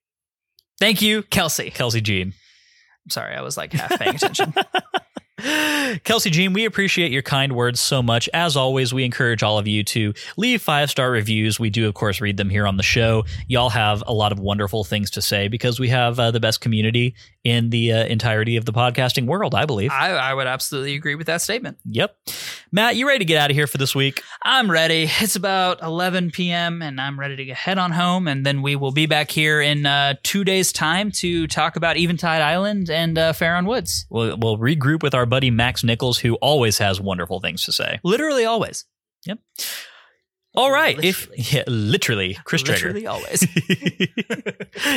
[0.79, 1.69] Thank you, Kelsey.
[1.71, 2.33] Kelsey Jean.
[3.05, 4.53] I'm sorry, I was like half paying attention.
[6.03, 8.29] Kelsey Jean, we appreciate your kind words so much.
[8.33, 11.59] As always, we encourage all of you to leave five star reviews.
[11.59, 13.25] We do, of course, read them here on the show.
[13.47, 16.61] Y'all have a lot of wonderful things to say because we have uh, the best
[16.61, 19.91] community in the uh, entirety of the podcasting world, I believe.
[19.91, 21.77] I, I would absolutely agree with that statement.
[21.85, 22.17] yep.
[22.71, 24.21] Matt, you ready to get out of here for this week?
[24.43, 25.09] I'm ready.
[25.19, 26.81] It's about 11 p.m.
[26.81, 28.27] and I'm ready to head on home.
[28.27, 31.97] And then we will be back here in uh, two days' time to talk about
[31.97, 34.05] Eventide Island and uh, Faron Woods.
[34.09, 37.99] We'll, we'll regroup with our buddy Max Nichols, who always has wonderful things to say.
[38.03, 38.85] Literally always.
[39.25, 39.39] Yep.
[40.55, 40.97] All right.
[40.97, 41.37] Literally.
[41.37, 42.67] If yeah, literally, Chris.
[42.67, 43.45] Literally always.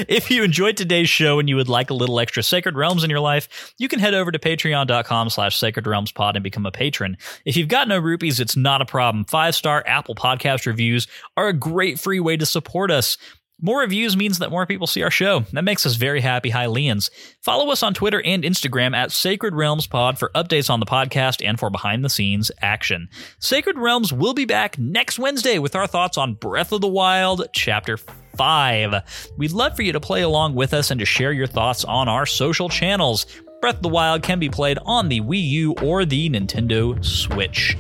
[0.09, 3.11] if you enjoyed today's show and you would like a little extra Sacred Realms in
[3.11, 6.73] your life, you can head over to patreon.com slash sacred realms pod and become a
[6.73, 7.19] patron.
[7.45, 9.25] If you've got no rupees, it's not a problem.
[9.27, 11.07] Five star Apple podcast reviews
[11.37, 13.19] are a great free way to support us.
[13.65, 15.45] More reviews means that more people see our show.
[15.53, 17.11] That makes us very happy, Hylians.
[17.43, 21.47] Follow us on Twitter and Instagram at Sacred Realms Pod for updates on the podcast
[21.47, 23.09] and for behind the scenes action.
[23.39, 27.47] Sacred Realms will be back next Wednesday with our thoughts on Breath of the Wild,
[27.53, 29.31] Chapter 5.
[29.37, 32.09] We'd love for you to play along with us and to share your thoughts on
[32.09, 33.27] our social channels.
[33.61, 37.77] Breath of the Wild can be played on the Wii U or the Nintendo Switch.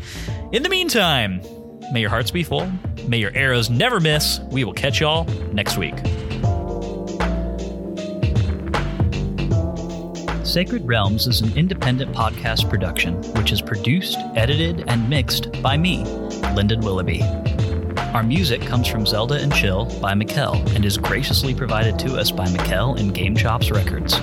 [0.52, 1.40] In the meantime,
[1.92, 2.70] may your hearts be full,
[3.06, 4.40] may your arrows never miss.
[4.50, 5.94] We will catch y'all next week.
[10.44, 16.04] Sacred Realms is an independent podcast production which is produced, edited, and mixed by me,
[16.54, 17.22] Lyndon Willoughby.
[18.12, 22.30] Our music comes from Zelda and Chill by Mikel and is graciously provided to us
[22.30, 24.20] by Mikel and GameChops Records.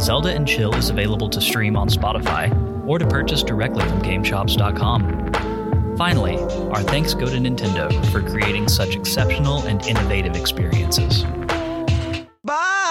[0.00, 2.54] Zelda and Chill is available to stream on Spotify
[2.86, 5.47] or to purchase directly from GameChops.com.
[5.98, 6.38] Finally,
[6.70, 11.24] our thanks go to Nintendo for creating such exceptional and innovative experiences.
[12.44, 12.87] Bye!